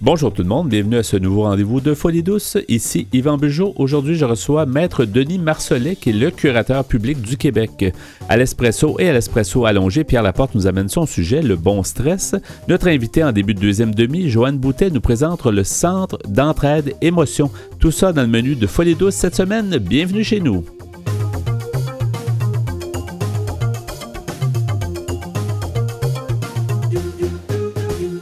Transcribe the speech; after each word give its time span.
Bonjour 0.00 0.32
tout 0.32 0.42
le 0.42 0.48
monde, 0.48 0.68
bienvenue 0.68 0.96
à 0.96 1.02
ce 1.02 1.16
nouveau 1.16 1.42
rendez-vous 1.42 1.80
de 1.80 1.92
Folie 1.92 2.22
douce. 2.22 2.56
Ici 2.68 3.08
Yvan 3.12 3.36
Bugeaud. 3.36 3.72
Aujourd'hui, 3.76 4.14
je 4.14 4.24
reçois 4.24 4.64
Maître 4.64 5.04
Denis 5.04 5.40
Marcelet, 5.40 5.96
qui 5.96 6.10
est 6.10 6.12
le 6.12 6.30
curateur 6.30 6.84
public 6.84 7.20
du 7.20 7.36
Québec. 7.36 7.92
À 8.28 8.36
l'espresso 8.36 8.94
et 9.00 9.08
à 9.08 9.12
l'espresso 9.12 9.66
allongé, 9.66 10.04
Pierre 10.04 10.22
Laporte 10.22 10.54
nous 10.54 10.68
amène 10.68 10.88
son 10.88 11.04
sujet, 11.04 11.42
le 11.42 11.56
bon 11.56 11.82
stress. 11.82 12.36
Notre 12.68 12.86
invité 12.86 13.24
en 13.24 13.32
début 13.32 13.54
de 13.54 13.60
deuxième 13.60 13.92
demi, 13.92 14.30
Joanne 14.30 14.58
Boutet, 14.58 14.90
nous 14.90 15.00
présente 15.00 15.44
le 15.46 15.64
Centre 15.64 16.16
d'entraide 16.28 16.94
émotion. 17.02 17.50
Tout 17.80 17.90
ça 17.90 18.12
dans 18.12 18.22
le 18.22 18.28
menu 18.28 18.54
de 18.54 18.68
Folie 18.68 18.94
douce 18.94 19.16
cette 19.16 19.34
semaine. 19.34 19.78
Bienvenue 19.78 20.22
chez 20.22 20.38
nous. 20.38 20.64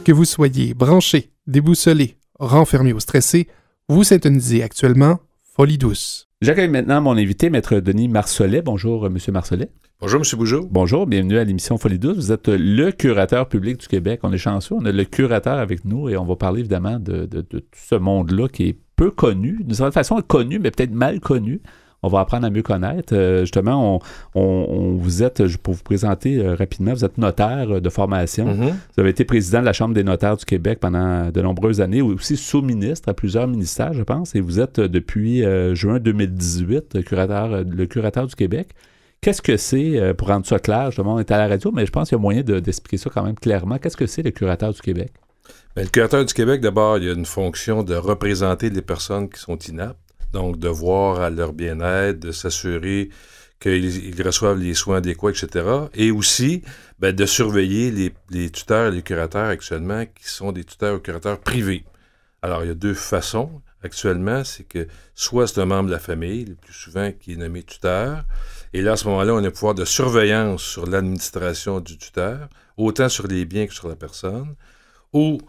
Que 0.07 0.13
vous 0.13 0.23
soyez 0.23 0.73
branché, 0.73 1.31
déboussolé, 1.47 2.15
renfermé 2.39 2.93
ou 2.93 2.99
stressé, 3.01 3.49
vous 3.89 4.05
syntonisez 4.05 4.63
actuellement 4.63 5.19
Folie 5.43 5.77
douce. 5.77 6.29
J'accueille 6.39 6.69
maintenant 6.69 7.01
mon 7.01 7.17
invité, 7.17 7.49
Maître 7.49 7.81
Denis 7.81 8.07
Marcelet. 8.07 8.61
Bonjour, 8.61 9.03
euh, 9.03 9.09
Monsieur 9.09 9.33
Marcelet. 9.33 9.69
Bonjour, 9.99 10.21
M. 10.21 10.39
Bougeot. 10.39 10.65
Bonjour, 10.71 11.07
bienvenue 11.07 11.37
à 11.37 11.43
l'émission 11.43 11.77
Folie 11.77 11.99
douce. 11.99 12.15
Vous 12.15 12.31
êtes 12.31 12.47
le 12.47 12.91
curateur 12.91 13.49
public 13.49 13.81
du 13.81 13.87
Québec. 13.89 14.21
On 14.23 14.31
est 14.31 14.37
chanceux, 14.37 14.75
on 14.75 14.85
a 14.85 14.93
le 14.93 15.03
curateur 15.03 15.57
avec 15.57 15.83
nous 15.83 16.07
et 16.07 16.15
on 16.15 16.23
va 16.23 16.37
parler 16.37 16.61
évidemment 16.61 16.99
de, 16.99 17.25
de 17.25 17.41
tout 17.41 17.59
ce 17.75 17.95
monde-là 17.95 18.47
qui 18.47 18.69
est 18.69 18.79
peu 18.95 19.11
connu, 19.11 19.57
d'une 19.59 19.73
certaine 19.73 19.91
façon 19.91 20.21
connu, 20.21 20.57
mais 20.57 20.71
peut-être 20.71 20.93
mal 20.93 21.19
connu 21.19 21.59
on 22.03 22.09
va 22.09 22.19
apprendre 22.19 22.45
à 22.45 22.49
mieux 22.49 22.61
connaître. 22.61 23.13
Euh, 23.15 23.41
justement, 23.41 23.99
on, 24.35 24.95
vous 24.97 25.23
êtes, 25.23 25.57
pour 25.57 25.73
vous 25.73 25.83
présenter 25.83 26.37
euh, 26.37 26.55
rapidement, 26.55 26.93
vous 26.93 27.05
êtes 27.05 27.17
notaire 27.17 27.75
euh, 27.75 27.79
de 27.79 27.89
formation. 27.89 28.45
Mm-hmm. 28.45 28.69
Vous 28.69 29.01
avez 29.01 29.09
été 29.09 29.25
président 29.25 29.61
de 29.61 29.65
la 29.65 29.73
Chambre 29.73 29.93
des 29.93 30.03
notaires 30.03 30.37
du 30.37 30.45
Québec 30.45 30.79
pendant 30.79 31.31
de 31.31 31.41
nombreuses 31.41 31.81
années, 31.81 32.01
ou 32.01 32.13
aussi 32.13 32.37
sous-ministre 32.37 33.09
à 33.09 33.13
plusieurs 33.13 33.47
ministères, 33.47 33.93
je 33.93 34.03
pense, 34.03 34.35
et 34.35 34.41
vous 34.41 34.59
êtes 34.59 34.79
depuis 34.79 35.43
juin 35.73 35.99
2018 35.99 37.03
curateur, 37.03 37.63
le 37.63 37.85
curateur 37.85 38.27
du 38.27 38.35
Québec. 38.35 38.69
Qu'est-ce 39.21 39.41
que 39.41 39.57
c'est, 39.57 40.13
pour 40.15 40.27
rendre 40.27 40.45
ça 40.45 40.59
clair, 40.59 40.87
justement, 40.91 41.15
on 41.15 41.19
est 41.19 41.31
à 41.31 41.37
la 41.37 41.47
radio, 41.47 41.71
mais 41.71 41.85
je 41.85 41.91
pense 41.91 42.09
qu'il 42.09 42.17
y 42.17 42.19
a 42.19 42.21
moyen 42.21 42.41
d'expliquer 42.41 42.97
ça 42.97 43.09
quand 43.13 43.23
même 43.23 43.35
clairement. 43.35 43.77
Qu'est-ce 43.77 43.97
que 43.97 44.05
c'est 44.05 44.21
le 44.21 44.31
curateur 44.31 44.73
du 44.73 44.81
Québec? 44.81 45.11
Bien, 45.75 45.83
le 45.83 45.89
curateur 45.89 46.23
du 46.23 46.33
Québec, 46.33 46.61
d'abord, 46.61 46.97
il 46.97 47.05
y 47.05 47.09
a 47.09 47.13
une 47.13 47.25
fonction 47.25 47.83
de 47.83 47.95
représenter 47.95 48.69
les 48.69 48.81
personnes 48.81 49.29
qui 49.29 49.39
sont 49.39 49.57
inaptes 49.57 50.06
donc, 50.33 50.59
de 50.59 50.67
voir 50.67 51.21
à 51.21 51.29
leur 51.29 51.53
bien-être, 51.53 52.19
de 52.19 52.31
s'assurer 52.31 53.09
qu'ils 53.59 54.21
reçoivent 54.21 54.59
les 54.59 54.73
soins 54.73 54.97
adéquats, 54.97 55.31
etc. 55.31 55.65
Et 55.95 56.11
aussi, 56.11 56.61
ben, 56.99 57.15
de 57.15 57.25
surveiller 57.25 57.91
les, 58.29 58.49
tuteurs 58.51 58.91
et 58.91 58.95
les 58.95 59.01
curateurs 59.01 59.47
actuellement 59.47 60.05
qui 60.05 60.29
sont 60.29 60.51
des 60.51 60.63
tuteurs 60.63 60.95
ou 60.95 60.99
curateurs 60.99 61.39
privés. 61.39 61.83
Alors, 62.41 62.63
il 62.63 62.67
y 62.67 62.71
a 62.71 62.75
deux 62.75 62.93
façons 62.93 63.61
actuellement. 63.83 64.43
C'est 64.43 64.63
que 64.63 64.87
soit 65.15 65.47
c'est 65.47 65.59
un 65.59 65.65
membre 65.65 65.87
de 65.87 65.93
la 65.93 65.99
famille, 65.99 66.45
le 66.45 66.55
plus 66.55 66.73
souvent 66.73 67.11
qui 67.11 67.33
est 67.33 67.37
nommé 67.37 67.63
tuteur, 67.63 68.25
et 68.73 68.81
là, 68.81 68.93
à 68.93 68.97
ce 68.97 69.07
moment-là, 69.07 69.33
on 69.33 69.43
a 69.43 69.47
un 69.47 69.51
pouvoir 69.51 69.75
de 69.75 69.85
surveillance 69.85 70.61
sur 70.61 70.85
l'administration 70.85 71.79
du 71.79 71.97
tuteur, 71.97 72.49
autant 72.75 73.09
sur 73.09 73.27
les 73.27 73.45
biens 73.45 73.65
que 73.65 73.73
sur 73.73 73.87
la 73.87 73.95
personne, 73.95 74.55
ou 75.13 75.39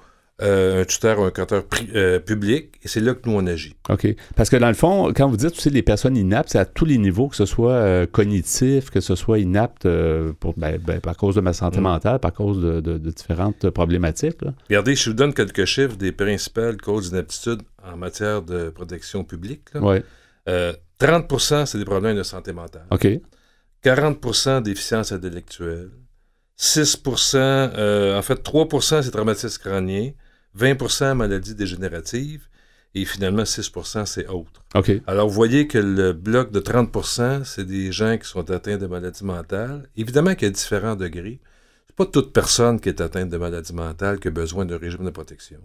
euh, 0.40 0.82
un 0.82 0.84
tuteur 0.84 1.18
ou 1.18 1.24
un 1.24 1.32
curateur 1.32 1.64
euh, 1.96 2.20
public, 2.20 2.78
et 2.84 2.86
c'est 2.86 3.00
là 3.00 3.14
que 3.14 3.28
nous, 3.28 3.34
on 3.34 3.44
agit. 3.48 3.74
OK. 3.88 4.06
Parce 4.36 4.48
que 4.48 4.56
dans 4.56 4.68
le 4.68 4.74
fond, 4.74 5.12
quand 5.12 5.28
vous 5.28 5.36
dites 5.36 5.50
aussi 5.50 5.68
les 5.68 5.82
personnes 5.82 6.16
inaptes, 6.16 6.50
c'est 6.50 6.60
à 6.60 6.64
tous 6.64 6.84
les 6.84 6.96
niveaux, 6.96 7.26
que 7.26 7.34
ce 7.34 7.44
soit 7.44 7.72
euh, 7.72 8.06
cognitif, 8.06 8.90
que 8.90 9.00
ce 9.00 9.16
soit 9.16 9.40
inapte 9.40 9.88
pour, 10.38 10.54
ben, 10.56 10.78
ben, 10.78 11.00
par 11.00 11.16
cause 11.16 11.34
de 11.34 11.40
ma 11.40 11.52
santé 11.52 11.80
mm. 11.80 11.82
mentale, 11.82 12.18
par 12.20 12.32
cause 12.32 12.60
de, 12.60 12.98
différentes 12.98 13.68
problématiques. 13.70 14.38
Regardez, 14.68 14.94
je 14.94 15.10
vous 15.10 15.16
donne 15.16 15.34
quelques 15.34 15.64
chiffres 15.64 15.96
des 15.96 16.12
principales 16.12 16.76
causes 16.76 17.10
d'inaptitude 17.10 17.62
en 17.82 17.96
matière 17.96 18.42
de 18.42 18.70
protection 18.70 19.24
publique. 19.24 19.64
Oui. 19.74 19.96
30% 20.46 21.66
c'est 21.66 21.78
des 21.78 21.84
problèmes 21.84 22.16
de 22.16 22.22
santé 22.22 22.52
mentale. 22.52 22.86
OK. 22.92 23.08
40% 23.84 24.62
déficience 24.62 25.10
intellectuelle. 25.10 25.90
6% 26.60 28.16
en 28.16 28.22
fait, 28.22 28.34
3% 28.34 29.02
c'est 29.02 29.10
traumatisme 29.10 29.60
crânien. 29.60 30.12
20% 30.56 31.14
maladies 31.14 31.54
dégénératives 31.54 32.48
et 32.94 33.04
finalement 33.04 33.42
6% 33.42 34.06
c'est 34.06 34.26
autre. 34.28 34.64
Alors, 35.06 35.28
vous 35.28 35.34
voyez 35.34 35.66
que 35.66 35.78
le 35.78 36.12
bloc 36.12 36.50
de 36.50 36.60
30% 36.60 37.44
c'est 37.44 37.64
des 37.64 37.92
gens 37.92 38.16
qui 38.18 38.28
sont 38.28 38.50
atteints 38.50 38.78
de 38.78 38.86
maladies 38.86 39.24
mentales. 39.24 39.88
Évidemment 39.96 40.34
qu'il 40.34 40.48
y 40.48 40.50
a 40.50 40.54
différents 40.54 40.96
degrés. 40.96 41.40
C'est 41.86 41.96
pas 41.96 42.06
toute 42.06 42.32
personne 42.32 42.80
qui 42.80 42.88
est 42.88 43.00
atteinte 43.00 43.30
de 43.30 43.36
maladies 43.36 43.74
mentales 43.74 44.20
qui 44.20 44.28
a 44.28 44.30
besoin 44.30 44.64
d'un 44.64 44.78
régime 44.78 45.04
de 45.04 45.10
protection. 45.10 45.60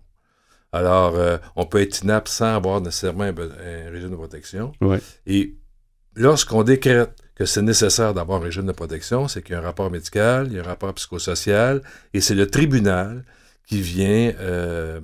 Alors, 0.71 1.15
euh, 1.15 1.37
on 1.55 1.65
peut 1.65 1.81
être 1.81 2.01
inapte 2.01 2.27
sans 2.27 2.55
avoir 2.55 2.81
nécessairement 2.81 3.25
un, 3.25 3.91
régime 3.91 4.09
de 4.09 4.15
protection. 4.15 4.71
Ouais. 4.81 4.99
Et 5.27 5.55
lorsqu'on 6.15 6.63
décrète 6.63 7.11
que 7.35 7.45
c'est 7.45 7.61
nécessaire 7.61 8.13
d'avoir 8.13 8.41
un 8.41 8.45
régime 8.45 8.65
de 8.65 8.71
protection, 8.71 9.27
c'est 9.27 9.43
qu'il 9.43 9.53
y 9.53 9.55
a 9.55 9.59
un 9.59 9.63
rapport 9.63 9.91
médical, 9.91 10.47
il 10.47 10.53
y 10.53 10.59
a 10.59 10.63
un 10.63 10.65
rapport 10.65 10.93
psychosocial, 10.95 11.83
et 12.13 12.21
c'est 12.21 12.35
le 12.35 12.47
tribunal 12.47 13.23
qui 13.67 13.81
vient 13.81 14.33
euh, 14.39 15.01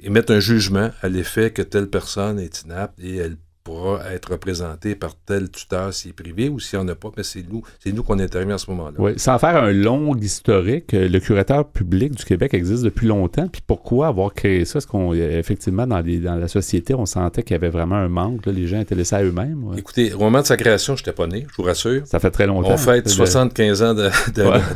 émettre 0.00 0.32
un 0.32 0.40
jugement 0.40 0.90
à 1.02 1.08
l'effet 1.08 1.52
que 1.52 1.62
telle 1.62 1.88
personne 1.88 2.38
est 2.38 2.62
inapte 2.62 2.98
et 3.00 3.16
elle 3.16 3.36
pourra 3.68 4.00
être 4.12 4.32
représentée 4.32 4.94
par 4.94 5.14
tel 5.14 5.50
tuteur 5.50 5.92
s'il 5.92 6.10
est 6.10 6.14
privé 6.14 6.48
ou 6.48 6.58
s'il 6.58 6.78
n'y 6.78 6.86
en 6.86 6.88
a 6.88 6.94
pas, 6.94 7.10
mais 7.16 7.22
c'est 7.22 7.44
nous, 7.46 7.62
c'est 7.78 7.92
nous 7.92 8.02
qu'on 8.02 8.18
intervient 8.18 8.54
à 8.54 8.58
ce 8.58 8.70
moment-là. 8.70 8.94
Oui, 8.98 9.12
sans 9.18 9.38
faire 9.38 9.56
un 9.62 9.72
long 9.72 10.16
historique, 10.16 10.94
euh, 10.94 11.06
le 11.06 11.20
curateur 11.20 11.68
public 11.68 12.14
du 12.14 12.24
Québec 12.24 12.54
existe 12.54 12.82
depuis 12.82 13.06
longtemps. 13.06 13.46
Puis 13.48 13.60
pourquoi 13.66 14.06
avoir 14.06 14.32
créé 14.32 14.64
ça? 14.64 14.78
Est-ce 14.78 14.86
qu'on, 14.86 15.12
effectivement, 15.12 15.86
dans, 15.86 16.02
dans 16.02 16.36
la 16.36 16.48
société, 16.48 16.94
on 16.94 17.04
sentait 17.04 17.42
qu'il 17.42 17.52
y 17.52 17.56
avait 17.56 17.68
vraiment 17.68 17.96
un 17.96 18.08
manque, 18.08 18.46
les 18.46 18.66
gens 18.66 18.80
étaient 18.80 18.94
laissés 18.94 19.16
à 19.16 19.22
eux-mêmes? 19.22 19.74
Écoutez, 19.76 20.14
au 20.14 20.20
moment 20.20 20.40
de 20.40 20.46
sa 20.46 20.56
création, 20.56 20.96
je 20.96 21.02
n'étais 21.02 21.12
pas 21.12 21.26
né, 21.26 21.46
je 21.50 21.56
vous 21.56 21.64
rassure. 21.64 22.06
Ça 22.06 22.20
fait 22.20 22.30
très 22.30 22.46
longtemps. 22.46 22.72
On 22.72 22.78
fête 22.78 23.08
75 23.08 23.82
ans 23.82 23.94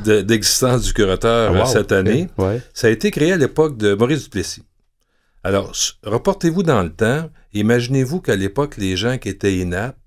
d'existence 0.05 0.83
du 0.83 0.93
curateur 0.93 1.55
ah, 1.57 1.65
cette 1.65 1.93
année. 1.93 2.29
Ça 2.75 2.89
a 2.89 2.91
été 2.91 3.11
créé 3.11 3.33
à 3.33 3.39
l'époque 3.39 3.79
de 3.79 3.95
Maurice 3.95 4.25
Duplessis. 4.25 4.65
Alors, 5.45 5.73
reportez-vous 6.05 6.63
dans 6.63 6.83
le 6.83 6.91
temps. 6.91 7.31
Imaginez-vous 7.55 8.21
qu'à 8.21 8.37
l'époque, 8.37 8.77
les 8.77 8.97
gens 8.97 9.19
qui 9.19 9.29
étaient 9.29 9.57
inaptes, 9.57 9.99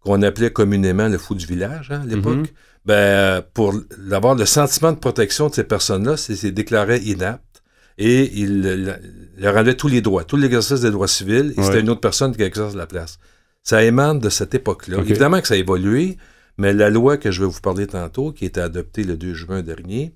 qu'on 0.00 0.22
appelait 0.22 0.50
communément 0.50 1.08
le 1.08 1.18
fou 1.18 1.34
du 1.34 1.46
village 1.46 1.90
hein, 1.90 2.02
à 2.02 2.06
l'époque, 2.06 2.36
mhm. 2.36 2.46
ben, 2.86 3.42
pour 3.54 3.74
avoir 4.10 4.34
le 4.34 4.46
sentiment 4.46 4.92
de 4.92 4.98
protection 4.98 5.48
de 5.48 5.54
ces 5.54 5.64
personnes-là, 5.64 6.16
c'est 6.16 6.34
qu'ils 6.34 6.54
déclaraient 6.54 7.00
inaptes 7.00 7.62
et 7.98 8.30
ils 8.34 8.96
leur 9.36 9.56
enlevaient 9.56 9.76
tous 9.76 9.88
les 9.88 10.00
droits, 10.00 10.24
tout 10.24 10.36
l'exercice 10.36 10.80
des 10.80 10.90
droits 10.90 11.08
civils, 11.08 11.52
et 11.56 11.62
c'était 11.62 11.80
une 11.80 11.90
autre 11.90 12.00
personne 12.00 12.34
qui 12.34 12.42
exerce 12.42 12.74
la 12.74 12.86
place. 12.86 13.18
Ça 13.62 13.84
émane 13.84 14.18
de 14.20 14.30
cette 14.30 14.54
époque-là. 14.54 14.98
Évidemment 14.98 15.40
que 15.42 15.48
ça 15.48 15.54
a 15.54 15.58
évolué, 15.58 16.16
mais 16.56 16.72
la 16.72 16.88
loi 16.88 17.18
que 17.18 17.30
je 17.30 17.40
vais 17.42 17.46
vous 17.46 17.60
parler 17.60 17.86
tantôt, 17.86 18.32
qui 18.32 18.44
a 18.44 18.46
été 18.46 18.60
adoptée 18.60 19.04
le 19.04 19.18
2 19.18 19.34
juin 19.34 19.62
dernier, 19.62 20.14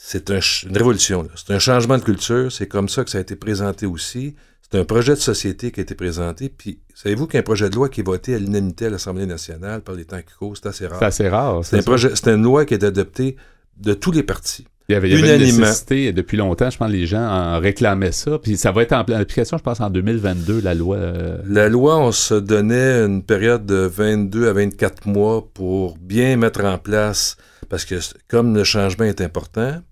c'est 0.00 0.30
une 0.30 0.76
révolution. 0.76 1.28
C'est 1.34 1.52
un 1.52 1.58
changement 1.58 1.98
de 1.98 2.04
culture. 2.04 2.52
C'est 2.52 2.68
comme 2.68 2.88
ça 2.88 3.02
que 3.02 3.10
ça 3.10 3.18
a 3.18 3.20
été 3.20 3.34
présenté 3.34 3.84
aussi. 3.84 4.36
C'est 4.62 4.78
un 4.78 4.84
projet 4.84 5.14
de 5.14 5.20
société 5.20 5.72
qui 5.72 5.80
a 5.80 5.82
été 5.82 5.96
présenté. 5.96 6.48
Puis, 6.48 6.78
savez-vous 6.94 7.26
qu'un 7.26 7.42
projet 7.42 7.68
de 7.68 7.74
loi 7.74 7.88
qui 7.88 8.00
est 8.00 8.04
voté 8.04 8.34
à 8.34 8.38
l'unanimité 8.38 8.86
à 8.86 8.90
l'Assemblée 8.90 9.26
nationale 9.26 9.80
par 9.80 9.96
les 9.96 10.04
temps 10.04 10.18
qui 10.18 10.32
courent, 10.38 10.56
c'est 10.56 10.68
assez 10.68 10.86
rare. 10.86 10.98
C'est 11.00 11.04
assez 11.04 11.28
rare. 11.28 11.64
C'est 11.64 11.78
un 11.78 11.82
projet, 11.82 12.10
c'est 12.14 12.28
une 12.28 12.44
loi 12.44 12.64
qui 12.64 12.74
est 12.74 12.84
adoptée 12.84 13.36
de 13.76 13.92
tous 13.92 14.12
les 14.12 14.22
partis. 14.22 14.66
Il 14.88 14.94
y 14.94 14.96
avait, 14.96 15.10
il 15.10 15.18
y 15.18 15.22
avait 15.22 15.36
une 15.36 15.56
nécessité 15.58 16.12
depuis 16.12 16.38
longtemps, 16.38 16.70
je 16.70 16.78
pense 16.78 16.88
que 16.88 16.96
les 16.96 17.06
gens 17.06 17.22
en 17.22 17.58
réclamaient 17.58 18.12
ça. 18.12 18.38
Puis 18.38 18.56
ça 18.56 18.72
va 18.72 18.82
être 18.82 18.92
en 18.92 19.00
application, 19.00 19.58
je 19.58 19.62
pense, 19.62 19.80
en 19.80 19.90
2022, 19.90 20.62
la 20.62 20.74
loi. 20.74 20.96
Euh, 20.96 21.38
la 21.46 21.68
loi, 21.68 21.98
on 21.98 22.12
se 22.12 22.34
donnait 22.34 23.04
une 23.04 23.22
période 23.22 23.66
de 23.66 23.74
22 23.74 24.48
à 24.48 24.52
24 24.54 25.06
mois 25.06 25.46
pour 25.52 25.98
bien 25.98 26.36
mettre 26.38 26.64
en 26.64 26.78
place, 26.78 27.36
parce 27.68 27.84
que 27.84 27.96
comme 28.28 28.54
le 28.54 28.64
changement 28.64 29.04
est 29.04 29.20
important, 29.20 29.82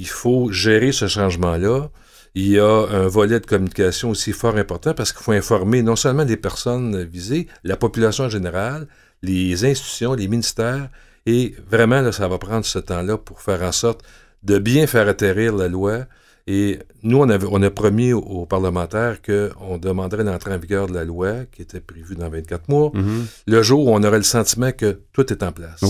il 0.00 0.08
faut 0.08 0.50
gérer 0.50 0.92
ce 0.92 1.06
changement-là. 1.06 1.90
Il 2.34 2.48
y 2.48 2.58
a 2.58 2.86
un 2.90 3.06
volet 3.06 3.38
de 3.38 3.44
communication 3.44 4.10
aussi 4.10 4.32
fort 4.32 4.56
important 4.56 4.94
parce 4.94 5.12
qu'il 5.12 5.22
faut 5.22 5.32
informer 5.32 5.82
non 5.82 5.94
seulement 5.94 6.24
les 6.24 6.38
personnes 6.38 7.02
visées, 7.02 7.48
la 7.64 7.76
population 7.76 8.24
en 8.24 8.28
général, 8.30 8.86
les 9.22 9.64
institutions, 9.66 10.14
les 10.14 10.26
ministères, 10.26 10.88
et 11.26 11.54
vraiment, 11.70 12.10
ça 12.12 12.28
va 12.28 12.38
prendre 12.38 12.64
ce 12.64 12.78
temps-là 12.78 13.18
pour 13.18 13.42
faire 13.42 13.62
en 13.62 13.72
sorte 13.72 14.00
de 14.42 14.58
bien 14.58 14.86
faire 14.86 15.06
atterrir 15.06 15.54
la 15.54 15.68
loi. 15.68 16.06
Et 16.46 16.78
nous, 17.02 17.18
on, 17.18 17.28
avait, 17.28 17.46
on 17.50 17.62
a 17.62 17.70
promis 17.70 18.14
aux, 18.14 18.46
parlementaires 18.46 19.20
qu'on 19.20 19.76
demanderait 19.76 20.24
l'entrée 20.24 20.54
en 20.54 20.58
vigueur 20.58 20.86
de 20.86 20.94
la 20.94 21.04
loi, 21.04 21.44
qui 21.52 21.60
était 21.60 21.80
prévue 21.80 22.14
dans 22.14 22.30
24 22.30 22.70
mois, 22.70 22.88
mm-hmm. 22.94 23.24
le 23.48 23.62
jour 23.62 23.86
où 23.86 23.90
on 23.90 24.02
aurait 24.02 24.16
le 24.16 24.22
sentiment 24.24 24.72
que 24.72 25.00
tout 25.12 25.30
est 25.30 25.42
en 25.42 25.52
place. 25.52 25.82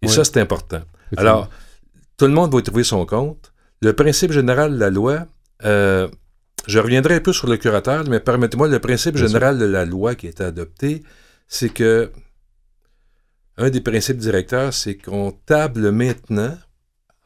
Et 0.00 0.08
ça, 0.08 0.24
c'est 0.24 0.40
important. 0.40 0.80
Alors, 1.18 1.50
tout 2.16 2.26
le 2.26 2.32
monde 2.32 2.52
va 2.52 2.60
y 2.60 2.62
trouver 2.62 2.84
son 2.84 3.04
compte. 3.06 3.52
Le 3.82 3.92
principe 3.92 4.32
général 4.32 4.72
de 4.74 4.78
la 4.78 4.90
loi, 4.90 5.26
euh, 5.64 6.08
je 6.66 6.78
reviendrai 6.78 7.16
un 7.16 7.20
peu 7.20 7.32
sur 7.32 7.48
le 7.48 7.56
curateur, 7.56 8.04
mais 8.08 8.20
permettez-moi, 8.20 8.68
le 8.68 8.78
principe 8.78 9.16
général 9.16 9.58
de 9.58 9.66
la 9.66 9.84
loi 9.84 10.14
qui 10.14 10.26
a 10.26 10.30
été 10.30 10.42
adoptée, 10.42 11.02
c'est 11.48 11.68
que 11.68 12.10
un 13.58 13.70
des 13.70 13.80
principes 13.80 14.18
directeurs, 14.18 14.74
c'est 14.74 14.96
qu'on 14.96 15.32
table 15.32 15.90
maintenant, 15.90 16.56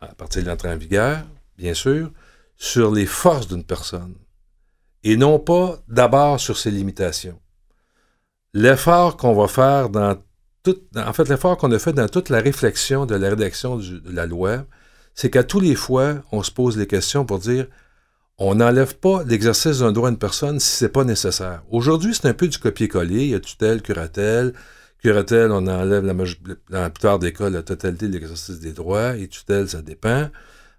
à 0.00 0.14
partir 0.14 0.42
de 0.42 0.48
l'entrée 0.48 0.70
en 0.70 0.76
vigueur, 0.76 1.24
bien 1.56 1.74
sûr, 1.74 2.10
sur 2.56 2.92
les 2.92 3.06
forces 3.06 3.48
d'une 3.48 3.64
personne 3.64 4.14
et 5.02 5.16
non 5.16 5.38
pas 5.38 5.78
d'abord 5.88 6.38
sur 6.38 6.58
ses 6.58 6.70
limitations. 6.70 7.40
L'effort 8.52 9.16
qu'on 9.16 9.34
va 9.34 9.48
faire 9.48 9.88
dans 9.88 10.16
toute, 10.62 10.84
en 10.96 11.12
fait, 11.12 11.28
l'effort 11.28 11.56
qu'on 11.56 11.72
a 11.72 11.78
fait 11.78 11.92
dans 11.92 12.08
toute 12.08 12.28
la 12.28 12.40
réflexion 12.40 13.06
de 13.06 13.14
la 13.14 13.30
rédaction 13.30 13.76
de 13.76 14.10
la 14.10 14.26
loi, 14.26 14.66
c'est 15.20 15.28
qu'à 15.28 15.44
tous 15.44 15.60
les 15.60 15.74
fois, 15.74 16.14
on 16.32 16.42
se 16.42 16.50
pose 16.50 16.78
les 16.78 16.86
questions 16.86 17.26
pour 17.26 17.40
dire 17.40 17.66
on 18.38 18.54
n'enlève 18.54 18.96
pas 18.96 19.22
l'exercice 19.24 19.80
d'un 19.80 19.92
droit 19.92 20.08
à 20.08 20.12
une 20.12 20.16
personne 20.16 20.58
si 20.58 20.76
c'est 20.76 20.88
pas 20.88 21.04
nécessaire. 21.04 21.62
Aujourd'hui, 21.70 22.14
c'est 22.14 22.26
un 22.26 22.32
peu 22.32 22.48
du 22.48 22.56
copier-coller. 22.56 23.24
Il 23.24 23.28
y 23.28 23.34
a 23.34 23.40
tutelle, 23.40 23.82
curatelle. 23.82 24.54
Curatelle, 25.02 25.52
on 25.52 25.66
enlève 25.66 26.06
la, 26.06 26.14
dans 26.14 26.80
la 26.80 26.88
plupart 26.88 27.18
des 27.18 27.34
cas 27.34 27.50
la 27.50 27.62
totalité 27.62 28.08
de 28.08 28.14
l'exercice 28.14 28.60
des 28.60 28.72
droits 28.72 29.14
et 29.14 29.28
tutelle, 29.28 29.68
ça 29.68 29.82
dépend. 29.82 30.30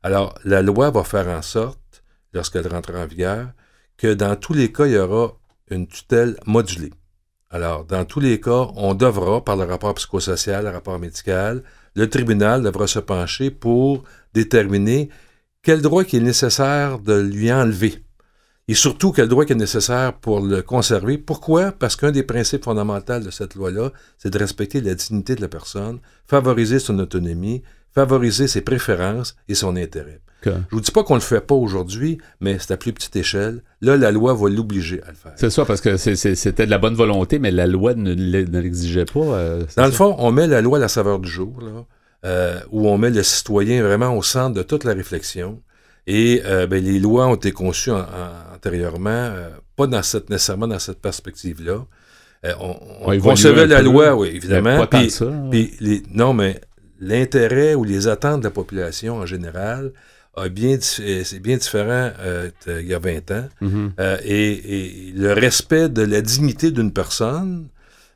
Alors, 0.02 0.34
la 0.44 0.64
loi 0.64 0.90
va 0.90 1.04
faire 1.04 1.28
en 1.28 1.44
sorte, 1.44 2.02
lorsqu'elle 2.34 2.68
rentrera 2.68 3.04
en 3.04 3.06
vigueur, 3.06 3.50
que 3.96 4.12
dans 4.12 4.36
tous 4.36 4.54
les 4.54 4.72
cas, 4.72 4.88
il 4.88 4.94
y 4.94 4.98
aura 4.98 5.34
une 5.70 5.86
tutelle 5.86 6.36
modulée. 6.48 6.94
Alors, 7.52 7.86
dans 7.86 8.06
tous 8.06 8.22
les 8.22 8.40
cas, 8.40 8.70
on 8.76 8.96
devra, 8.96 9.46
par 9.46 9.56
le 9.56 9.66
rapport 9.66 9.94
psychosocial, 9.94 10.64
le 10.64 10.72
rapport 10.72 10.98
médical, 10.98 11.62
le 11.96 12.10
tribunal 12.10 12.64
devra 12.64 12.88
se 12.88 13.00
pencher 13.00 13.52
pour 13.52 14.04
déterminer 14.34 15.10
quel 15.64 15.82
droit 15.82 16.04
qui 16.04 16.18
est 16.18 16.22
nécessaire 16.22 17.00
de 17.00 17.20
lui 17.20 17.52
enlever. 17.52 18.04
Et 18.68 18.74
surtout, 18.74 19.12
quel 19.12 19.28
droit 19.28 19.46
qui 19.46 19.54
est 19.54 19.56
nécessaire 19.56 20.14
pour 20.14 20.40
le 20.40 20.62
conserver. 20.62 21.18
Pourquoi? 21.18 21.72
Parce 21.72 21.96
qu'un 21.96 22.12
des 22.12 22.24
principes 22.24 22.64
fondamentaux 22.64 23.20
de 23.20 23.30
cette 23.30 23.56
loi-là, 23.56 23.92
c'est 24.18 24.30
de 24.30 24.38
respecter 24.38 24.82
la 24.82 24.96
dignité 24.96 25.36
de 25.36 25.42
la 25.42 25.48
personne, 25.48 26.00
favoriser 26.26 26.80
son 26.80 26.98
autonomie, 27.00 27.64
favoriser 27.94 28.48
ses 28.48 28.62
préférences 28.62 29.36
et 29.48 29.56
son 29.56 29.76
intérêt. 29.76 30.22
Je 30.44 30.50
ne 30.50 30.56
vous 30.72 30.82
dis 30.82 30.92
pas 30.92 31.04
qu'on 31.04 31.16
ne 31.16 31.20
le 31.20 31.26
fait 31.26 31.42
pas 31.42 31.54
aujourd'hui, 31.54 32.18
mais 32.40 32.58
c'est 32.60 32.72
à 32.72 32.78
plus 32.78 32.94
petite 32.94 33.16
échelle. 33.16 33.62
Là, 33.82 33.96
la 33.96 34.12
loi 34.12 34.34
va 34.34 34.50
l'obliger 34.50 35.02
à 35.04 35.10
le 35.10 35.16
faire. 35.16 35.34
C'est 35.36 35.52
ça, 35.52 35.66
parce 35.66 35.82
que 35.82 35.98
c'était 35.98 36.66
de 36.66 36.72
la 36.72 36.80
bonne 36.80 36.96
volonté, 36.96 37.38
mais 37.38 37.52
la 37.52 37.68
loi 37.68 37.94
ne, 37.94 38.14
l'exigeait 38.14 39.06
pas. 39.06 39.20
Euh, 39.20 39.64
Dans 39.78 39.86
le 39.86 39.92
fond, 39.92 40.16
on 40.18 40.32
met 40.32 40.48
la 40.48 40.62
loi 40.62 40.78
à 40.78 40.82
la 40.82 40.88
saveur 40.88 41.20
du 41.20 41.30
jour, 41.30 41.60
euh, 42.26 42.60
où 42.72 42.88
on 42.88 42.98
met 42.98 43.10
le 43.10 43.24
citoyen 43.24 43.84
vraiment 43.84 44.16
au 44.16 44.24
centre 44.24 44.56
de 44.56 44.64
toute 44.64 44.84
la 44.84 44.94
réflexion. 44.94 45.62
Et 46.08 46.42
euh, 46.46 46.68
ben, 46.68 46.84
les 46.84 47.00
lois 47.00 47.28
ont 47.28 47.36
été 47.36 47.52
conçues 47.52 47.92
antérieurement, 48.54 49.34
pas 49.76 49.88
dans 49.88 50.04
cette, 50.04 50.30
nécessairement 50.30 50.68
dans 50.68 50.80
cette 50.80 51.00
perspective-là. 51.00 51.86
on, 52.60 53.20
concevait 53.20 53.68
la 53.68 53.82
loi, 53.82 54.16
oui, 54.16 54.30
évidemment. 54.30 54.86
Pas 54.88 55.10
ça, 55.10 55.26
non, 56.14 56.34
mais 56.34 56.60
l'intérêt 57.00 57.76
ou 57.76 57.84
les 57.84 58.08
attentes 58.08 58.40
de 58.40 58.46
la 58.46 58.52
population 58.52 59.18
en 59.18 59.26
général 59.26 59.92
bien, 60.50 60.78
c'est 60.80 61.40
bien 61.40 61.58
différent 61.58 62.12
euh, 62.20 62.50
il 62.68 62.88
y 62.88 62.94
a 62.94 63.00
20 63.00 63.32
ans. 63.32 63.50
Mm-hmm. 63.62 63.90
Euh, 64.00 64.18
et, 64.24 65.14
le 65.16 65.34
respect 65.34 65.90
de 65.90 66.04
la 66.04 66.22
dignité 66.22 66.72
d'une 66.72 66.94
personne 66.94 67.68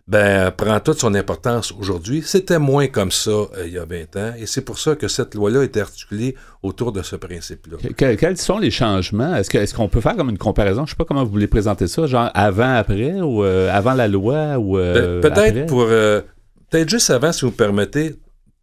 ben, 0.08 0.52
prend 0.52 0.80
toute 0.80 1.00
son 1.00 1.16
importance 1.16 1.74
aujourd'hui. 1.80 2.22
C'était 2.24 2.60
moins 2.60 2.88
comme 2.88 3.12
ça 3.12 3.32
euh, 3.32 3.64
il 3.66 3.74
y 3.74 3.80
a 3.80 3.86
20 3.86 4.16
ans. 4.18 4.34
Et 4.38 4.46
c'est 4.46 4.62
pour 4.62 4.78
ça 4.78 4.96
que 4.96 5.08
cette 5.08 5.34
loi-là 5.34 5.64
est 5.64 5.78
articulée 5.78 6.36
autour 6.62 6.92
de 6.92 7.02
ce 7.02 7.16
principe-là. 7.16 7.78
quels 8.16 8.38
sont 8.38 8.60
les 8.60 8.70
changements? 8.70 9.36
Est-ce 9.36 9.74
qu'on 9.74 9.90
peut 9.90 10.02
faire 10.02 10.16
comme 10.16 10.30
une 10.30 10.38
comparaison? 10.38 10.82
Je 10.82 10.84
ne 10.84 10.90
sais 10.90 10.96
pas 10.96 11.06
comment 11.06 11.24
vous 11.24 11.32
voulez 11.32 11.48
présenter 11.48 11.88
ça, 11.88 12.06
genre 12.06 12.30
avant, 12.36 12.76
après, 12.76 13.20
ou 13.22 13.44
avant 13.44 13.94
la 13.94 14.08
loi, 14.08 14.60
ou 14.60 14.78
ben, 14.78 15.22
Peut-être 15.22 15.66
pour... 15.66 15.88
peut-être 15.88 16.90
juste 16.90 17.10
avant, 17.10 17.32
si 17.32 17.46
vous 17.46 17.52
permettez, 17.52 18.16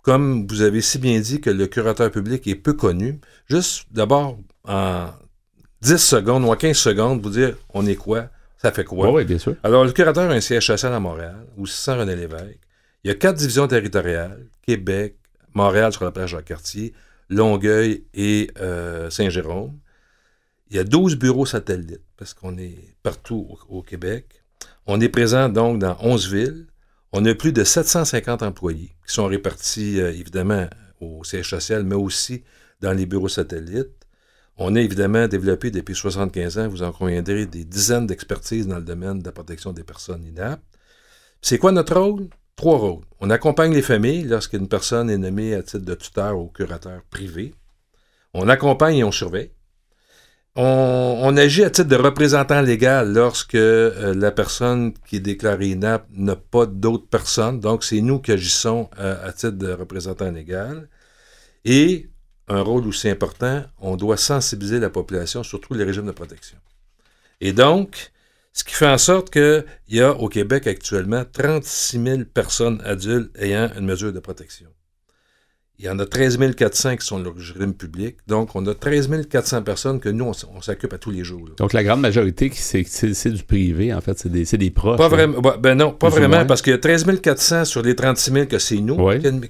comme 0.03 0.47
vous 0.49 0.63
avez 0.63 0.81
si 0.81 0.99
bien 0.99 1.19
dit 1.21 1.41
que 1.41 1.51
le 1.51 1.67
curateur 1.67 2.11
public 2.11 2.47
est 2.47 2.57
peu 2.57 2.73
connu, 2.73 3.21
juste 3.49 3.87
d'abord 3.91 4.39
en 4.69 5.07
10 5.83 5.97
secondes 5.97 6.45
ou 6.45 6.49
en 6.49 6.57
15 6.57 6.77
secondes, 6.77 7.23
vous 7.23 7.31
dire 7.31 7.57
on 7.73 7.87
est 7.87 7.97
quoi, 7.97 8.29
ça 8.63 8.71
fait 8.71 8.85
quoi? 8.85 9.11
Oui, 9.11 9.25
bien 9.25 9.39
sûr. 9.39 9.57
Alors, 9.65 9.85
le 9.85 9.91
curateur 9.91 10.31
a 10.31 10.35
un 10.35 10.41
siège 10.41 10.67
social 10.67 10.93
à 10.93 11.01
Montréal, 11.01 11.47
ou 11.57 11.67
sans 11.67 11.99
René 11.99 12.15
Lévesque. 12.15 12.61
Il 13.03 13.09
y 13.09 13.11
a 13.11 13.17
quatre 13.17 13.37
divisions 13.37 13.67
territoriales 13.67 14.47
Québec, 14.65 15.17
Montréal 15.53 15.93
sur 15.93 16.05
la 16.05 16.13
plage 16.13 16.31
Jacques-Cartier, 16.31 16.95
Longueuil 17.29 18.05
et 18.15 18.51
euh, 18.61 19.11
Saint-Jérôme. 19.11 19.77
Il 20.71 20.77
y 20.77 20.79
a 20.79 20.85
12 20.85 21.17
bureaux 21.17 21.45
satellites, 21.45 22.05
parce 22.17 22.35
qu'on 22.35 22.57
est 22.57 22.95
partout 23.03 23.59
au, 23.69 23.79
au 23.79 23.83
Québec. 23.83 24.27
On 24.87 25.01
est 25.01 25.09
présent 25.09 25.49
donc 25.49 25.81
dans 25.81 25.97
11 26.01 26.33
villes. 26.33 26.67
On 27.11 27.25
a 27.25 27.35
plus 27.35 27.53
de 27.53 27.65
750 27.65 28.45
employés 28.45 28.93
qui 29.07 29.13
sont 29.13 29.27
répartis 29.27 30.01
euh, 30.01 30.13
évidemment 30.13 30.69
au 31.01 31.25
siège 31.25 31.51
social, 31.51 31.83
mais 31.83 31.97
aussi 31.97 32.45
dans 32.81 32.93
les 32.93 33.07
bureaux 33.07 33.29
satellites. 33.29 34.02
On 34.59 34.77
a 34.77 34.81
évidemment 34.81 35.29
développé 35.29 35.71
depuis 35.71 35.95
75 35.95 36.59
ans, 36.59 36.69
vous 36.69 36.83
en 36.83 36.93
conviendrez, 36.93 37.47
des 37.47 37.65
dizaines 37.65 38.07
d'expertises 38.07 38.67
dans 38.67 38.77
le 38.77 38.83
domaine 38.83 39.21
de 39.21 39.25
la 39.25 39.33
protection 39.33 39.73
des 39.73 39.83
personnes 39.83 40.25
inaptes. 40.27 40.63
C'est 41.41 41.59
quoi 41.59 41.73
notre 41.73 41.99
rôle? 41.99 42.29
Trois 42.55 42.79
rôles. 42.79 43.05
On 43.21 43.31
accompagne 43.31 43.73
les 43.73 43.83
familles 43.83 44.25
lorsqu'une 44.25 44.69
personne 44.69 45.11
est 45.11 45.19
nommée 45.19 45.55
à 45.55 45.63
titre 45.63 45.85
de 45.85 45.95
tuteur 45.95 46.39
ou 46.39 46.49
curateur 46.49 47.03
privé. 47.11 47.55
On 48.35 48.49
accompagne 48.49 48.99
et 48.99 49.05
on 49.05 49.13
surveille. 49.13 49.53
On, 50.55 51.35
agit 51.39 51.65
à 51.65 51.71
titre 51.71 51.89
de 51.89 51.97
représentant 51.97 52.61
légal 52.61 53.15
lorsque 53.15 53.55
euh, 53.55 54.15
la 54.15 54.31
personne 54.31 54.93
qui 55.07 55.17
est 55.17 55.21
déclarée 55.21 55.71
inapte 55.71 56.11
n'a 56.13 56.37
pas 56.37 56.67
d'autres 56.67 57.09
personnes. 57.09 57.59
Donc, 57.59 57.85
c'est 57.85 58.03
nous 58.03 58.19
qui 58.21 58.33
agissons 58.33 58.91
euh, 58.99 59.27
à 59.27 59.33
titre 59.33 59.53
de 59.57 59.73
représentant 59.73 60.31
légal. 60.31 60.91
Et 61.65 62.11
un 62.53 62.63
rôle 62.63 62.87
aussi 62.87 63.09
important, 63.09 63.65
on 63.81 63.97
doit 63.97 64.17
sensibiliser 64.17 64.79
la 64.79 64.91
population 64.91 65.43
sur 65.43 65.61
tous 65.61 65.75
les 65.75 65.85
régimes 65.85 66.07
de 66.07 66.13
protection. 66.13 66.59
Et 67.41 67.53
donc, 67.53 68.13
ce 68.53 68.65
qui 68.65 68.75
fait 68.75 68.87
en 68.87 68.99
sorte 68.99 69.31
qu'il 69.31 69.65
y 69.89 70.01
a 70.01 70.13
au 70.13 70.29
Québec 70.29 70.67
actuellement 70.67 71.25
36 71.31 72.03
000 72.05 72.19
personnes 72.25 72.83
adultes 72.85 73.37
ayant 73.39 73.71
une 73.77 73.87
mesure 73.87 74.13
de 74.13 74.21
protection. 74.21 74.69
Il 75.83 75.87
y 75.87 75.89
en 75.89 75.99
a 75.99 76.07
13 76.07 76.39
400 76.57 76.97
qui 76.99 77.05
sont 77.05 77.19
le 77.19 77.31
régime 77.31 77.75
public. 77.75 78.19
Donc, 78.29 78.55
on 78.55 78.65
a 78.69 78.73
13 78.75 79.27
400 79.29 79.63
personnes 79.63 79.99
que 79.99 80.09
nous, 80.09 80.25
on, 80.25 80.61
s'occupe 80.63 80.93
à 80.93 80.99
tous 80.99 81.11
les 81.11 81.25
jours. 81.25 81.49
Donc, 81.57 81.73
la 81.73 81.83
grande 81.83 82.01
majorité, 82.01 82.53
c'est 82.55 83.31
du 83.31 83.43
privé, 83.43 83.93
en 83.93 84.01
fait. 84.01 84.17
C'est 84.17 84.29
des, 84.31 84.45
des, 84.45 84.71
proches. 84.71 84.97
Pas 84.97 85.09
vraiment. 85.09 85.41
Ben 85.41 85.75
non, 85.75 85.91
pas 85.91 86.09
vraiment, 86.09 86.47
parce 86.47 86.63
qu'il 86.63 86.71
y 86.71 86.77
a 86.77 86.79
13 86.79 87.21
400 87.21 87.65
sur 87.65 87.83
les 87.83 87.97
36 87.97 88.31
000 88.31 88.47
que 88.47 88.61
c'est 88.61 88.77
nous 88.77 88.97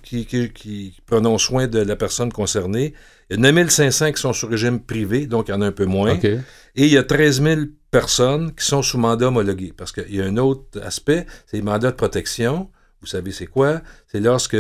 qui, 0.02 0.94
prenons 1.04 1.36
soin 1.36 1.66
de 1.66 1.80
la 1.80 1.96
personne 1.96 2.32
concernée. 2.32 2.94
Il 3.28 3.36
y 3.38 3.46
a 3.46 3.52
9 3.52 3.68
500 3.68 4.12
qui 4.12 4.20
sont 4.22 4.32
sur 4.32 4.48
régime 4.48 4.80
privé, 4.80 5.26
donc 5.26 5.48
il 5.48 5.50
y 5.50 5.54
en 5.54 5.60
a 5.60 5.66
un 5.66 5.72
peu 5.72 5.84
moins. 5.84 6.18
Et 6.22 6.40
il 6.76 6.88
y 6.88 6.96
a 6.96 7.02
13 7.02 7.42
000 7.42 7.60
personnes 7.90 8.54
qui 8.54 8.64
sont 8.64 8.80
sous 8.80 8.96
mandat 8.96 9.28
homologué. 9.28 9.74
Parce 9.76 9.92
qu'il 9.92 10.16
y 10.16 10.22
a 10.22 10.24
un 10.24 10.38
autre 10.38 10.80
aspect, 10.82 11.26
c'est 11.46 11.58
les 11.58 11.62
mandats 11.62 11.90
de 11.90 11.96
protection. 11.96 12.70
Vous 13.02 13.08
savez 13.08 13.32
c'est 13.32 13.46
quoi? 13.46 13.82
C'est 14.06 14.20
lorsque 14.20 14.56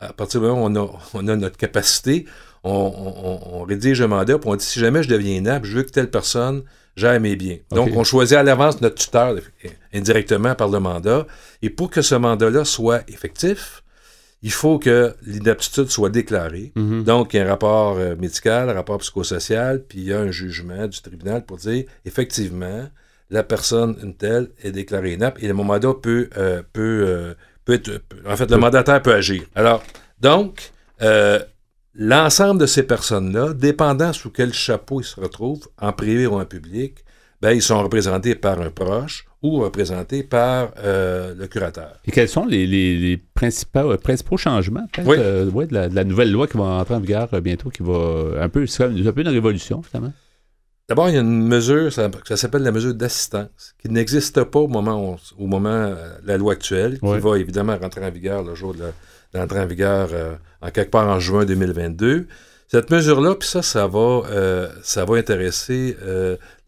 à 0.00 0.12
partir 0.12 0.40
du 0.40 0.46
moment 0.46 0.66
où 0.66 0.98
on 1.14 1.28
a, 1.28 1.36
notre 1.36 1.56
capacité, 1.56 2.26
on, 2.64 3.64
rédige 3.68 4.00
un 4.02 4.08
mandat, 4.08 4.38
puis 4.38 4.50
on 4.50 4.56
dit 4.56 4.64
si 4.64 4.80
jamais 4.80 5.02
je 5.02 5.08
deviens 5.08 5.36
inapte, 5.36 5.66
je 5.66 5.76
veux 5.76 5.82
que 5.82 5.90
telle 5.90 6.10
personne 6.10 6.62
gère 6.96 7.20
mes 7.20 7.36
biens. 7.36 7.58
Donc, 7.70 7.90
on 7.94 8.04
choisit 8.04 8.36
à 8.36 8.42
l'avance 8.42 8.80
notre 8.80 8.96
tuteur 8.96 9.36
indirectement 9.94 10.54
par 10.54 10.68
le 10.68 10.80
mandat. 10.80 11.26
Et 11.62 11.70
pour 11.70 11.90
que 11.90 12.02
ce 12.02 12.14
mandat-là 12.14 12.64
soit 12.64 13.02
effectif, 13.08 13.82
il 14.42 14.52
faut 14.52 14.78
que 14.78 15.14
l'inaptitude 15.26 15.90
soit 15.90 16.10
déclarée. 16.10 16.72
Mhm. 16.74 17.04
Donc, 17.04 17.34
il 17.34 17.38
y 17.38 17.40
a 17.40 17.44
un 17.44 17.48
rapport 17.48 17.98
euh, 17.98 18.16
médical, 18.16 18.70
un 18.70 18.72
rapport 18.72 18.98
psychosocial, 18.98 19.82
puis 19.86 19.98
il 20.00 20.04
y 20.04 20.12
a 20.12 20.20
un 20.20 20.30
jugement 20.30 20.86
du 20.86 21.00
tribunal 21.00 21.44
pour 21.44 21.58
dire 21.58 21.84
effectivement, 22.04 22.88
la 23.30 23.42
personne, 23.42 23.96
une 24.02 24.14
telle, 24.14 24.48
est 24.62 24.72
déclarée 24.72 25.12
inapte 25.12 25.42
et 25.42 25.48
le 25.48 25.54
mandat 25.54 25.94
peut, 25.94 26.30
euh, 26.36 26.62
peut 26.72 27.04
euh, 27.06 27.34
en 27.68 28.36
fait, 28.36 28.50
le 28.50 28.56
mandataire 28.56 29.02
peut 29.02 29.14
agir. 29.14 29.42
Alors, 29.54 29.82
donc, 30.20 30.72
euh, 31.02 31.40
l'ensemble 31.94 32.60
de 32.60 32.66
ces 32.66 32.82
personnes-là, 32.82 33.52
dépendant 33.54 34.12
sous 34.12 34.30
quel 34.30 34.52
chapeau 34.52 35.00
ils 35.00 35.04
se 35.04 35.20
retrouvent, 35.20 35.68
en 35.80 35.92
privé 35.92 36.26
ou 36.26 36.34
en 36.34 36.44
public, 36.44 37.04
ben, 37.40 37.52
ils 37.52 37.62
sont 37.62 37.82
représentés 37.82 38.34
par 38.34 38.60
un 38.60 38.70
proche 38.70 39.24
ou 39.42 39.60
représentés 39.60 40.22
par 40.22 40.72
euh, 40.78 41.34
le 41.34 41.46
curateur. 41.46 41.92
Et 42.06 42.10
quels 42.10 42.28
sont 42.28 42.44
les, 42.44 43.18
principaux, 43.34 43.92
euh, 43.92 43.96
principaux, 43.96 44.36
changements 44.36 44.86
de, 44.98 45.74
la, 45.74 46.04
nouvelle 46.04 46.30
loi 46.30 46.46
qui 46.46 46.58
va 46.58 46.64
entrer 46.64 46.94
en 46.94 47.00
vigueur 47.00 47.28
bientôt, 47.40 47.70
qui 47.70 47.82
va 47.82 48.42
un 48.42 48.48
peu, 48.50 48.66
c'est 48.66 48.84
un 48.84 49.12
peu 49.12 49.22
une 49.22 49.28
révolution, 49.28 49.82
finalement? 49.82 50.12
D'abord, 50.90 51.08
il 51.08 51.14
y 51.14 51.18
a 51.18 51.20
une 51.20 51.46
mesure, 51.46 51.92
ça, 51.92 52.10
s'appelle 52.36 52.64
la 52.64 52.72
mesure 52.72 52.92
d'assistance, 52.92 53.76
qui 53.80 53.88
n'existe 53.88 54.42
pas 54.42 54.58
au 54.58 54.66
moment, 54.66 55.16
au 55.38 55.46
moment 55.46 55.68
euh, 55.70 56.18
la 56.24 56.36
loi 56.36 56.54
actuelle, 56.54 56.98
qui 56.98 57.18
va 57.18 57.38
évidemment 57.38 57.78
rentrer 57.78 58.04
en 58.04 58.10
vigueur 58.10 58.42
le 58.42 58.56
jour 58.56 58.74
de 58.74 58.86
l'entrée 59.32 59.60
en 59.60 59.66
vigueur 59.66 60.08
euh, 60.12 60.34
en 60.60 60.72
quelque 60.72 60.90
part 60.90 61.06
en 61.06 61.20
juin 61.20 61.44
2022. 61.44 62.26
Cette 62.66 62.90
mesure-là, 62.90 63.36
puis 63.36 63.48
ça, 63.48 63.62
ça 63.62 63.86
va, 63.86 64.22
euh, 64.32 64.68
ça 64.82 65.04
va 65.04 65.14
intéresser 65.14 65.96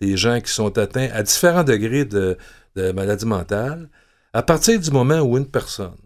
les 0.01 0.17
gens 0.17 0.41
qui 0.41 0.53
sont 0.53 0.79
atteints 0.79 1.09
à 1.13 1.25
différents 1.25 1.65
degrés 1.65 2.05
de, 2.05 2.39
de 2.77 2.93
maladie 2.93 3.27
mentale. 3.27 3.89
À 4.33 4.45
partir 4.45 4.79
du 4.79 4.93
moment 4.93 5.19
où 5.19 5.37
une 5.37 5.49
personne 5.49 5.99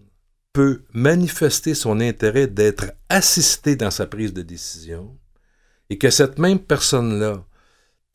peut 0.55 0.81
manifester 0.95 1.75
son 1.75 2.01
intérêt 2.01 2.47
d'être 2.47 2.93
assistée 3.11 3.77
dans 3.77 3.91
sa 3.91 4.07
prise 4.07 4.33
de 4.33 4.41
décision, 4.41 5.15
et 5.91 5.99
que 5.99 6.09
cette 6.09 6.39
même 6.39 6.61
personne-là 6.61 7.45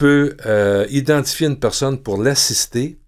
peux 0.01 0.36
euh, 0.48 0.88
identifier 0.89 1.46
une 1.46 1.60
personne 1.60 2.01
pour 2.01 2.20
l'assister. 2.20 3.00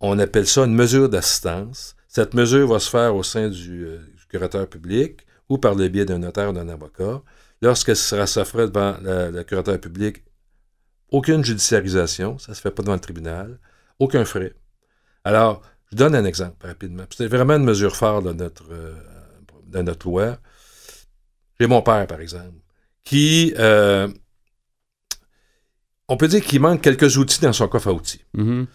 On 0.00 0.18
appelle 0.18 0.46
ça 0.46 0.64
une 0.64 0.74
mesure 0.74 1.10
d'assistance. 1.10 1.96
Cette 2.08 2.32
mesure 2.32 2.66
va 2.66 2.78
se 2.78 2.88
faire 2.88 3.14
au 3.14 3.22
sein 3.22 3.50
du, 3.50 3.84
euh, 3.84 3.98
curateur 4.30 4.66
public 4.66 5.26
ou 5.50 5.58
par 5.58 5.74
le 5.74 5.88
biais 5.88 6.06
d'un 6.06 6.20
notaire 6.20 6.48
ou 6.48 6.52
d'un 6.54 6.70
avocat. 6.70 7.20
Lorsque 7.60 7.94
sera 7.94 8.26
s'offre 8.26 8.64
devant 8.64 8.96
le, 9.02 9.42
curateur 9.42 9.78
public, 9.78 10.24
aucune 11.10 11.44
judiciarisation, 11.44 12.38
ça 12.38 12.52
ne 12.52 12.56
se 12.56 12.62
fait 12.62 12.70
pas 12.70 12.82
devant 12.82 12.94
le 12.94 13.00
tribunal, 13.00 13.58
aucun 13.98 14.24
frais. 14.24 14.54
Alors, 15.24 15.60
je 15.92 15.96
donne 15.96 16.14
un 16.14 16.24
exemple 16.24 16.66
rapidement. 16.66 17.04
C'est 17.14 17.26
vraiment 17.26 17.56
une 17.56 17.64
mesure 17.64 17.94
phare 17.96 18.22
de 18.22 18.32
notre, 18.32 18.72
euh, 18.72 19.82
notre 19.82 20.06
loi. 20.08 20.38
J'ai 21.58 21.66
mon 21.66 21.82
père, 21.82 22.06
par 22.06 22.22
exemple, 22.22 22.56
qui, 23.04 23.52
euh, 23.58 24.08
on 26.10 26.16
peut 26.18 26.28
dire 26.28 26.42
qu'il 26.44 26.60
manque 26.60 26.82
quelques 26.82 27.16
outils 27.16 27.40
dans 27.40 27.52
son 27.54 27.68
coffre 27.68 27.88
à 27.88 27.92
outils. 27.92 28.20
Mhm. 28.34 28.66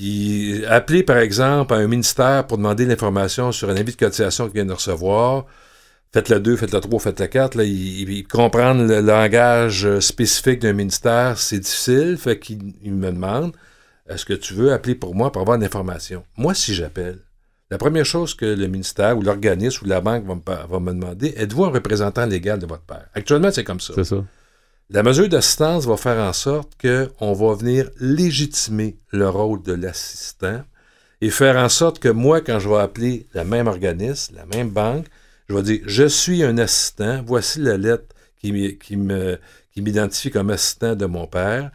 Il 0.00 0.66
appeler, 0.66 1.02
par 1.04 1.18
exemple, 1.18 1.72
à 1.74 1.76
un 1.76 1.86
ministère 1.86 2.46
pour 2.46 2.58
demander 2.58 2.84
l'information 2.84 3.52
sur 3.52 3.70
un 3.70 3.76
avis 3.76 3.92
de 3.92 3.96
cotisation 3.96 4.46
qu'il 4.46 4.54
vient 4.54 4.66
de 4.66 4.72
recevoir. 4.72 5.46
Faites 6.12 6.30
le 6.30 6.40
2, 6.40 6.56
faites 6.56 6.72
le 6.72 6.80
3, 6.80 6.98
faites 6.98 7.20
le 7.20 7.26
4. 7.26 7.54
Là, 7.54 7.64
il, 7.64 8.10
il- 8.10 8.26
comprendre 8.26 8.82
le 8.84 9.00
langage 9.00 10.00
spécifique 10.00 10.60
d'un 10.60 10.72
ministère, 10.72 11.38
c'est 11.38 11.60
difficile. 11.60 12.16
Fait 12.18 12.38
qu'il 12.38 12.72
il 12.82 12.94
me 12.94 13.12
demande 13.12 13.52
est-ce 14.08 14.24
que 14.24 14.32
tu 14.32 14.54
veux 14.54 14.72
appeler 14.72 14.94
pour 14.94 15.14
moi 15.14 15.30
pour 15.30 15.42
avoir 15.42 15.58
l'information 15.58 16.24
Moi, 16.36 16.54
si 16.54 16.74
j'appelle, 16.74 17.18
la 17.70 17.76
première 17.76 18.06
chose 18.06 18.34
que 18.34 18.46
le 18.46 18.66
ministère 18.66 19.18
ou 19.18 19.22
l'organisme 19.22 19.84
ou 19.84 19.88
la 19.88 20.00
banque 20.00 20.24
va 20.24 20.34
me, 20.34 20.40
va 20.70 20.80
me 20.80 20.92
demander 20.92 21.34
êtes-vous 21.36 21.66
un 21.66 21.70
représentant 21.70 22.24
légal 22.24 22.58
de 22.58 22.66
votre 22.66 22.84
père? 22.84 23.06
Actuellement, 23.14 23.50
c'est 23.52 23.64
comme 23.64 23.80
ça. 23.80 23.92
C'est 23.94 24.04
ça. 24.04 24.24
La 24.90 25.02
mesure 25.02 25.28
d'assistance 25.28 25.84
va 25.84 25.98
faire 25.98 26.16
en 26.16 26.32
sorte 26.32 26.72
qu'on 26.80 27.32
va 27.34 27.54
venir 27.54 27.90
légitimer 28.00 28.96
le 29.10 29.28
rôle 29.28 29.62
de 29.62 29.74
l'assistant 29.74 30.62
et 31.20 31.28
faire 31.28 31.56
en 31.56 31.68
sorte 31.68 31.98
que 31.98 32.08
moi, 32.08 32.40
quand 32.40 32.58
je 32.58 32.70
vais 32.70 32.78
appeler 32.78 33.26
le 33.34 33.44
même 33.44 33.66
organisme, 33.66 34.36
la 34.36 34.46
même 34.46 34.70
banque, 34.70 35.04
je 35.46 35.54
vais 35.54 35.62
dire 35.62 35.80
Je 35.84 36.04
suis 36.04 36.42
un 36.42 36.56
assistant, 36.56 37.22
voici 37.26 37.60
la 37.60 37.76
lettre 37.76 38.14
qui, 38.40 38.96
m'identifie 39.76 40.30
comme 40.30 40.48
assistant 40.48 40.96
de 40.96 41.04
mon 41.04 41.26
père. 41.26 41.70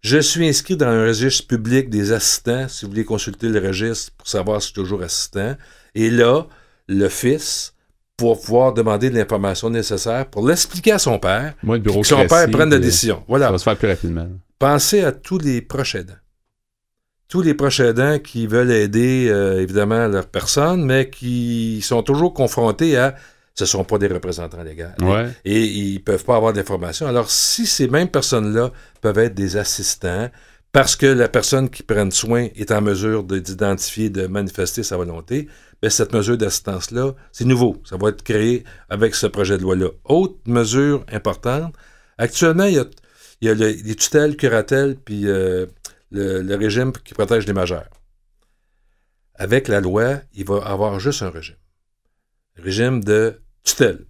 Je 0.00 0.18
suis 0.18 0.48
inscrit 0.48 0.78
dans 0.78 0.86
un 0.86 1.04
registre 1.04 1.46
public 1.46 1.90
des 1.90 2.12
assistants, 2.12 2.66
si 2.68 2.86
vous 2.86 2.92
voulez 2.92 3.04
consulter 3.04 3.50
le 3.50 3.60
registre 3.60 4.12
pour 4.16 4.28
savoir 4.28 4.62
si 4.62 4.68
je 4.68 4.72
suis 4.72 4.82
toujours 4.82 5.02
assistant. 5.02 5.54
Et 5.94 6.08
là, 6.08 6.46
le 6.88 7.08
fils, 7.10 7.73
pour 8.16 8.40
pouvoir 8.40 8.72
demander 8.72 9.10
de 9.10 9.16
l'information 9.16 9.70
nécessaire 9.70 10.26
pour 10.26 10.46
l'expliquer 10.46 10.92
à 10.92 10.98
son 10.98 11.18
père, 11.18 11.54
Moi, 11.62 11.78
le 11.78 11.82
que 11.82 12.02
son 12.02 12.26
père 12.26 12.48
prenne 12.50 12.70
la 12.70 12.78
décision. 12.78 13.24
Voilà. 13.28 13.46
Ça 13.46 13.52
va 13.52 13.58
se 13.58 13.64
faire 13.64 13.76
plus 13.76 13.88
rapidement. 13.88 14.28
Pensez 14.58 15.02
à 15.02 15.12
tous 15.12 15.38
les 15.38 15.60
proches 15.60 15.96
aidants. 15.96 16.14
Tous 17.28 17.42
les 17.42 17.54
proches 17.54 17.80
aidants 17.80 18.18
qui 18.18 18.46
veulent 18.46 18.70
aider, 18.70 19.28
euh, 19.28 19.60
évidemment, 19.60 20.06
leur 20.06 20.26
personne, 20.26 20.84
mais 20.84 21.10
qui 21.10 21.80
sont 21.82 22.02
toujours 22.02 22.32
confrontés 22.32 22.96
à 22.96 23.14
ce 23.54 23.64
ne 23.64 23.68
sont 23.68 23.84
pas 23.84 23.98
des 23.98 24.08
représentants 24.08 24.62
légaux. 24.62 24.84
Ouais. 25.00 25.28
Et 25.44 25.64
ils 25.64 25.94
ne 25.94 25.98
peuvent 26.00 26.24
pas 26.24 26.36
avoir 26.36 26.52
d'informations. 26.52 27.06
Alors, 27.06 27.30
si 27.30 27.66
ces 27.66 27.86
mêmes 27.86 28.08
personnes-là 28.08 28.72
peuvent 29.00 29.18
être 29.18 29.34
des 29.34 29.56
assistants, 29.56 30.28
parce 30.74 30.96
que 30.96 31.06
la 31.06 31.28
personne 31.28 31.70
qui 31.70 31.84
prenne 31.84 32.10
soin 32.10 32.48
est 32.56 32.72
en 32.72 32.80
mesure 32.80 33.22
de- 33.22 33.38
d'identifier, 33.38 34.10
de 34.10 34.26
manifester 34.26 34.82
sa 34.82 34.96
volonté, 34.96 35.48
bien, 35.80 35.88
cette 35.88 36.12
mesure 36.12 36.36
d'assistance-là, 36.36 37.14
c'est 37.30 37.44
nouveau. 37.44 37.80
Ça 37.84 37.96
va 37.96 38.08
être 38.08 38.24
créé 38.24 38.64
avec 38.88 39.14
ce 39.14 39.28
projet 39.28 39.56
de 39.56 39.62
loi-là. 39.62 39.90
Autre 40.04 40.34
mesure 40.46 41.06
importante, 41.12 41.76
actuellement, 42.18 42.64
il 42.64 42.74
y 42.74 42.78
a, 42.80 42.86
y 43.40 43.54
le- 43.54 43.70
les 43.84 43.94
tutelles, 43.94 44.36
curatelles, 44.36 44.96
puis 44.96 45.28
euh, 45.28 45.66
le, 46.10 46.42
le 46.42 46.54
régime 46.56 46.90
qui 46.92 47.14
protège 47.14 47.46
les 47.46 47.52
majeurs. 47.52 47.88
Avec 49.36 49.68
la 49.68 49.80
loi, 49.80 50.22
il 50.34 50.44
va 50.44 50.56
avoir 50.66 50.98
juste 50.98 51.22
un 51.22 51.30
régime. 51.30 51.56
Régime 52.56 53.02
de 53.04 53.40
tutelle. 53.62 54.06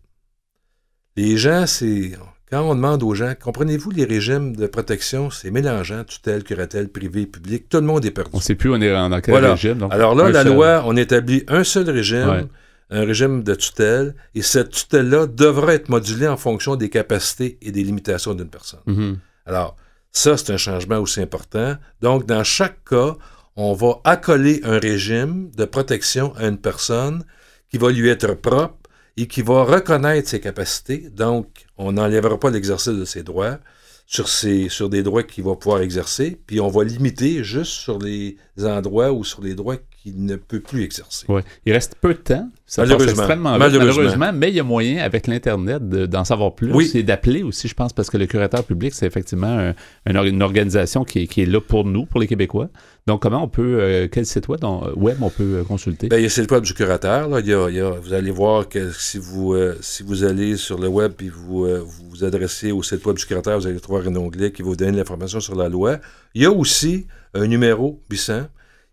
Les 1.17 1.37
gens, 1.37 1.67
c'est. 1.67 2.13
Quand 2.51 2.63
on 2.63 2.75
demande 2.75 3.03
aux 3.03 3.15
gens, 3.15 3.33
comprenez-vous 3.41 3.91
les 3.91 4.05
régimes 4.05 4.55
de 4.55 4.67
protection, 4.67 5.31
c'est 5.31 5.51
mélangeant, 5.51 6.05
tutelle, 6.05 6.45
curatelle, 6.45 6.89
privé, 6.89 7.27
public, 7.27 7.69
tout 7.69 7.79
le 7.79 7.85
monde 7.85 8.05
est 8.05 8.11
perdu. 8.11 8.31
On 8.35 8.39
ne 8.39 8.43
sait 8.43 8.55
plus 8.55 8.71
on 8.71 8.81
est 8.81 8.91
dans 8.93 9.21
quel 9.21 9.33
Voilà. 9.33 9.53
régime. 9.53 9.79
donc 9.79 9.93
Alors 9.93 10.15
là, 10.15 10.29
la 10.31 10.43
seul. 10.43 10.53
loi, 10.55 10.83
on 10.87 10.97
établit 10.97 11.45
un 11.49 11.65
seul 11.65 11.89
régime, 11.89 12.29
Ouais. 12.29 12.45
un 12.91 13.05
régime 13.05 13.43
de 13.43 13.55
tutelle, 13.55 14.15
et 14.35 14.43
cette 14.43 14.71
tutelle-là 14.71 15.27
devra 15.27 15.75
être 15.75 15.89
modulée 15.89 16.29
en 16.29 16.37
fonction 16.37 16.77
des 16.77 16.91
capacités 16.91 17.59
et 17.63 17.73
des 17.73 17.83
limitations 17.83 18.35
d'une 18.35 18.49
personne. 18.51 18.81
Mhm. 18.87 19.19
Alors, 19.47 19.77
ça, 20.13 20.37
c'est 20.37 20.53
un 20.53 20.57
changement 20.59 20.99
aussi 20.99 21.21
important. 21.23 21.77
Donc, 22.03 22.27
dans 22.27 22.45
chaque 22.45 22.85
cas, 22.89 23.17
on 23.57 23.73
va 23.73 24.01
accoler 24.05 24.61
un 24.65 24.79
régime 24.79 25.51
de 25.57 25.65
protection 25.65 26.35
à 26.37 26.47
une 26.47 26.59
personne 26.59 27.25
qui 27.71 27.79
va 27.79 27.91
lui 27.91 28.09
être 28.09 28.35
propre 28.35 28.77
et 29.17 29.27
qui 29.27 29.43
va 29.43 29.63
reconnaître 29.65 30.29
ses 30.29 30.41
capacités. 30.41 31.09
Donc, 31.15 31.47
on 31.79 31.93
n'enlèvera 31.93 32.39
pas 32.39 32.51
l'exercice 32.51 32.93
de 32.95 33.05
ses 33.05 33.23
droits 33.23 33.59
sur, 34.07 34.29
ses, 34.29 34.69
sur 34.69 34.91
des 34.91 35.03
droits 35.03 35.23
qu'il 35.23 35.45
va 35.45 35.55
pouvoir 35.57 35.81
exercer, 35.81 36.39
puis 36.47 36.61
on 36.61 36.69
va 36.69 36.85
limiter 36.85 37.43
juste 37.43 37.73
sur 37.73 37.99
les 37.99 38.37
endroits 38.63 39.13
ou 39.13 39.25
sur 39.25 39.43
les 39.43 39.55
droits 39.55 39.77
qu'il 40.03 40.27
ne 40.27 40.37
peut 40.37 40.61
plus 40.61 40.83
exercer. 40.83 41.25
Ouais. 41.31 41.43
Il 41.65 41.73
reste 41.73 41.95
peu 41.99 42.13
de 42.13 42.19
temps. 42.19 42.51
Ça 42.67 42.83
passe 42.83 42.91
Malheureusement. 42.91 43.23
extrêmement 43.23 43.51
vite, 43.53 43.59
Malheureusement. 43.61 43.95
malheureusement. 44.03 44.33
Mais 44.35 44.51
il 44.51 44.57
y 44.57 44.61
a 44.61 44.63
moyen, 44.63 44.99
avec 45.03 45.27
l'Internet, 45.27 45.89
de- 45.89 46.05
d'en 46.05 46.25
savoir 46.25 46.55
plus 46.55 46.71
Oui. 46.75 46.91
et 46.95 47.03
d'appeler 47.03 47.43
aussi, 47.43 47.67
je 47.67 47.75
pense, 47.75 47.95
parce 47.95 48.11
que 48.11 48.19
le 48.19 48.27
curateur 48.27 48.63
public, 48.65 48.93
c'est 48.93 49.07
effectivement 49.07 49.47
un- 49.59 49.75
un 50.05 50.15
or- 50.17 50.25
une 50.25 50.43
organisation 50.43 51.05
qui 51.05 51.21
est, 51.21 51.27
qui 51.27 51.41
est 51.41 51.47
là 51.47 51.63
pour 51.63 51.87
nous, 51.87 52.05
pour 52.05 52.21
les 52.21 52.27
Québécois. 52.27 52.69
Donc, 53.07 53.21
comment 53.21 53.43
on 53.45 53.49
peut, 53.49 53.81
euh, 53.83 54.09
quel 54.11 54.25
site 54.25 54.49
web 54.49 54.65
on, 54.65 54.91
web 54.97 55.19
on 55.21 55.29
peut 55.29 55.59
euh, 55.59 55.65
consulter? 55.65 56.09
Ben, 56.09 56.17
il 56.19 56.23
y 56.23 56.27
a 56.27 56.43
le 56.43 56.51
web 56.53 56.63
du 56.63 56.73
curateur. 56.73 57.29
Là. 57.29 57.41
Il 57.41 57.47
y 57.47 57.53
a- 57.53 57.69
il 57.69 57.77
y 57.77 57.81
a- 57.81 57.91
vous 57.91 58.15
allez 58.15 58.31
voir 58.31 58.67
que 58.67 58.91
si 58.93 59.19
vous, 59.19 59.53
euh, 59.53 59.77
si 59.83 60.03
vous 60.03 60.25
allez 60.25 60.57
sur 60.57 60.79
le 60.79 60.89
web 60.89 61.13
et 61.21 61.29
vous, 61.29 61.67
euh, 61.67 61.81
vous 61.85 62.09
vous 62.09 62.25
adressez 62.25 62.73
au 62.73 62.83
site 62.83 63.05
web 63.05 63.17
du 63.17 63.27
curateur, 63.27 63.59
vous 63.61 63.67
allez 63.67 63.79
trouver 63.79 64.09
un 64.09 64.17
onglet 64.17 64.53
qui 64.53 64.63
va 64.63 64.69
vous 64.69 64.77
donner 64.77 64.93
de 64.93 64.97
l'information 64.97 65.39
sur 65.41 65.55
la 65.55 65.69
loi. 65.69 65.99
Il 66.35 66.43
y 66.43 66.47
a 66.47 66.51
aussi 66.51 67.07
un 67.35 67.47
numéro 67.47 68.01
800 68.11 68.47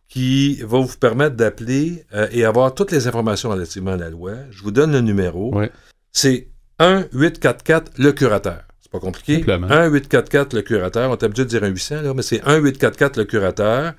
qui 0.09 0.55
va 0.61 0.79
vous 0.79 0.97
permettre 0.97 1.37
d'appeler 1.37 2.03
et 2.33 2.43
avoir 2.43 2.73
toutes 2.75 2.91
les 2.91 3.07
informations 3.07 3.49
relativement 3.49 3.91
à 3.91 3.97
la 3.97 4.09
loi. 4.09 4.33
Je 4.49 4.61
vous 4.61 4.71
donne 4.71 4.91
le 4.91 4.99
numéro. 4.99 5.55
Ouais. 5.55 5.71
C'est 6.11 6.49
1-844 6.79 7.91
le 7.97 8.11
curateur. 8.11 8.63
C'est 8.91 8.99
pas 8.99 9.05
compliqué. 9.05 9.35
Simplement. 9.37 9.67
1-844 9.67 10.55
le 10.55 10.61
curateur. 10.63 11.09
On 11.09 11.13
est 11.15 11.23
habitué 11.23 11.43
de 11.45 11.49
dire 11.49 11.63
un 11.63 11.67
800, 11.69 12.01
là, 12.01 12.13
mais 12.13 12.21
c'est 12.23 12.43
1-844 12.43 13.17
le 13.19 13.25
curateur. 13.25 13.93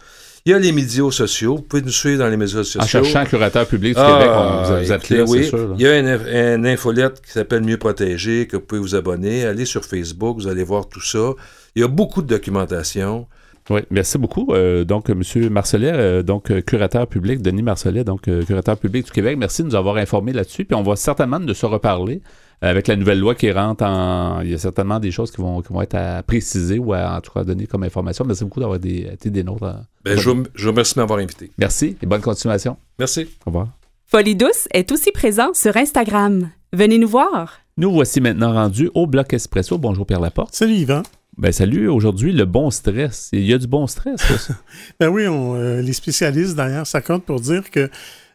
Il 0.45 0.51
y 0.51 0.55
a 0.55 0.59
les 0.59 0.73
médias 0.73 1.09
sociaux. 1.11 1.57
Vous 1.57 1.63
pouvez 1.63 1.83
nous 1.83 1.91
suivre 1.91 2.19
dans 2.19 2.29
les 2.29 2.37
médias 2.37 2.57
sociaux. 2.65 2.81
En 2.81 2.87
cherchant 2.87 3.25
curateur 3.25 3.65
public 3.67 3.95
du 3.95 4.01
Ah, 4.01 4.19
Québec, 4.19 4.31
on 4.35 4.75
vous, 4.75 4.85
vous 4.85 4.93
appelez, 4.93 5.21
écoutez, 5.21 5.33
c'est 5.33 5.39
oui. 5.39 5.49
sûr. 5.49 5.69
là. 5.69 5.75
Il 5.79 5.83
y 5.83 5.87
a 5.87 5.99
une, 5.99 6.57
une 6.59 6.67
infolette 6.67 7.23
qui 7.25 7.31
s'appelle 7.31 7.63
Mieux 7.63 7.77
protégé, 7.79 8.47
que 8.49 8.57
vous 8.57 8.63
pouvez 8.63 8.81
vous 8.81 8.95
abonner. 8.97 9.45
Allez 9.47 9.65
sur 9.65 9.85
Facebook, 9.85 10.39
vous 10.39 10.49
allez 10.49 10.65
voir 10.65 10.89
tout 10.89 11.01
ça. 11.01 11.31
Il 11.77 11.83
y 11.83 11.85
a 11.85 11.89
beaucoup 11.89 12.21
de 12.23 12.27
documentation. 12.27 13.27
Oui, 13.71 13.83
merci 13.91 14.19
beaucoup. 14.19 14.49
Euh, 14.53 14.83
donc, 14.85 15.09
M. 15.09 15.23
Marcelet, 15.49 15.93
euh, 15.95 16.23
donc 16.25 16.51
euh, 16.51 16.61
curateur 16.61 17.07
public, 17.07 17.41
Denis 17.41 17.63
Marcelet, 17.63 18.03
donc 18.03 18.27
euh, 18.27 18.43
curateur 18.43 18.77
public 18.77 19.07
du 19.07 19.13
Québec, 19.13 19.37
merci 19.39 19.63
de 19.63 19.69
nous 19.69 19.77
avoir 19.77 19.97
informés 19.99 20.33
là-dessus. 20.33 20.65
Puis 20.65 20.75
on 20.75 20.83
va 20.83 20.97
certainement 20.97 21.39
de 21.39 21.55
se 21.55 21.65
reparler 21.65 22.21
avec 22.63 22.87
la 22.89 22.97
nouvelle 22.97 23.19
loi 23.19 23.35
qui 23.35 23.51
rentre 23.53 23.85
en. 23.85 24.41
Il 24.43 24.51
y 24.51 24.55
a 24.55 24.59
certainement 24.59 25.01
des 25.01 25.11
choses 25.11 25.31
qui 25.31 25.41
vont, 25.41 25.61
qui 25.63 25.73
vont 25.73 25.83
être 25.83 25.95
à 25.97 26.23
préciser 26.23 26.79
ou 26.79 26.93
à 26.95 27.17
en 27.17 27.21
tout 27.21 27.33
cas 27.33 27.45
donner 27.45 27.67
comme 27.67 27.83
information. 27.83 28.25
Merci 28.25 28.45
beaucoup 28.45 28.61
d'avoir 28.61 28.77
été 28.79 29.31
des 29.31 29.45
nôtres. 29.45 29.65
en- 29.65 29.85
Ben, 30.05 30.19
je, 30.19 30.31
vous, 30.31 30.45
je 30.55 30.65
vous 30.65 30.71
remercie 30.71 30.95
de 30.95 31.01
m'avoir 31.01 31.19
invité. 31.19 31.51
Merci 31.59 31.97
et 32.03 32.07
bonne 32.07 32.21
continuation. 32.23 32.77
Merci. 32.99 33.23
Au 33.45 33.51
revoir. 33.51 33.69
Folie 34.07 34.37
douce 34.37 34.69
est 34.73 34.91
aussi 34.93 35.11
présent 35.13 35.53
sur 35.55 35.77
Instagram. 35.77 36.51
Venez 36.73 36.99
nous 36.99 37.09
voir. 37.09 37.59
Nous 37.79 37.91
voici 37.91 38.21
maintenant 38.21 38.53
rendus 38.53 38.91
au 38.95 39.07
bloc 39.07 39.33
Espresso. 39.33 39.79
Bonjour 39.79 40.07
Pierre 40.07 40.21
Laporte. 40.21 40.55
Salut 40.55 40.75
Yvan. 40.75 41.03
Ben 41.39 41.51
salut, 41.51 41.89
aujourd'hui 41.89 42.31
le 42.33 42.45
bon 42.45 42.71
stress. 42.71 43.31
Il 43.33 43.47
y 43.47 43.55
a 43.55 43.59
du 43.59 43.67
bon 43.67 43.87
stress. 43.87 44.21
ça. 44.21 44.55
Ben 45.01 45.09
oui, 45.09 45.27
on, 45.27 45.55
euh, 45.57 45.81
les 45.81 45.95
spécialistes 45.95 46.55
d'ailleurs 46.55 46.87
s'accordent 46.87 47.23
pour 47.25 47.41
dire 47.41 47.71
que 47.71 47.89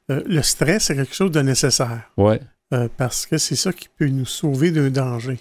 euh, 0.10 0.22
le 0.26 0.42
stress 0.42 0.86
c'est 0.86 0.96
quelque 0.96 1.14
chose 1.14 1.30
de 1.32 1.42
nécessaire 1.42 2.10
ouais, 2.18 2.40
euh, 2.74 2.90
parce 2.98 3.26
que 3.26 3.38
c'est 3.38 3.56
ça 3.56 3.72
qui 3.72 3.88
peut 3.98 4.08
nous 4.08 4.26
sauver 4.26 4.72
d'un 4.72 4.90
danger. 4.90 5.40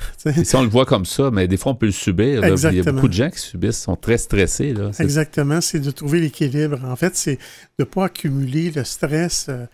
Et 0.24 0.44
si 0.44 0.56
on 0.56 0.62
le 0.62 0.68
voit 0.68 0.86
comme 0.86 1.04
ça, 1.04 1.30
mais 1.30 1.46
des 1.46 1.58
fois 1.58 1.72
on 1.72 1.74
peut 1.74 1.84
le 1.84 1.92
subir. 1.92 2.40
là. 2.40 2.48
Il 2.48 2.76
y 2.76 2.80
a 2.80 2.92
beaucoup 2.92 3.08
de 3.08 3.12
gens 3.12 3.28
qui 3.28 3.40
subissent, 3.40 3.82
sont 3.82 3.96
très 3.96 4.16
stressés. 4.16 4.72
Là. 4.72 4.90
Exactement, 4.98 5.60
c'est 5.60 5.80
de 5.80 5.90
trouver 5.90 6.18
l'équilibre. 6.18 6.80
En 6.84 6.96
fait, 6.96 7.14
c'est 7.14 7.36
de 7.36 7.40
ne 7.80 7.84
pas 7.84 8.06
accumuler 8.06 8.70
le 8.70 8.84
stress 8.84 9.46
euh, 9.50 9.66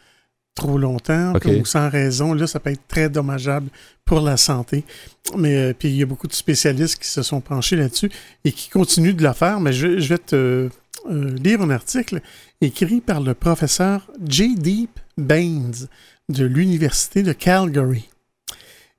trop 0.56 0.76
longtemps 0.76 1.34
ou 1.44 1.64
sans 1.64 1.88
raison. 1.88 2.34
Là, 2.34 2.48
ça 2.48 2.58
peut 2.58 2.70
être 2.70 2.88
très 2.88 3.08
dommageable 3.08 3.68
pour 4.04 4.20
la 4.20 4.36
santé. 4.36 4.84
Mais 5.38 5.56
euh, 5.56 5.74
puis 5.78 5.88
il 5.88 5.96
y 5.96 6.02
a 6.02 6.06
beaucoup 6.06 6.26
de 6.26 6.32
spécialistes 6.32 7.00
qui 7.00 7.08
se 7.08 7.22
sont 7.22 7.40
penchés 7.40 7.76
là-dessus 7.76 8.10
et 8.44 8.50
qui 8.50 8.68
continuent 8.70 9.14
de 9.14 9.22
le 9.22 9.32
faire. 9.34 9.60
Mais 9.60 9.72
je, 9.72 10.00
je 10.00 10.08
vais 10.08 10.18
te 10.18 10.68
lire 11.08 11.60
un 11.62 11.70
article 11.70 12.20
écrit 12.60 13.00
par 13.00 13.20
le 13.20 13.34
professeur 13.34 14.10
J. 14.26 14.56
Deep 14.56 14.98
Baines 15.16 15.88
de 16.28 16.44
l'Université 16.44 17.22
de 17.22 17.32
Calgary. 17.32 18.08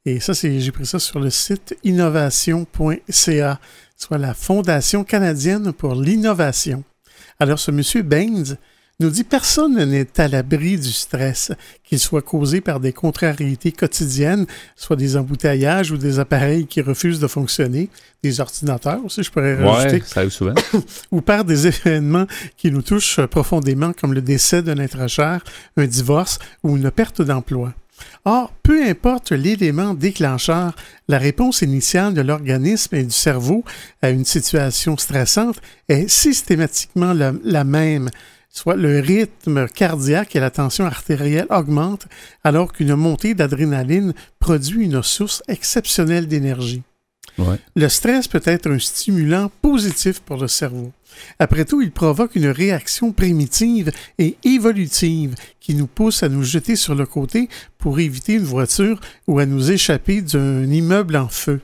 Et 0.05 0.19
ça, 0.19 0.33
j'ai 0.33 0.71
pris 0.71 0.85
ça 0.85 0.99
sur 0.99 1.19
le 1.19 1.29
site 1.29 1.77
innovation.ca, 1.83 3.59
soit 3.95 4.17
la 4.17 4.33
Fondation 4.33 5.03
canadienne 5.03 5.71
pour 5.71 5.95
l'innovation. 5.95 6.83
Alors, 7.39 7.59
ce 7.59 7.71
monsieur 7.71 8.01
Baines 8.01 8.57
nous 8.99 9.09
dit 9.09 9.23
personne 9.23 9.83
n'est 9.83 10.19
à 10.19 10.27
l'abri 10.27 10.77
du 10.77 10.91
stress, 10.91 11.51
qu'il 11.83 11.99
soit 11.99 12.21
causé 12.21 12.61
par 12.61 12.79
des 12.79 12.93
contrariétés 12.93 13.71
quotidiennes, 13.71 14.45
soit 14.75 14.95
des 14.95 15.17
embouteillages 15.17 15.91
ou 15.91 15.97
des 15.97 16.19
appareils 16.19 16.67
qui 16.67 16.81
refusent 16.81 17.19
de 17.19 17.27
fonctionner, 17.27 17.89
des 18.21 18.39
ordinateurs 18.39 19.03
aussi, 19.03 19.23
je 19.23 19.31
pourrais 19.31 19.55
rajouter. 19.55 19.95
Ouais, 19.95 20.03
ça 20.05 20.19
arrive 20.21 20.31
souvent. 20.31 20.53
ou 21.11 21.21
par 21.21 21.43
des 21.43 21.67
événements 21.67 22.27
qui 22.55 22.71
nous 22.71 22.81
touchent 22.81 23.21
profondément, 23.25 23.93
comme 23.93 24.13
le 24.13 24.21
décès 24.21 24.61
d'un 24.61 24.77
être 24.77 25.07
cher, 25.07 25.43
un 25.75 25.85
divorce 25.85 26.39
ou 26.63 26.77
une 26.77 26.89
perte 26.91 27.21
d'emploi. 27.21 27.73
Or, 28.25 28.53
peu 28.63 28.83
importe 28.87 29.31
l'élément 29.31 29.93
déclencheur, 29.93 30.75
la 31.07 31.17
réponse 31.17 31.61
initiale 31.61 32.13
de 32.13 32.21
l'organisme 32.21 32.95
et 32.95 33.03
du 33.03 33.11
cerveau 33.11 33.63
à 34.01 34.09
une 34.09 34.25
situation 34.25 34.97
stressante 34.97 35.61
est 35.89 36.07
systématiquement 36.07 37.13
la, 37.13 37.33
la 37.43 37.63
même, 37.63 38.09
soit 38.53 38.75
le 38.75 38.99
rythme 38.99 39.67
cardiaque 39.67 40.35
et 40.35 40.39
la 40.39 40.51
tension 40.51 40.85
artérielle 40.85 41.47
augmentent 41.49 42.07
alors 42.43 42.71
qu'une 42.71 42.95
montée 42.95 43.33
d'adrénaline 43.33 44.13
produit 44.39 44.85
une 44.85 45.01
source 45.03 45.43
exceptionnelle 45.47 46.27
d'énergie. 46.27 46.83
Ouais. 47.39 47.57
Le 47.75 47.89
stress 47.89 48.27
peut 48.27 48.43
être 48.45 48.69
un 48.69 48.77
stimulant 48.77 49.51
positif 49.61 50.19
pour 50.19 50.37
le 50.37 50.47
cerveau. 50.47 50.91
Après 51.39 51.65
tout, 51.65 51.81
il 51.81 51.91
provoque 51.91 52.35
une 52.35 52.47
réaction 52.47 53.11
primitive 53.11 53.91
et 54.19 54.37
évolutive 54.43 55.33
qui 55.59 55.73
nous 55.73 55.87
pousse 55.87 56.21
à 56.21 56.29
nous 56.29 56.43
jeter 56.43 56.75
sur 56.75 56.93
le 56.93 57.07
côté 57.07 57.49
pour 57.79 57.99
éviter 57.99 58.33
une 58.33 58.43
voiture 58.43 58.99
ou 59.27 59.39
à 59.39 59.47
nous 59.47 59.71
échapper 59.71 60.21
d'un 60.21 60.69
immeuble 60.69 61.15
en 61.15 61.27
feu. 61.27 61.59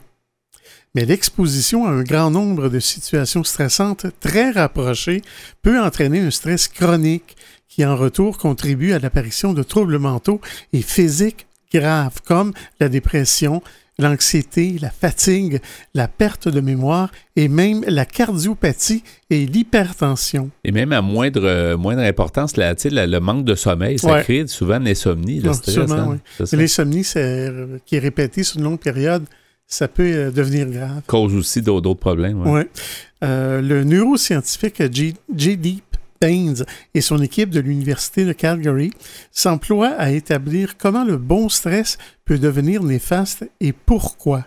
Mais 0.94 1.04
l'exposition 1.04 1.86
à 1.86 1.90
un 1.90 2.02
grand 2.02 2.30
nombre 2.30 2.68
de 2.68 2.80
situations 2.80 3.44
stressantes 3.44 4.06
très 4.20 4.50
rapprochées 4.50 5.22
peut 5.62 5.80
entraîner 5.80 6.18
un 6.20 6.30
stress 6.30 6.66
chronique 6.66 7.36
qui 7.68 7.84
en 7.84 7.96
retour 7.96 8.38
contribue 8.38 8.92
à 8.92 8.98
l'apparition 8.98 9.52
de 9.52 9.62
troubles 9.62 9.98
mentaux 9.98 10.40
et 10.72 10.82
physiques 10.82 11.46
graves 11.72 12.20
comme 12.26 12.52
la 12.80 12.88
dépression, 12.88 13.62
l'anxiété, 14.00 14.76
la 14.80 14.90
fatigue, 14.90 15.60
la 15.94 16.08
perte 16.08 16.48
de 16.48 16.60
mémoire 16.60 17.12
et 17.36 17.46
même 17.46 17.84
la 17.86 18.04
cardiopathie 18.04 19.04
et 19.30 19.46
l'hypertension. 19.46 20.50
Et 20.64 20.72
même 20.72 20.92
à 20.92 21.00
moindre, 21.02 21.44
euh, 21.44 21.76
moindre 21.76 22.02
importance, 22.02 22.54
sais, 22.54 22.90
le, 22.90 23.18
manque 23.20 23.44
de 23.44 23.54
sommeil, 23.54 24.00
ça 24.00 24.08
Ouais. 24.14 24.22
crée 24.24 24.46
souvent 24.48 24.80
l'insomnie, 24.80 25.38
le 25.38 25.48
Non, 25.48 25.52
stress. 25.52 25.74
sûrement, 25.74 26.12
hein. 26.14 26.44
L'insomnie, 26.52 27.04
c'est, 27.04 27.20
euh, 27.48 27.78
qui 27.86 27.94
est 27.94 28.00
répétée 28.00 28.42
sur 28.42 28.58
une 28.58 28.64
longue 28.64 28.80
période, 28.80 29.24
ça 29.70 29.88
peut 29.88 30.12
euh, 30.12 30.30
devenir 30.30 30.66
grave. 30.66 31.02
Cause 31.06 31.34
aussi 31.34 31.62
d'autres 31.62 31.94
problèmes. 31.94 32.42
ouais. 32.42 32.50
Ouais. 32.50 32.68
Euh, 33.22 33.60
le 33.62 33.84
neuroscientifique 33.84 34.82
J. 34.92 35.14
J.D. 35.34 35.78
Baines 36.20 36.64
et 36.92 37.00
son 37.00 37.22
équipe 37.22 37.50
de 37.50 37.60
l'Université 37.60 38.26
de 38.26 38.32
Calgary 38.32 38.92
s'emploient 39.32 39.94
à 39.96 40.10
établir 40.10 40.76
comment 40.76 41.04
le 41.04 41.16
bon 41.16 41.48
stress 41.48 41.96
peut 42.26 42.38
devenir 42.38 42.82
néfaste 42.82 43.48
et 43.60 43.72
pourquoi. 43.72 44.44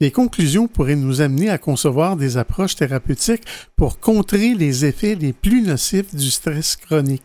Les 0.00 0.10
conclusions 0.10 0.68
pourraient 0.68 0.96
nous 0.96 1.20
amener 1.20 1.50
à 1.50 1.58
concevoir 1.58 2.16
des 2.16 2.36
approches 2.36 2.76
thérapeutiques 2.76 3.44
pour 3.76 4.00
contrer 4.00 4.54
les 4.54 4.84
effets 4.84 5.14
les 5.14 5.32
plus 5.32 5.62
nocifs 5.62 6.14
du 6.14 6.30
stress 6.30 6.76
chronique. 6.76 7.22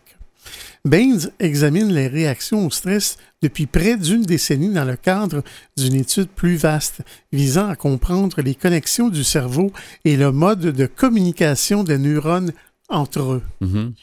Baines 0.85 1.31
examine 1.39 1.93
les 1.93 2.07
réactions 2.07 2.65
au 2.65 2.69
stress 2.69 3.17
depuis 3.41 3.67
près 3.67 3.95
d'une 3.95 4.23
décennie 4.23 4.73
dans 4.73 4.83
le 4.83 4.97
cadre 4.97 5.41
d'une 5.77 5.95
étude 5.95 6.27
plus 6.27 6.57
vaste 6.57 7.03
visant 7.31 7.69
à 7.69 7.77
comprendre 7.77 8.41
les 8.41 8.53
connexions 8.53 9.07
du 9.07 9.23
cerveau 9.23 9.71
et 10.03 10.17
le 10.17 10.33
mode 10.33 10.59
de 10.59 10.85
communication 10.85 11.85
des 11.85 11.97
neurones 11.97 12.51
entre 12.89 13.21
eux. 13.21 13.43
Mhm. 13.61 13.93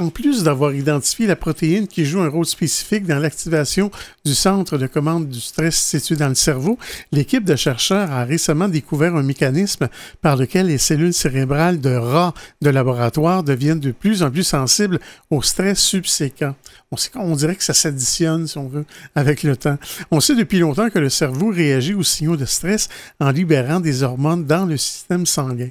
En 0.00 0.10
plus 0.10 0.44
d'avoir 0.44 0.74
identifié 0.74 1.26
la 1.26 1.34
protéine 1.34 1.88
qui 1.88 2.04
joue 2.04 2.20
un 2.20 2.28
rôle 2.28 2.46
spécifique 2.46 3.04
dans 3.04 3.18
l'activation 3.18 3.90
du 4.24 4.32
centre 4.32 4.78
de 4.78 4.86
commande 4.86 5.28
du 5.28 5.40
stress 5.40 5.76
situé 5.76 6.14
dans 6.14 6.28
le 6.28 6.36
cerveau, 6.36 6.78
l'équipe 7.10 7.42
de 7.42 7.56
chercheurs 7.56 8.12
a 8.12 8.24
récemment 8.24 8.68
découvert 8.68 9.16
un 9.16 9.24
mécanisme 9.24 9.88
par 10.22 10.36
lequel 10.36 10.66
les 10.68 10.78
cellules 10.78 11.12
cérébrales 11.12 11.80
de 11.80 11.96
rats 11.96 12.32
de 12.62 12.70
laboratoire 12.70 13.42
deviennent 13.42 13.80
de 13.80 13.90
plus 13.90 14.22
en 14.22 14.30
plus 14.30 14.44
sensibles 14.44 15.00
au 15.30 15.42
stress 15.42 15.80
subséquent. 15.80 16.54
On, 16.92 16.96
sait, 16.96 17.10
on 17.16 17.34
dirait 17.34 17.56
que 17.56 17.64
ça 17.64 17.74
s'additionne, 17.74 18.46
si 18.46 18.56
on 18.56 18.68
veut, 18.68 18.84
avec 19.16 19.42
le 19.42 19.56
temps. 19.56 19.78
On 20.12 20.20
sait 20.20 20.36
depuis 20.36 20.60
longtemps 20.60 20.90
que 20.90 21.00
le 21.00 21.10
cerveau 21.10 21.50
réagit 21.50 21.94
aux 21.94 22.04
signaux 22.04 22.36
de 22.36 22.44
stress 22.44 22.88
en 23.18 23.32
libérant 23.32 23.80
des 23.80 24.04
hormones 24.04 24.46
dans 24.46 24.64
le 24.64 24.76
système 24.76 25.26
sanguin. 25.26 25.70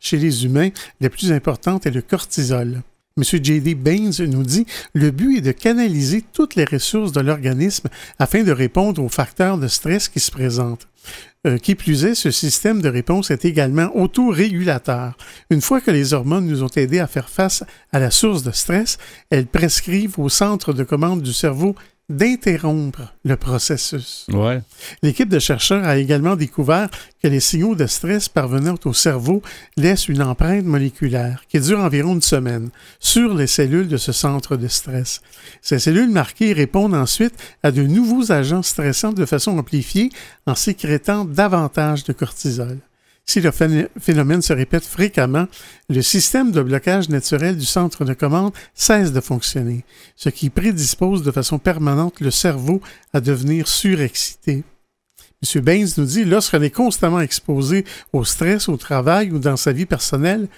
Chez 0.00 0.16
les 0.16 0.46
humains, 0.46 0.70
la 1.02 1.10
plus 1.10 1.30
importante 1.30 1.84
est 1.84 1.90
le 1.90 2.00
cortisol. 2.00 2.80
M. 3.18 3.24
J.D. 3.24 3.74
Baines 3.74 4.12
nous 4.28 4.42
dit 4.42 4.66
le 4.92 5.10
but 5.10 5.38
est 5.38 5.40
de 5.40 5.52
canaliser 5.52 6.22
toutes 6.34 6.54
les 6.54 6.66
ressources 6.66 7.12
de 7.12 7.22
l'organisme 7.22 7.88
afin 8.18 8.42
de 8.42 8.52
répondre 8.52 9.02
aux 9.02 9.08
facteurs 9.08 9.56
de 9.56 9.68
stress 9.68 10.10
qui 10.10 10.20
se 10.20 10.30
présentent. 10.30 10.86
Euh, 11.46 11.56
qui 11.56 11.74
plus 11.74 12.04
est, 12.04 12.14
ce 12.14 12.30
système 12.30 12.82
de 12.82 12.90
réponse 12.90 13.30
est 13.30 13.46
également 13.46 13.90
autorégulateur. 13.96 15.16
Une 15.48 15.62
fois 15.62 15.80
que 15.80 15.90
les 15.90 16.12
hormones 16.12 16.44
nous 16.44 16.62
ont 16.62 16.70
aidés 16.76 16.98
à 16.98 17.06
faire 17.06 17.30
face 17.30 17.64
à 17.90 18.00
la 18.00 18.10
source 18.10 18.42
de 18.42 18.50
stress, 18.50 18.98
elles 19.30 19.46
prescrivent 19.46 20.18
au 20.18 20.28
centre 20.28 20.74
de 20.74 20.84
commande 20.84 21.22
du 21.22 21.32
cerveau 21.32 21.74
d'interrompre 22.08 23.14
le 23.24 23.36
processus. 23.36 24.26
Ouais. 24.32 24.60
L'équipe 25.02 25.28
de 25.28 25.40
chercheurs 25.40 25.84
a 25.84 25.96
également 25.96 26.36
découvert 26.36 26.88
que 27.20 27.26
les 27.26 27.40
signaux 27.40 27.74
de 27.74 27.86
stress 27.86 28.28
parvenant 28.28 28.76
au 28.84 28.92
cerveau 28.92 29.42
laissent 29.76 30.08
une 30.08 30.22
empreinte 30.22 30.64
moléculaire 30.64 31.42
qui 31.48 31.58
dure 31.58 31.80
environ 31.80 32.14
une 32.14 32.22
semaine 32.22 32.70
sur 33.00 33.34
les 33.34 33.48
cellules 33.48 33.88
de 33.88 33.96
ce 33.96 34.12
centre 34.12 34.56
de 34.56 34.68
stress. 34.68 35.20
Ces 35.62 35.80
cellules 35.80 36.10
marquées 36.10 36.52
répondent 36.52 36.94
ensuite 36.94 37.34
à 37.64 37.72
de 37.72 37.82
nouveaux 37.82 38.30
agents 38.30 38.62
stressants 38.62 39.12
de 39.12 39.26
façon 39.26 39.58
amplifiée 39.58 40.10
en 40.46 40.54
sécrétant 40.54 41.24
davantage 41.24 42.04
de 42.04 42.12
cortisol. 42.12 42.78
Si 43.28 43.40
le 43.40 43.50
phé- 43.50 43.88
phénomène 43.98 44.40
se 44.40 44.52
répète 44.52 44.84
fréquemment, 44.84 45.48
le 45.88 46.00
système 46.00 46.52
de 46.52 46.62
blocage 46.62 47.08
naturel 47.08 47.56
du 47.56 47.66
centre 47.66 48.04
de 48.04 48.14
commande 48.14 48.52
cesse 48.72 49.12
de 49.12 49.20
fonctionner, 49.20 49.84
ce 50.14 50.28
qui 50.28 50.48
prédispose 50.48 51.24
de 51.24 51.32
façon 51.32 51.58
permanente 51.58 52.20
le 52.20 52.30
cerveau 52.30 52.80
à 53.12 53.20
devenir 53.20 53.66
surexcité. 53.66 54.62
M. 55.42 55.60
Baines 55.62 55.88
nous 55.96 56.04
dit, 56.04 56.24
lorsqu'on 56.24 56.62
est 56.62 56.70
constamment 56.70 57.20
exposé 57.20 57.84
au 58.12 58.24
stress 58.24 58.68
au 58.68 58.76
travail 58.76 59.32
ou 59.32 59.38
dans 59.40 59.56
sa 59.56 59.72
vie 59.72 59.86
personnelle, 59.86 60.48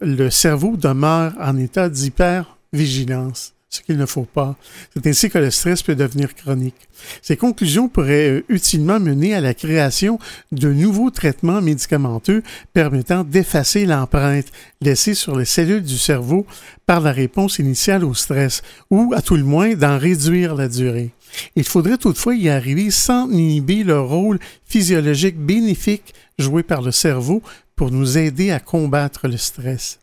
le 0.00 0.30
cerveau 0.30 0.76
demeure 0.76 1.34
en 1.38 1.56
état 1.58 1.88
d'hypervigilance, 1.90 3.52
ce 3.68 3.80
qu'il 3.80 3.96
ne 3.96 4.06
faut 4.06 4.24
pas. 4.24 4.56
C'est 4.94 5.06
ainsi 5.06 5.28
que 5.28 5.38
le 5.38 5.50
stress 5.50 5.82
peut 5.82 5.96
devenir 5.96 6.34
chronique. 6.34 6.88
Ces 7.20 7.36
conclusions 7.36 7.88
pourraient 7.88 8.30
euh, 8.30 8.44
utilement 8.48 9.00
mener 9.00 9.34
à 9.34 9.40
la 9.40 9.54
création 9.54 10.18
de 10.52 10.72
nouveaux 10.72 11.10
traitements 11.10 11.60
médicamenteux 11.60 12.42
permettant 12.72 13.24
d'effacer 13.24 13.84
l'empreinte 13.84 14.46
laissée 14.80 15.14
sur 15.14 15.36
les 15.36 15.44
cellules 15.44 15.82
du 15.82 15.98
cerveau 15.98 16.46
par 16.86 17.00
la 17.00 17.12
réponse 17.12 17.58
initiale 17.58 18.04
au 18.04 18.14
stress, 18.14 18.62
ou 18.90 19.12
à 19.14 19.20
tout 19.20 19.36
le 19.36 19.42
moins 19.44 19.74
d'en 19.74 19.98
réduire 19.98 20.54
la 20.54 20.68
durée. 20.68 21.10
Il 21.56 21.64
faudrait 21.64 21.98
toutefois 21.98 22.36
y 22.36 22.48
arriver 22.48 22.90
sans 22.90 23.28
inhiber 23.30 23.82
le 23.82 24.00
rôle 24.00 24.38
physiologique 24.64 25.38
bénéfique 25.38 26.14
joué 26.38 26.62
par 26.62 26.82
le 26.82 26.92
cerveau 26.92 27.42
pour 27.74 27.90
nous 27.90 28.16
aider 28.16 28.52
à 28.52 28.60
combattre 28.60 29.28
le 29.28 29.36
stress. 29.36 29.98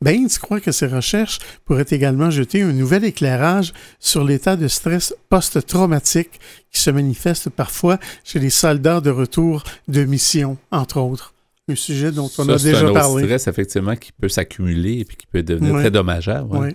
Baines 0.00 0.28
croit 0.40 0.60
que 0.60 0.72
ces 0.72 0.86
recherches 0.86 1.38
pourraient 1.64 1.86
également 1.90 2.30
jeter 2.30 2.62
un 2.62 2.72
nouvel 2.72 3.04
éclairage 3.04 3.72
sur 3.98 4.24
l'état 4.24 4.56
de 4.56 4.68
stress 4.68 5.14
post-traumatique 5.28 6.40
qui 6.72 6.80
se 6.80 6.90
manifeste 6.90 7.50
parfois 7.50 7.98
chez 8.24 8.38
les 8.38 8.50
soldats 8.50 9.00
de 9.00 9.10
retour 9.10 9.64
de 9.88 10.04
mission, 10.04 10.56
entre 10.70 11.00
autres? 11.00 11.34
Un 11.70 11.74
sujet 11.74 12.10
dont 12.12 12.30
on 12.38 12.44
Ça, 12.46 12.52
a 12.54 12.56
déjà 12.58 12.78
un 12.80 12.84
autre 12.84 12.94
parlé. 12.94 13.24
stress, 13.24 13.46
effectivement, 13.46 13.94
qui 13.94 14.10
peut 14.12 14.30
s'accumuler 14.30 15.00
et 15.00 15.04
puis 15.04 15.18
qui 15.18 15.26
peut 15.26 15.42
devenir 15.42 15.74
Ouais. 15.74 15.80
très 15.82 15.90
dommageable. 15.90 16.56
ouais. 16.56 16.74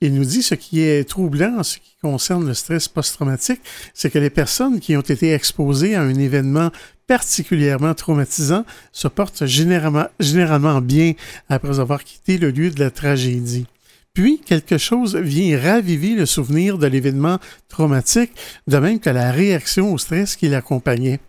Il 0.00 0.14
nous 0.14 0.24
dit 0.24 0.44
ce 0.44 0.54
qui 0.54 0.80
est 0.80 1.08
troublant 1.08 1.58
en 1.58 1.62
ce 1.64 1.78
qui 1.78 1.96
concerne 2.00 2.46
le 2.46 2.54
stress 2.54 2.86
post-traumatique, 2.86 3.60
c'est 3.94 4.10
que 4.10 4.18
les 4.20 4.30
personnes 4.30 4.78
qui 4.78 4.96
ont 4.96 5.00
été 5.00 5.32
exposées 5.32 5.96
à 5.96 6.02
un 6.02 6.14
événement 6.14 6.70
particulièrement 7.08 7.94
traumatisant 7.94 8.64
se 8.92 9.08
portent 9.08 9.46
généralement, 9.46 10.06
généralement 10.20 10.80
bien 10.80 11.14
après 11.48 11.80
avoir 11.80 12.04
quitté 12.04 12.38
le 12.38 12.52
lieu 12.52 12.70
de 12.70 12.78
la 12.78 12.92
tragédie. 12.92 13.66
Puis, 14.12 14.40
quelque 14.44 14.78
chose 14.78 15.16
vient 15.16 15.58
raviver 15.58 16.14
le 16.14 16.26
souvenir 16.26 16.76
de 16.76 16.86
l'événement 16.86 17.38
traumatique, 17.68 18.32
de 18.66 18.76
même 18.78 19.00
que 19.00 19.10
la 19.10 19.32
réaction 19.32 19.92
au 19.92 19.98
stress 19.98 20.36
qui 20.36 20.48
l'accompagnait. 20.48 21.20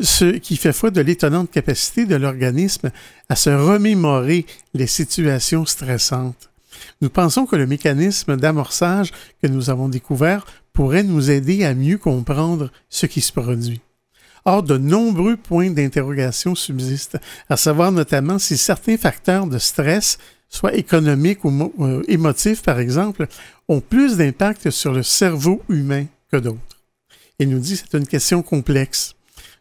Ce 0.00 0.24
qui 0.24 0.56
fait 0.56 0.72
foi 0.72 0.90
de 0.90 1.00
l'étonnante 1.00 1.50
capacité 1.50 2.06
de 2.06 2.16
l'organisme 2.16 2.90
à 3.28 3.36
se 3.36 3.50
remémorer 3.50 4.46
les 4.74 4.88
situations 4.88 5.66
stressantes. 5.66 6.50
Nous 7.00 7.10
pensons 7.10 7.46
que 7.46 7.56
le 7.56 7.66
mécanisme 7.66 8.36
d'amorçage 8.36 9.12
que 9.40 9.46
nous 9.46 9.70
avons 9.70 9.88
découvert 9.88 10.44
pourrait 10.72 11.04
nous 11.04 11.30
aider 11.30 11.64
à 11.64 11.74
mieux 11.74 11.98
comprendre 11.98 12.72
ce 12.88 13.06
qui 13.06 13.20
se 13.20 13.32
produit. 13.32 13.80
Or, 14.44 14.62
de 14.62 14.76
nombreux 14.76 15.36
points 15.36 15.70
d'interrogation 15.70 16.54
subsistent, 16.54 17.18
à 17.48 17.56
savoir 17.56 17.92
notamment 17.92 18.38
si 18.38 18.58
certains 18.58 18.98
facteurs 18.98 19.46
de 19.46 19.58
stress, 19.58 20.18
soit 20.50 20.74
économiques 20.74 21.44
ou 21.44 21.72
euh, 21.80 22.02
émotifs 22.08 22.62
par 22.62 22.78
exemple, 22.78 23.26
ont 23.68 23.80
plus 23.80 24.16
d'impact 24.16 24.70
sur 24.70 24.92
le 24.92 25.02
cerveau 25.02 25.62
humain 25.68 26.06
que 26.30 26.36
d'autres. 26.36 26.58
Il 27.38 27.48
nous 27.48 27.58
dit 27.58 27.74
que 27.74 27.86
c'est 27.90 27.98
une 27.98 28.06
question 28.06 28.42
complexe. 28.42 29.13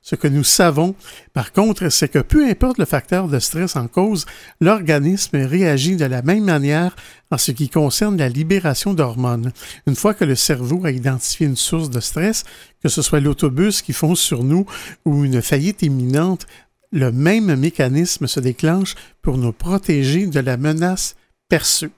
Ce 0.06 0.16
que 0.16 0.28
nous 0.28 0.44
savons, 0.44 0.96
par 1.32 1.54
contre, 1.54 1.88
c'est 1.88 2.10
que 2.10 2.20
peu 2.20 2.46
importe 2.46 2.78
le 2.78 2.84
facteur 2.84 3.30
de 3.30 3.40
stress 3.40 3.78
en 3.78 3.88
cause, 3.88 4.26
l'organisme 4.60 5.38
réagit 5.38 5.96
de 5.96 6.04
la 6.04 6.22
même 6.22 6.44
manière 6.44 6.94
en 7.32 7.38
ce 7.38 7.52
qui 7.52 7.70
concerne 7.70 8.18
la 8.18 8.28
libération 8.28 8.94
d'hormones. 8.94 9.54
Une 9.88 9.96
fois 9.96 10.14
que 10.14 10.26
le 10.26 10.36
cerveau 10.36 10.86
a 10.86 10.92
identifié 10.92 11.48
une 11.48 11.56
source 11.56 11.90
de 11.90 12.02
stress, 12.02 12.44
que 12.82 12.90
ce 12.90 13.02
soit 13.02 13.22
l'autobus 13.22 13.82
qui 13.82 13.94
fonce 13.94 14.20
sur 14.20 14.44
nous 14.44 14.66
ou 15.06 15.24
une 15.24 15.42
faillite 15.42 15.84
imminente, 15.84 16.48
le 16.92 17.14
même 17.14 17.56
mécanisme 17.56 18.28
se 18.28 18.42
déclenche 18.42 18.96
pour 19.22 19.38
nous 19.38 19.54
protéger 19.54 20.28
de 20.28 20.42
la 20.42 20.58
menace 20.58 21.16
perçue. 21.48 21.92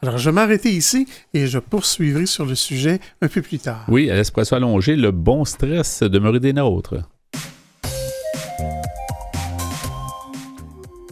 Alors, 0.00 0.16
je 0.16 0.30
vais 0.30 0.34
m'arrêter 0.34 0.72
ici 0.72 1.06
et 1.34 1.46
je 1.46 1.58
poursuivrai 1.58 2.24
sur 2.24 2.46
le 2.46 2.54
sujet 2.54 3.00
un 3.20 3.28
peu 3.28 3.42
plus 3.42 3.58
tard. 3.58 3.84
Oui, 3.88 4.08
à 4.08 4.14
l'espresso 4.14 4.56
allongé, 4.56 4.96
le 4.96 5.10
bon 5.10 5.44
stress 5.44 6.02
demeure 6.02 6.40
des 6.40 6.54
nôtres. 6.54 6.96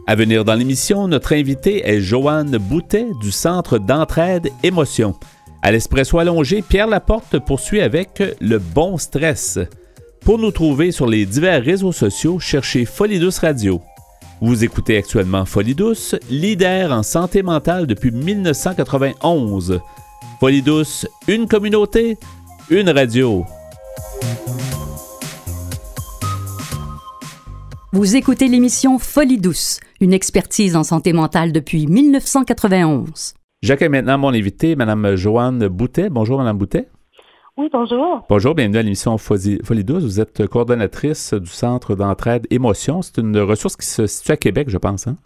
À 0.08 0.14
venir 0.14 0.42
dans 0.42 0.54
l'émission, 0.54 1.06
notre 1.06 1.34
invité 1.34 1.86
est 1.86 2.00
Joanne 2.00 2.56
Boutet 2.56 3.08
du 3.20 3.30
Centre 3.30 3.76
d'entraide 3.76 4.48
Émotion. 4.62 5.14
À 5.60 5.70
l'espresso 5.70 6.18
allongé, 6.18 6.62
Pierre 6.62 6.86
Laporte 6.86 7.38
poursuit 7.40 7.82
avec 7.82 8.22
le 8.40 8.58
bon 8.58 8.96
stress. 8.96 9.58
Pour 10.22 10.38
nous 10.38 10.50
trouver 10.50 10.92
sur 10.92 11.06
les 11.06 11.26
divers 11.26 11.62
réseaux 11.62 11.92
sociaux, 11.92 12.38
cherchez 12.38 12.86
Folie 12.86 13.18
Douce 13.18 13.40
Radio. 13.40 13.82
Vous 14.40 14.64
écoutez 14.64 14.96
actuellement 14.96 15.44
Folie 15.44 15.74
Douce, 15.74 16.14
leader 16.30 16.90
en 16.90 17.02
santé 17.02 17.42
mentale 17.42 17.86
depuis 17.86 18.10
1991. 18.10 19.78
Folie 20.40 20.62
Douce, 20.62 21.06
une 21.26 21.46
communauté, 21.46 22.16
une 22.70 22.88
radio. 22.88 23.44
Vous 27.92 28.16
écoutez 28.16 28.48
l'émission 28.48 28.98
Folie 28.98 29.38
douce, 29.38 29.80
une 30.00 30.12
expertise 30.12 30.76
en 30.76 30.84
santé 30.84 31.12
mentale 31.12 31.52
depuis 31.52 31.86
1991. 31.86 33.34
J'accueille 33.62 33.88
maintenant 33.88 34.18
mon 34.18 34.32
invité, 34.32 34.76
Mme 34.76 35.16
Joanne 35.16 35.66
Boutet. 35.68 36.10
Bonjour, 36.10 36.38
Mme 36.38 36.56
Boutet. 36.56 36.88
Oui, 37.56 37.68
bonjour. 37.72 38.24
Bonjour, 38.28 38.54
bienvenue 38.54 38.78
à 38.78 38.82
l'émission 38.82 39.18
Folie, 39.18 39.58
douce. 39.84 40.04
Vous 40.04 40.20
êtes 40.20 40.46
coordonnatrice 40.46 41.34
du 41.34 41.50
Centre 41.50 41.96
d'entraide 41.96 42.46
Émotion. 42.50 43.02
C'est 43.02 43.20
une 43.20 43.36
ressource 43.40 43.76
qui 43.76 43.86
se 43.86 44.06
situe 44.06 44.30
à 44.30 44.36
Québec, 44.36 44.70
je 44.70 44.78
pense. 44.78 45.08
Hein? 45.08 45.16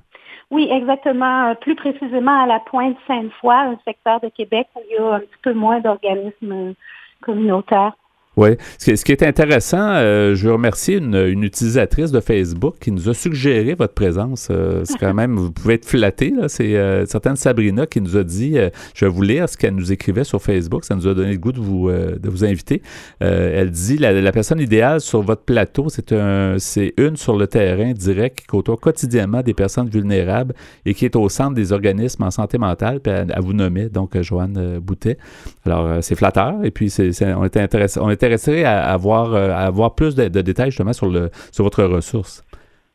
Oui, 0.51 0.67
exactement. 0.71 1.55
Plus 1.57 1.75
précisément 1.75 2.43
à 2.43 2.47
la 2.47 2.61
Pointe 2.61 2.97
Sainte-Foy, 3.07 3.55
un 3.55 3.79
secteur 3.87 4.21
de 4.21 4.29
Québec 4.29 4.67
où 4.77 4.81
il 4.91 4.95
y 4.95 4.99
a 4.99 5.17
un 5.17 5.21
petit 5.21 5.29
peu 5.43 5.53
moins 5.53 5.81
d'organismes 5.81 6.75
communautaires. 7.21 7.93
Oui. 8.37 8.57
Ce, 8.79 8.93
qui 8.93 9.13
est 9.13 9.23
intéressant, 9.23 9.91
euh, 9.91 10.35
je 10.35 10.47
veux 10.47 10.55
remercier 10.55 10.97
une, 10.97 11.43
utilisatrice 11.43 12.11
de 12.11 12.21
Facebook 12.21 12.77
qui 12.81 12.91
nous 12.91 13.11
a 13.11 13.15
suggéré 13.15 13.75
votre 13.75 13.93
présence. 13.93 14.49
Euh, 14.51 14.83
c'est 14.85 14.97
quand 14.97 15.13
même, 15.13 15.37
vous 15.37 15.53
pouvez 15.53 15.75
être 15.75 15.85
flatté. 15.85 16.33
C'est 16.49 16.77
euh, 16.77 17.05
certaine 17.05 17.37
Sabrina 17.37 17.87
qui 17.87 18.01
nous 18.01 18.17
a 18.17 18.25
dit, 18.25 18.57
je 18.95 19.05
vais 19.05 19.11
vous 19.11 19.23
lire 19.23 19.49
ce 19.49 19.57
qu'elle 19.59 19.75
nous 19.75 19.93
écrivait 19.93 20.25
sur 20.25 20.41
Facebook. 20.41 20.85
Ça 20.85 20.95
nous 20.95 21.07
a 21.07 21.13
donné 21.13 21.33
le 21.33 21.39
goût 21.39 21.53
de 21.53 21.61
vous, 21.61 21.91
de 21.91 22.31
vous 22.31 22.45
inviter. 22.45 22.81
elle 23.21 23.71
dit, 23.71 23.99
la, 23.99 24.33
personne 24.33 24.61
idéale 24.61 25.03
sur 25.03 25.21
votre 25.21 25.43
plateau, 25.43 25.89
c'est 25.91 26.13
un, 26.13 26.57
une 26.97 27.17
sur 27.17 27.37
le 27.37 27.47
terrain 27.47 27.93
direct 27.93 28.41
qui 28.41 28.47
côtoie 28.47 28.79
quotidiennement 28.79 29.43
des 29.43 29.55
personnes 29.55 29.91
vulnérables 29.91 30.55
et 30.87 30.95
qui 30.95 31.05
est 31.05 31.17
au 31.17 31.29
centre 31.29 31.55
des 31.55 31.73
organismes 31.73 32.23
en 32.23 32.31
santé 32.31 32.57
mentale. 32.57 33.01
Puis 33.01 33.13
elle, 33.13 33.35
vous 33.41 33.53
nommait 33.53 33.91
donc 33.91 34.19
Joanne 34.23 34.79
Boutet. 34.79 35.19
Alors, 35.67 36.03
c'est 36.03 36.15
flatteur. 36.15 36.65
Et 36.65 36.71
puis, 36.71 36.91
on 37.37 37.45
était 37.45 37.61
intéressé. 37.61 38.01
Intéressé 38.23 38.65
à 38.65 38.93
avoir, 38.93 39.35
euh, 39.35 39.51
avoir 39.51 39.95
plus 39.95 40.15
de, 40.15 40.29
détails 40.29 40.71
justement 40.71 40.93
sur, 40.93 41.07
le, 41.07 41.31
sur 41.51 41.65
votre 41.65 41.83
ressource. 41.83 42.45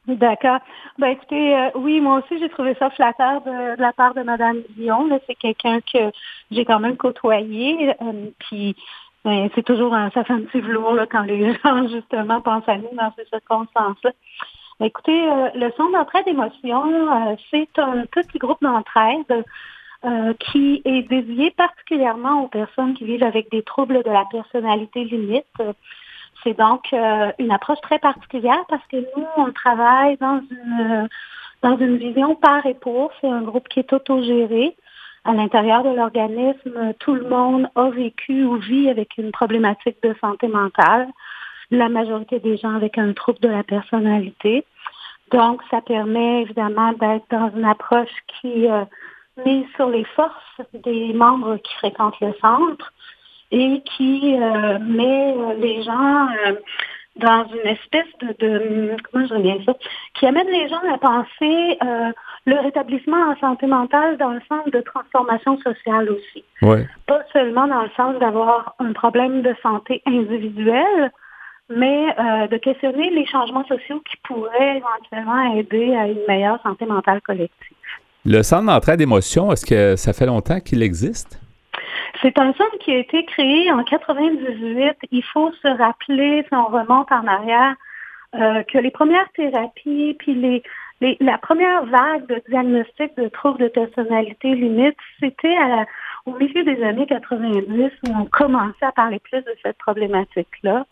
D'accord. 0.07 0.59
Ben 0.97 1.07
écoutez, 1.07 1.53
euh, 1.53 1.69
oui, 1.75 1.99
moi 1.99 2.19
aussi 2.19 2.39
j'ai 2.39 2.47
trouvé 2.47 2.75
ça 2.79 2.89
flatteur 2.91 3.41
de, 3.41 3.81
la 3.81 3.91
part 3.91 4.13
de 4.13 4.21
Mme 4.21 4.61
Dion. 4.77 5.09
C'est 5.27 5.35
quelqu'un 5.35 5.79
que 5.81 6.11
j'ai 6.49 6.63
quand 6.63 6.79
même 6.79 6.95
côtoyé. 6.95 7.93
Euh, 8.01 8.29
puis 8.39 8.73
ben, 9.25 9.49
c'est 9.53 9.63
toujours 9.63 9.93
un, 9.93 10.09
ça 10.11 10.23
fait 10.23 10.37
petit 10.37 10.61
velours 10.61 10.97
quand 11.11 11.23
les 11.23 11.53
gens 11.63 11.87
justement 11.89 12.39
pensent 12.39 12.69
à 12.69 12.77
nous 12.77 12.89
dans 12.93 13.11
ces 13.17 13.25
circonstances-là. 13.25 14.11
Ben, 14.79 14.85
écoutez, 14.85 15.19
le 15.55 15.71
Centre 15.75 15.91
d'entraide 15.91 16.23
d'émotion, 16.23 16.83
c'est 17.51 17.77
un 17.77 18.05
petit 18.05 18.37
groupe 18.37 18.61
d'entraide 18.61 19.43
euh, 20.07 20.33
qui 20.39 20.81
est 20.85 21.03
dédié 21.09 21.51
particulièrement 21.51 22.43
aux 22.43 22.47
personnes 22.47 22.93
qui 22.93 23.03
vivent 23.03 23.23
avec 23.23 23.51
des 23.51 23.61
troubles 23.61 24.03
de 24.03 24.09
la 24.09 24.23
personnalité 24.31 25.03
limite. 25.03 25.45
C'est 26.43 26.57
donc 26.57 26.85
euh, 26.93 27.31
une 27.39 27.51
approche 27.51 27.81
très 27.81 27.99
particulière 27.99 28.63
parce 28.69 28.85
que 28.87 28.97
nous, 28.97 29.25
on 29.35 29.51
travaille 29.51 30.15
dans 30.17 30.41
une, 30.49 31.09
dans 31.61 31.77
une 31.77 31.97
vision 31.97 32.35
par 32.35 32.65
et 32.65 32.73
pour. 32.73 33.11
C'est 33.19 33.27
un 33.27 33.41
groupe 33.41 33.67
qui 33.67 33.79
est 33.79 33.91
autogéré. 33.91 34.77
À 35.25 35.33
l'intérieur 35.33 35.83
de 35.83 35.89
l'organisme, 35.89 36.93
tout 36.99 37.13
le 37.13 37.27
monde 37.27 37.67
a 37.75 37.89
vécu 37.89 38.45
ou 38.45 38.55
vit 38.55 38.89
avec 38.89 39.17
une 39.17 39.31
problématique 39.31 39.97
de 40.01 40.15
santé 40.21 40.47
mentale. 40.47 41.09
La 41.69 41.89
majorité 41.89 42.39
des 42.39 42.55
gens 42.55 42.75
avec 42.75 42.97
un 42.97 43.11
trouble 43.11 43.39
de 43.39 43.49
la 43.49 43.63
personnalité. 43.63 44.63
Donc, 45.31 45.61
ça 45.69 45.81
permet 45.81 46.43
évidemment 46.43 46.93
d'être 46.93 47.25
dans 47.29 47.51
une 47.53 47.65
approche 47.65 48.15
qui 48.39 48.69
euh, 48.69 48.85
mise 49.45 49.65
sur 49.75 49.89
les 49.89 50.03
forces 50.03 50.61
des 50.73 51.13
membres 51.13 51.57
qui 51.57 51.73
fréquentent 51.75 52.19
le 52.21 52.33
centre 52.41 52.93
et 53.51 53.81
qui 53.95 54.35
euh, 54.35 54.79
met 54.79 55.33
euh, 55.35 55.53
les 55.55 55.83
gens 55.83 56.27
euh, 56.45 56.55
dans 57.15 57.45
une 57.47 57.69
espèce 57.69 58.05
de, 58.39 58.95
comment 59.11 59.25
je 59.25 59.33
reviens 59.33 59.57
ça, 59.65 59.73
qui 60.13 60.27
amène 60.27 60.47
les 60.47 60.69
gens 60.69 60.81
à 60.93 60.99
penser 60.99 61.79
le 62.45 62.61
rétablissement 62.61 63.31
en 63.31 63.35
santé 63.37 63.65
mentale 63.65 64.17
dans 64.17 64.33
le 64.33 64.41
sens 64.47 64.67
de 64.67 64.81
transformation 64.81 65.57
sociale 65.61 66.11
aussi. 66.11 66.43
Pas 67.07 67.23
seulement 67.33 67.67
dans 67.67 67.81
le 67.81 67.89
sens 67.97 68.19
d'avoir 68.19 68.75
un 68.77 68.93
problème 68.93 69.41
de 69.41 69.55
santé 69.63 70.03
individuelle, 70.05 71.11
mais 71.69 72.05
de 72.51 72.57
questionner 72.57 73.09
les 73.09 73.25
changements 73.25 73.65
sociaux 73.65 73.99
qui 74.07 74.17
pourraient 74.17 74.77
éventuellement 74.77 75.55
aider 75.55 75.95
à 75.95 76.05
une 76.05 76.21
meilleure 76.27 76.61
santé 76.61 76.85
mentale 76.85 77.21
collective. 77.21 77.76
Le 78.29 78.43
centre 78.43 78.65
d'entraide 78.65 78.99
d'émotion, 78.99 79.53
est-ce 79.53 79.65
que 79.65 79.95
ça 79.95 80.11
fait 80.11 80.25
longtemps 80.25 80.59
qu'il 80.59 80.83
existe? 80.83 81.39
C'est 82.21 82.37
un 82.37 82.51
centre 82.51 82.77
qui 82.81 82.91
a 82.91 82.97
été 82.97 83.23
créé 83.23 83.71
en 83.71 83.85
98. 83.85 84.97
Il 85.11 85.23
faut 85.23 85.53
se 85.53 85.67
rappeler, 85.69 86.43
si 86.45 86.53
on 86.53 86.65
remonte 86.65 87.09
en 87.09 87.25
arrière, 87.25 87.75
euh, 88.35 88.63
que 88.63 88.79
les 88.79 88.91
premières 88.91 89.31
thérapies, 89.33 90.17
puis 90.19 90.33
les, 90.33 91.17
la 91.21 91.37
première 91.37 91.85
vague 91.85 92.27
de 92.27 92.43
diagnostic 92.49 93.15
de 93.15 93.29
troubles 93.29 93.59
de 93.59 93.69
personnalité 93.69 94.55
limite, 94.55 94.97
c'était 95.21 95.55
au 96.25 96.33
milieu 96.33 96.65
des 96.65 96.83
années 96.83 97.07
90 97.07 97.91
où 98.09 98.11
on 98.13 98.25
commençait 98.25 98.85
à 98.85 98.91
parler 98.91 99.19
plus 99.19 99.39
de 99.39 99.55
cette 99.63 99.77
problématique-là. 99.77 100.85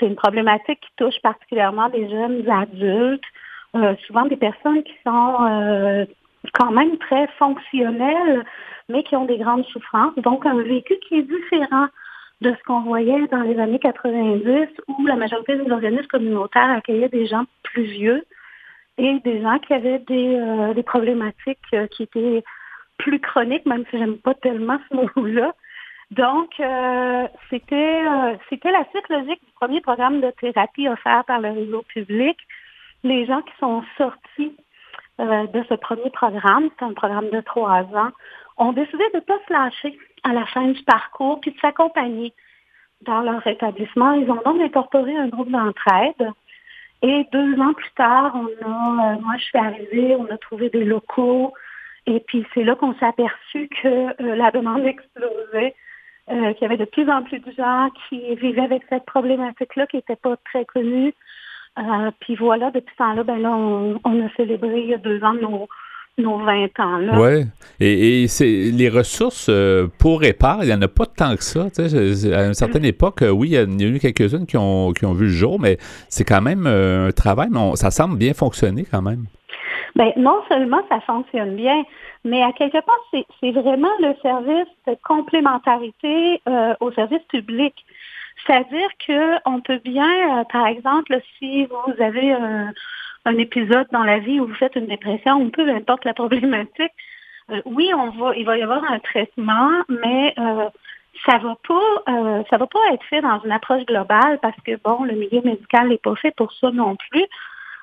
C'est 0.00 0.06
une 0.06 0.16
problématique 0.16 0.80
qui 0.80 0.90
touche 0.96 1.22
particulièrement 1.22 1.86
les 1.94 2.10
jeunes 2.10 2.50
adultes, 2.50 3.22
euh, 3.76 3.94
souvent 4.08 4.24
des 4.24 4.36
personnes 4.36 4.82
qui 4.82 4.94
sont 5.06 5.36
euh, 5.40 6.04
quand 6.52 6.70
même 6.70 6.98
très 6.98 7.26
fonctionnels, 7.38 8.44
mais 8.88 9.02
qui 9.02 9.16
ont 9.16 9.24
des 9.24 9.38
grandes 9.38 9.64
souffrances. 9.66 10.14
Donc, 10.16 10.44
un 10.46 10.62
vécu 10.62 10.94
qui 11.08 11.16
est 11.16 11.22
différent 11.22 11.86
de 12.40 12.54
ce 12.54 12.62
qu'on 12.64 12.80
voyait 12.80 13.26
dans 13.28 13.40
les 13.40 13.58
années 13.58 13.78
90, 13.78 14.68
où 14.88 15.06
la 15.06 15.16
majorité 15.16 15.56
des 15.56 15.70
organismes 15.70 16.06
communautaires 16.06 16.70
accueillaient 16.70 17.08
des 17.08 17.26
gens 17.26 17.44
plus 17.62 17.84
vieux 17.84 18.24
et 18.98 19.18
des 19.20 19.42
gens 19.42 19.58
qui 19.58 19.72
avaient 19.72 20.00
des, 20.00 20.36
euh, 20.36 20.82
problématiques 20.82 21.58
euh, 21.72 21.86
qui 21.88 22.04
étaient 22.04 22.44
plus 22.98 23.18
chroniques, 23.20 23.66
même 23.66 23.84
si 23.90 23.98
j'aime 23.98 24.18
pas 24.18 24.34
tellement 24.34 24.78
ce 24.88 24.96
mot-là. 24.96 25.54
Donc, 26.10 26.50
euh, 26.60 27.26
c'était 27.50 28.02
c'était 28.48 28.70
la 28.70 28.84
suite 28.90 29.08
logique 29.08 29.40
du 29.44 29.52
premier 29.54 29.80
programme 29.80 30.20
de 30.20 30.30
thérapie 30.40 30.88
offert 30.88 31.24
par 31.24 31.40
le 31.40 31.50
réseau 31.50 31.82
public. 31.88 32.36
Les 33.02 33.26
gens 33.26 33.42
qui 33.42 33.52
sont 33.58 33.82
sortis 33.98 34.54
euh, 35.20 35.46
de 35.46 35.64
ce 35.68 35.74
premier 35.74 36.10
programme, 36.10 36.70
c'est 36.76 36.84
un 36.84 36.92
programme 36.92 37.30
de 37.30 37.40
trois 37.40 37.82
ans, 37.94 38.10
ont 38.56 38.72
décidé 38.72 39.04
de 39.12 39.18
ne 39.18 39.20
pas 39.20 39.38
se 39.46 39.52
lâcher 39.52 39.98
à 40.24 40.32
la 40.32 40.44
fin 40.46 40.66
du 40.66 40.82
parcours 40.82 41.40
puis 41.40 41.52
de 41.52 41.58
s'accompagner 41.60 42.32
dans 43.02 43.20
leur 43.20 43.40
rétablissement. 43.42 44.12
Ils 44.14 44.30
ont 44.30 44.42
donc 44.44 44.60
incorporé 44.60 45.16
un 45.16 45.28
groupe 45.28 45.50
d'entraide. 45.50 46.30
Et 47.02 47.26
deux 47.32 47.60
ans 47.60 47.74
plus 47.74 47.90
tard, 47.96 48.34
on 48.34 48.66
a, 48.66 49.12
euh, 49.12 49.20
moi 49.20 49.34
je 49.38 49.44
suis 49.44 49.58
arrivée, 49.58 50.16
on 50.16 50.26
a 50.32 50.38
trouvé 50.38 50.70
des 50.70 50.84
locaux. 50.84 51.52
Et 52.06 52.20
puis 52.20 52.44
c'est 52.52 52.64
là 52.64 52.74
qu'on 52.74 52.94
s'est 52.94 53.06
aperçu 53.06 53.68
que 53.82 53.88
euh, 54.20 54.34
la 54.34 54.50
demande 54.50 54.84
explosait, 54.84 55.74
qu'il 56.26 56.62
y 56.62 56.64
avait 56.64 56.78
de 56.78 56.86
plus 56.86 57.08
en 57.10 57.22
plus 57.22 57.38
de 57.38 57.52
gens 57.52 57.90
qui 58.08 58.34
vivaient 58.36 58.62
avec 58.62 58.82
cette 58.88 59.04
problématique-là 59.04 59.86
qui 59.86 59.96
n'était 59.96 60.16
pas 60.16 60.36
très 60.38 60.64
connue. 60.64 61.14
Puis 62.20 62.36
voilà, 62.36 62.70
depuis 62.70 62.92
ce 62.92 62.98
temps-là, 62.98 63.24
ben 63.24 63.38
là, 63.38 63.50
on, 63.50 63.96
a 64.04 64.28
célébré 64.36 64.80
il 64.80 64.90
y 64.90 64.94
a 64.94 64.98
deux 64.98 65.22
ans 65.24 65.34
nos, 65.34 65.68
nos 66.18 66.38
20 66.38 66.80
ans. 66.80 66.98
Là. 66.98 67.20
Oui. 67.20 67.44
Et, 67.80 68.28
c'est 68.28 68.70
les 68.72 68.88
ressources 68.88 69.50
pour 69.98 70.24
épargne, 70.24 70.60
il 70.62 70.68
n'y 70.68 70.74
en 70.74 70.82
a 70.82 70.88
pas 70.88 71.06
tant 71.06 71.34
que 71.36 71.42
ça. 71.42 71.66
À 71.78 72.46
une 72.46 72.54
certaine 72.54 72.84
époque, 72.84 73.24
oui, 73.28 73.48
il 73.48 73.54
y, 73.54 73.56
a, 73.58 73.64
eu 73.64 73.98
quelques-unes 73.98 74.46
qui 74.46 74.56
ont, 74.56 74.92
qui 74.92 75.04
ont 75.04 75.14
vu 75.14 75.26
le 75.26 75.32
jour, 75.32 75.58
mais 75.60 75.76
c'est 76.08 76.24
quand 76.24 76.42
même 76.42 76.66
un 76.66 77.10
travail, 77.10 77.48
mais 77.50 77.76
ça 77.76 77.90
semble 77.90 78.18
bien 78.18 78.34
fonctionner 78.34 78.84
quand 78.90 79.02
même. 79.02 79.26
Bien, 79.96 80.12
non 80.16 80.40
seulement 80.48 80.82
ça 80.88 81.00
fonctionne 81.00 81.54
bien, 81.54 81.84
mais 82.24 82.42
à 82.42 82.52
quelque 82.52 82.84
part, 82.84 82.98
c'est 83.12 83.50
vraiment 83.52 83.90
le 84.00 84.14
service 84.22 84.68
de 84.88 84.96
complémentarité 85.04 86.40
euh, 86.48 86.74
au 86.80 86.90
service 86.92 87.22
public. 87.28 87.74
C'est-à-dire 88.46 88.88
qu'on 89.06 89.60
peut 89.60 89.80
bien, 89.84 90.40
euh, 90.40 90.44
par 90.44 90.66
exemple, 90.66 91.18
si 91.38 91.66
vous 91.66 92.02
avez 92.02 92.32
un, 92.32 92.72
épisode 93.38 93.86
dans 93.90 94.04
la 94.04 94.18
vie 94.18 94.38
où 94.38 94.46
vous 94.46 94.54
faites 94.54 94.76
une 94.76 94.86
dépression, 94.86 95.40
ou 95.40 95.48
peu 95.48 95.68
importe 95.70 96.04
la 96.04 96.14
problématique, 96.14 96.92
euh, 97.50 97.60
oui, 97.64 97.90
on 97.94 98.10
va, 98.10 98.36
il 98.36 98.44
va 98.44 98.58
y 98.58 98.62
avoir 98.62 98.84
un 98.84 98.98
traitement, 98.98 99.70
mais 99.88 100.34
ça 101.26 101.38
va 101.38 101.56
pas, 101.66 102.44
ça 102.50 102.58
va 102.58 102.66
pas 102.66 102.80
être 102.92 103.04
fait 103.04 103.22
dans 103.22 103.40
une 103.44 103.52
approche 103.52 103.84
globale 103.86 104.38
parce 104.42 104.60
que 104.66 104.76
bon, 104.82 105.04
le 105.04 105.14
milieu 105.14 105.40
médical 105.42 105.88
n'est 105.88 105.98
pas 105.98 106.16
fait 106.16 106.34
pour 106.36 106.52
ça 106.52 106.70
non 106.70 106.96
plus. 106.96 107.24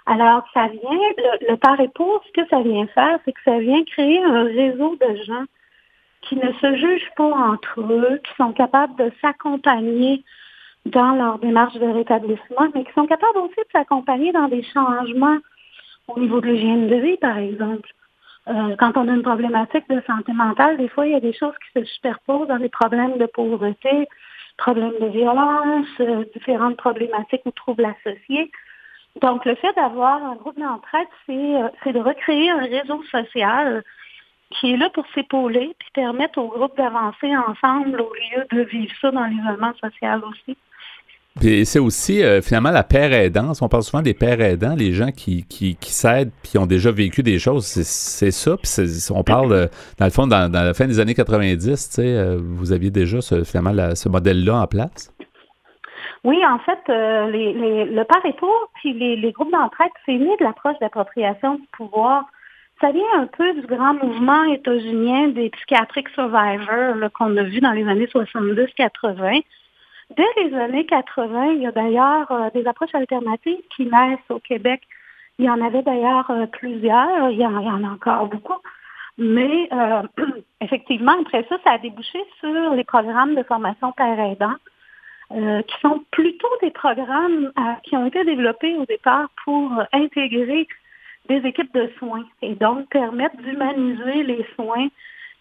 Alors, 0.05 0.43
ça 0.53 0.67
vient, 0.67 0.99
le, 1.17 1.51
le 1.51 1.57
par 1.57 1.79
époux, 1.79 2.19
ce 2.27 2.41
que 2.41 2.47
ça 2.49 2.61
vient 2.61 2.87
faire, 2.87 3.19
c'est 3.23 3.33
que 3.33 3.41
ça 3.45 3.59
vient 3.59 3.83
créer 3.83 4.21
un 4.23 4.43
réseau 4.43 4.97
de 4.99 5.23
gens 5.23 5.45
qui 6.21 6.35
ne 6.35 6.51
se 6.53 6.75
jugent 6.75 7.11
pas 7.15 7.31
entre 7.31 7.81
eux, 7.81 8.19
qui 8.23 8.35
sont 8.35 8.53
capables 8.53 8.95
de 8.95 9.11
s'accompagner 9.21 10.23
dans 10.85 11.13
leur 11.13 11.39
démarche 11.39 11.75
de 11.75 11.87
rétablissement, 11.87 12.67
mais 12.73 12.83
qui 12.83 12.91
sont 12.93 13.05
capables 13.05 13.37
aussi 13.37 13.55
de 13.55 13.71
s'accompagner 13.71 14.31
dans 14.31 14.47
des 14.47 14.63
changements 14.63 15.37
au 16.07 16.19
niveau 16.19 16.41
de 16.41 16.47
l'hygiène 16.47 16.87
de 16.87 16.95
vie, 16.95 17.17
par 17.17 17.37
exemple. 17.37 17.89
Euh, 18.47 18.75
quand 18.79 18.97
on 18.97 19.07
a 19.07 19.13
une 19.13 19.21
problématique 19.21 19.87
de 19.89 20.01
santé 20.07 20.33
mentale, 20.33 20.77
des 20.77 20.89
fois, 20.89 21.05
il 21.05 21.13
y 21.13 21.15
a 21.15 21.19
des 21.19 21.33
choses 21.33 21.53
qui 21.63 21.79
se 21.79 21.85
superposent 21.85 22.47
dans 22.47 22.57
des 22.57 22.69
problèmes 22.69 23.17
de 23.17 23.27
pauvreté, 23.27 24.07
problèmes 24.57 24.97
de 24.99 25.07
violence, 25.07 25.87
euh, 25.99 26.25
différentes 26.33 26.77
problématiques 26.77 27.43
ou 27.45 27.51
troubles 27.51 27.85
associés. 27.85 28.51
Donc, 29.21 29.45
le 29.45 29.55
fait 29.55 29.73
d'avoir 29.75 30.23
un 30.23 30.35
groupe 30.35 30.59
d'entraide, 30.59 31.07
euh, 31.29 31.69
c'est 31.83 31.93
de 31.93 31.99
recréer 31.99 32.49
un 32.49 32.63
réseau 32.63 33.03
social 33.11 33.83
qui 34.49 34.73
est 34.73 34.77
là 34.77 34.89
pour 34.89 35.05
s'épauler 35.13 35.75
puis 35.79 35.89
permettre 35.93 36.39
au 36.39 36.47
groupe 36.47 36.75
d'avancer 36.75 37.35
ensemble 37.37 38.01
au 38.01 38.13
lieu 38.13 38.45
de 38.51 38.61
vivre 38.63 38.93
ça 39.01 39.11
dans 39.11 39.25
l'isolement 39.25 39.73
social 39.75 40.21
aussi. 40.25 40.57
Puis 41.39 41.65
c'est 41.65 41.79
aussi 41.79 42.21
euh, 42.23 42.41
finalement 42.41 42.71
la 42.71 42.83
paire 42.83 43.13
aidante. 43.13 43.57
On 43.61 43.69
parle 43.69 43.83
souvent 43.83 44.03
des 44.03 44.13
pères 44.13 44.41
aidants, 44.41 44.75
les 44.75 44.91
gens 44.91 45.11
qui, 45.11 45.45
qui, 45.45 45.75
qui 45.77 45.91
s'aident 45.91 46.31
puis 46.43 46.57
ont 46.57 46.65
déjà 46.65 46.91
vécu 46.91 47.23
des 47.23 47.39
choses. 47.39 47.65
C'est 47.65 48.31
ça. 48.31 48.57
Puis 48.57 48.69
on 49.11 49.23
parle, 49.23 49.53
euh, 49.53 49.67
dans 49.97 50.05
le 50.05 50.11
fond, 50.11 50.27
dans, 50.27 50.51
la 50.51 50.73
fin 50.73 50.87
des 50.87 50.99
années 50.99 51.15
90, 51.15 52.01
vous 52.39 52.71
aviez 52.73 52.91
déjà 52.91 53.21
ce, 53.21 53.43
finalement 53.43 53.95
ce 53.95 54.09
modèle-là 54.09 54.61
en 54.61 54.67
place? 54.67 55.13
Oui, 56.23 56.37
en 56.45 56.59
fait, 56.59 56.79
euh, 56.89 57.31
les, 57.31 57.53
les, 57.53 57.85
le 57.85 58.03
par 58.03 58.21
pour 58.37 58.69
puis 58.75 58.93
les, 58.93 59.15
les 59.15 59.31
groupes 59.31 59.51
d'entraide, 59.51 59.89
c'est 60.05 60.13
né 60.13 60.35
de 60.39 60.43
l'approche 60.43 60.77
d'appropriation 60.79 61.55
du 61.55 61.67
pouvoir. 61.75 62.25
Ça 62.79 62.91
vient 62.91 63.03
un 63.17 63.27
peu 63.27 63.53
du 63.53 63.65
grand 63.65 63.93
mouvement 63.95 64.43
états-unien 64.45 65.29
des 65.29 65.49
psychiatriques 65.49 66.09
survivors 66.09 66.95
qu'on 67.13 67.35
a 67.37 67.43
vu 67.43 67.59
dans 67.59 67.71
les 67.71 67.87
années 67.87 68.05
70-80. 68.05 69.43
Dès 70.15 70.43
les 70.43 70.55
années 70.55 70.85
80, 70.85 71.53
il 71.53 71.61
y 71.61 71.67
a 71.67 71.71
d'ailleurs 71.71 72.31
euh, 72.31 72.49
des 72.53 72.65
approches 72.67 72.93
alternatives 72.93 73.61
qui 73.75 73.85
naissent 73.85 74.19
au 74.29 74.39
Québec. 74.39 74.81
Il 75.39 75.45
y 75.45 75.49
en 75.49 75.61
avait 75.61 75.83
d'ailleurs 75.83 76.29
euh, 76.29 76.45
plusieurs, 76.47 77.29
il 77.29 77.39
y, 77.39 77.45
en, 77.45 77.83
a 77.83 77.89
encore 77.89 78.27
beaucoup. 78.27 78.61
Mais 79.17 79.69
effectivement, 80.61 81.15
après 81.21 81.45
ça, 81.49 81.57
ça 81.63 81.73
a 81.73 81.77
débouché 81.77 82.19
sur 82.39 82.73
les 82.75 82.83
programmes 82.83 83.35
de 83.35 83.43
formation 83.43 83.91
père 83.91 84.19
aidant 84.19 84.55
euh, 85.33 85.61
qui 85.61 85.79
sont 85.79 86.03
plutôt 86.11 86.49
des 86.61 86.71
programmes 86.71 87.53
euh, 87.57 87.73
qui 87.83 87.95
ont 87.95 88.05
été 88.05 88.25
développés 88.25 88.75
au 88.75 88.85
départ 88.85 89.29
pour 89.45 89.71
intégrer 89.93 90.67
des 91.29 91.37
équipes 91.47 91.73
de 91.73 91.89
soins 91.97 92.25
et 92.41 92.53
donc 92.55 92.89
permettre 92.89 93.37
d'humaniser 93.37 94.23
les 94.23 94.45
soins 94.55 94.89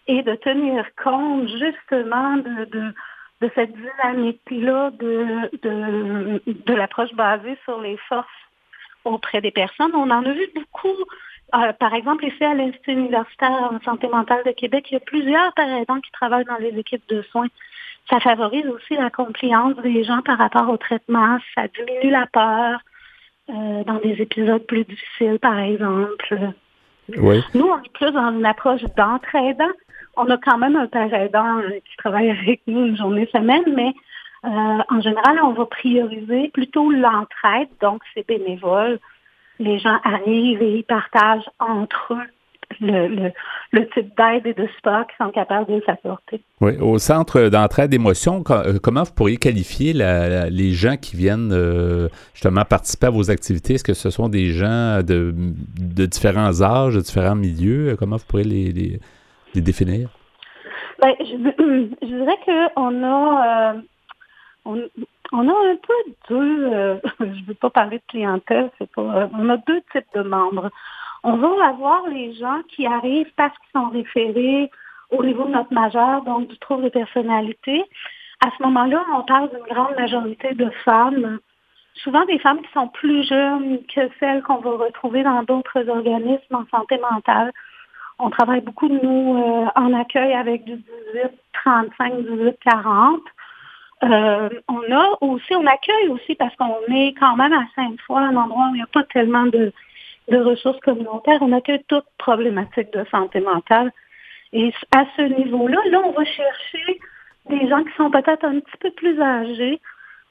et 0.07 0.23
de 0.23 0.35
tenir 0.35 0.85
compte 1.03 1.49
justement 1.49 2.37
de, 2.37 2.65
de, 2.65 2.93
de 3.41 3.49
cette 3.55 3.73
dynamique-là 3.73 4.91
de, 4.91 5.49
de, 5.63 6.41
de 6.45 6.73
l'approche 6.73 7.13
basée 7.13 7.57
sur 7.65 7.81
les 7.81 7.97
forces 8.09 8.27
auprès 9.03 9.41
des 9.41 9.51
personnes. 9.51 9.91
On 9.93 10.09
en 10.09 10.23
a 10.25 10.31
vu 10.31 10.47
beaucoup. 10.55 10.97
Euh, 11.53 11.73
par 11.73 11.93
exemple, 11.93 12.25
ici 12.25 12.43
à 12.43 12.53
l'Institut 12.53 12.91
universitaire 12.93 13.71
en 13.71 13.81
santé 13.81 14.07
mentale 14.07 14.43
de 14.45 14.51
Québec, 14.51 14.85
il 14.89 14.93
y 14.93 14.97
a 14.97 15.01
plusieurs 15.01 15.53
parents 15.53 15.99
qui 15.99 16.11
travaillent 16.11 16.45
dans 16.45 16.57
les 16.57 16.77
équipes 16.79 17.07
de 17.09 17.21
soins 17.23 17.47
ça 18.09 18.19
favorise 18.19 18.67
aussi 18.67 18.95
la 18.95 19.09
compliance 19.09 19.75
des 19.77 20.03
gens 20.03 20.21
par 20.21 20.37
rapport 20.37 20.69
au 20.69 20.77
traitement. 20.77 21.37
Ça 21.55 21.67
diminue 21.67 22.11
la 22.11 22.27
peur 22.27 22.79
euh, 23.49 23.83
dans 23.83 23.99
des 23.99 24.21
épisodes 24.21 24.65
plus 24.65 24.83
difficiles, 24.83 25.39
par 25.39 25.57
exemple. 25.59 26.53
Oui. 27.17 27.41
Nous, 27.53 27.65
on 27.65 27.77
est 27.77 27.93
plus 27.93 28.11
dans 28.11 28.31
une 28.31 28.45
approche 28.45 28.83
d'entraidant. 28.97 29.71
On 30.17 30.29
a 30.29 30.37
quand 30.37 30.57
même 30.57 30.75
un 30.75 30.87
père 30.87 31.13
aidant 31.13 31.61
qui 31.69 31.97
travaille 31.97 32.29
avec 32.29 32.61
nous 32.67 32.85
une 32.87 32.97
journée 32.97 33.27
semaine, 33.31 33.63
mais 33.75 33.93
euh, 34.43 34.49
en 34.89 35.01
général, 35.01 35.39
on 35.43 35.53
va 35.53 35.65
prioriser 35.65 36.49
plutôt 36.49 36.91
l'entraide, 36.91 37.69
donc 37.81 38.01
c'est 38.13 38.27
bénévole. 38.27 38.99
Les 39.59 39.77
gens 39.79 39.99
arrivent 40.03 40.61
et 40.61 40.77
ils 40.77 40.83
partagent 40.83 41.49
entre 41.59 42.13
eux 42.13 42.27
le, 42.79 43.31
le, 43.71 43.89
type 43.89 44.15
d'aide 44.17 44.45
et 44.45 44.53
de 44.53 44.67
support 44.75 45.05
qu'ils 45.07 45.25
sont 45.25 45.31
capables 45.31 45.71
de 45.71 45.81
s'apporter. 45.85 46.41
Oui, 46.61 46.77
au 46.79 46.97
centre 46.97 47.49
d'entraide 47.49 47.91
d'émotions, 47.91 48.43
euh, 48.49 48.79
comment 48.81 49.03
vous 49.03 49.11
pourriez 49.11 49.37
qualifier 49.37 49.93
les 49.93 50.71
gens 50.71 50.97
qui 50.97 51.15
viennent 51.15 51.51
euh, 51.51 52.07
justement 52.33 52.63
participer 52.63 53.07
à 53.07 53.09
vos 53.09 53.29
activités? 53.29 53.75
Est-ce 53.75 53.83
que 53.83 53.93
ce 53.93 54.09
sont 54.09 54.29
des 54.29 54.51
gens 54.51 55.01
de, 55.03 55.33
différents 56.05 56.61
âges, 56.61 56.95
de 56.95 57.01
différents 57.01 57.35
milieux? 57.35 57.95
Comment 57.99 58.15
vous 58.15 58.25
pourriez 58.25 58.45
les, 58.45 58.99
définir? 59.59 60.09
Ben, 60.99 61.13
je, 61.19 61.35
dirais 62.05 62.37
qu'on 62.45 63.03
a, 63.03 63.73
euh, 63.75 63.81
on, 64.65 65.47
a 65.47 65.71
un 65.71 65.75
peu 65.75 65.93
deux, 66.29 66.69
je 67.19 67.25
ne 67.25 67.45
veux 67.45 67.53
pas 67.55 67.69
parler 67.69 67.97
de 67.97 68.03
clientèle, 68.07 68.69
c'est 68.77 68.89
pas, 68.91 69.29
on 69.33 69.49
a 69.49 69.57
deux 69.57 69.81
types 69.91 70.07
de 70.15 70.21
membres. 70.21 70.69
On 71.23 71.37
va 71.37 71.67
avoir 71.67 72.07
les 72.07 72.33
gens 72.33 72.61
qui 72.69 72.85
arrivent 72.87 73.31
parce 73.35 73.55
qu'ils 73.59 73.79
sont 73.79 73.89
référés 73.89 74.71
au 75.11 75.23
niveau 75.23 75.43
de 75.43 75.51
notre 75.51 75.73
majeur, 75.73 76.23
donc 76.23 76.47
du 76.47 76.57
trouble 76.57 76.83
de 76.83 76.89
personnalité. 76.89 77.83
À 78.43 78.49
ce 78.57 78.63
moment-là, 78.63 79.03
on 79.15 79.21
parle 79.23 79.49
d'une 79.49 79.73
grande 79.73 79.95
majorité 79.95 80.53
de 80.55 80.69
femmes, 80.83 81.39
souvent 81.95 82.25
des 82.25 82.39
femmes 82.39 82.61
qui 82.61 82.71
sont 82.73 82.87
plus 82.87 83.23
jeunes 83.27 83.79
que 83.93 84.01
celles 84.19 84.41
qu'on 84.41 84.57
va 84.57 84.71
retrouver 84.71 85.23
dans 85.23 85.43
d'autres 85.43 85.87
organismes 85.89 86.55
en 86.55 86.65
santé 86.75 86.97
mentale. 86.97 87.51
On 88.23 88.29
travaille 88.29 88.61
beaucoup, 88.61 88.87
nous, 88.87 89.35
euh, 89.35 89.65
en 89.75 89.93
accueil 89.93 90.33
avec 90.33 90.63
du 90.63 90.75
18-35, 91.65 92.23
18-40. 92.67 93.19
Euh, 94.03 94.49
on 94.67 94.95
a 94.95 95.17
aussi, 95.21 95.55
on 95.55 95.65
accueille 95.65 96.07
aussi 96.09 96.35
parce 96.35 96.55
qu'on 96.55 96.81
est 96.93 97.15
quand 97.19 97.35
même 97.35 97.51
à 97.51 97.63
Sainte-Foy, 97.75 98.21
un 98.21 98.35
endroit 98.35 98.67
où 98.67 98.75
il 98.75 98.77
n'y 98.77 98.83
a 98.83 98.87
pas 98.93 99.03
tellement 99.05 99.47
de, 99.47 99.73
ressources 100.31 100.79
communautaires. 100.81 101.39
On 101.41 101.51
accueille 101.51 101.83
toute 101.87 102.05
problématique 102.19 102.93
de 102.93 103.03
santé 103.09 103.39
mentale. 103.39 103.91
Et 104.53 104.71
à 104.95 105.03
ce 105.17 105.23
niveau-là, 105.23 105.79
là, 105.89 106.01
on 106.05 106.11
va 106.11 106.23
chercher 106.23 106.99
des 107.49 107.67
gens 107.67 107.83
qui 107.83 107.93
sont 107.97 108.11
peut-être 108.11 108.45
un 108.45 108.59
petit 108.59 108.77
peu 108.79 108.91
plus 108.91 109.19
âgés, 109.19 109.81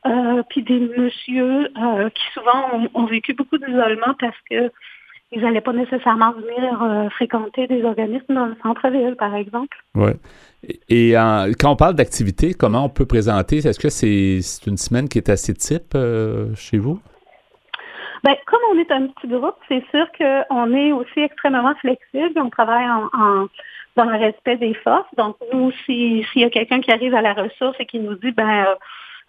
euh, 0.06 0.42
puis 0.48 0.62
des 0.62 0.78
messieurs 0.78 1.68
qui 2.14 2.24
souvent 2.34 2.88
ont, 2.94 3.04
vécu 3.06 3.34
beaucoup 3.34 3.58
d'isolement 3.58 4.14
parce 4.18 4.38
que 4.48 4.70
ils 5.32 5.42
n'allaient 5.42 5.60
pas 5.60 5.72
nécessairement 5.72 6.32
venir 6.32 6.82
euh, 6.82 7.08
fréquenter 7.10 7.66
des 7.66 7.84
organismes 7.84 8.34
dans 8.34 8.46
le 8.46 8.56
centre-ville, 8.62 9.16
par 9.16 9.34
exemple. 9.34 9.76
Oui. 9.94 10.10
Et, 10.88 11.12
quand 11.58 11.70
on 11.70 11.76
parle 11.76 11.94
d'activité, 11.94 12.52
comment 12.52 12.84
on 12.84 12.88
peut 12.88 13.06
présenter? 13.06 13.58
Est-ce 13.58 13.78
que 13.78 13.88
c'est 13.88 14.40
une 14.66 14.76
semaine 14.76 15.08
qui 15.08 15.18
est 15.18 15.30
assez 15.30 15.54
type 15.54 15.96
chez 16.54 16.78
vous? 16.78 17.00
Ben, 18.22 18.34
comme 18.46 18.60
on 18.72 18.78
est 18.78 18.90
un 18.90 19.06
petit 19.06 19.28
groupe, 19.28 19.56
c'est 19.68 19.82
sûr 19.90 20.06
qu'on 20.18 20.74
est 20.74 20.92
aussi 20.92 21.20
extrêmement 21.20 21.74
flexible. 21.76 22.32
On 22.36 22.50
travaille 22.50 22.84
en, 22.90 23.48
dans 23.96 24.04
le 24.04 24.18
respect 24.18 24.56
des 24.56 24.74
forces. 24.74 25.08
Donc, 25.16 25.36
nous, 25.52 25.72
s'il 25.84 26.24
y 26.34 26.44
a 26.44 26.50
quelqu'un 26.50 26.80
qui 26.80 26.92
arrive 26.92 27.14
à 27.14 27.22
la 27.22 27.32
ressource 27.32 27.76
et 27.78 27.86
qui 27.86 27.98
nous 27.98 28.14
dit, 28.14 28.32
ben, 28.32 28.66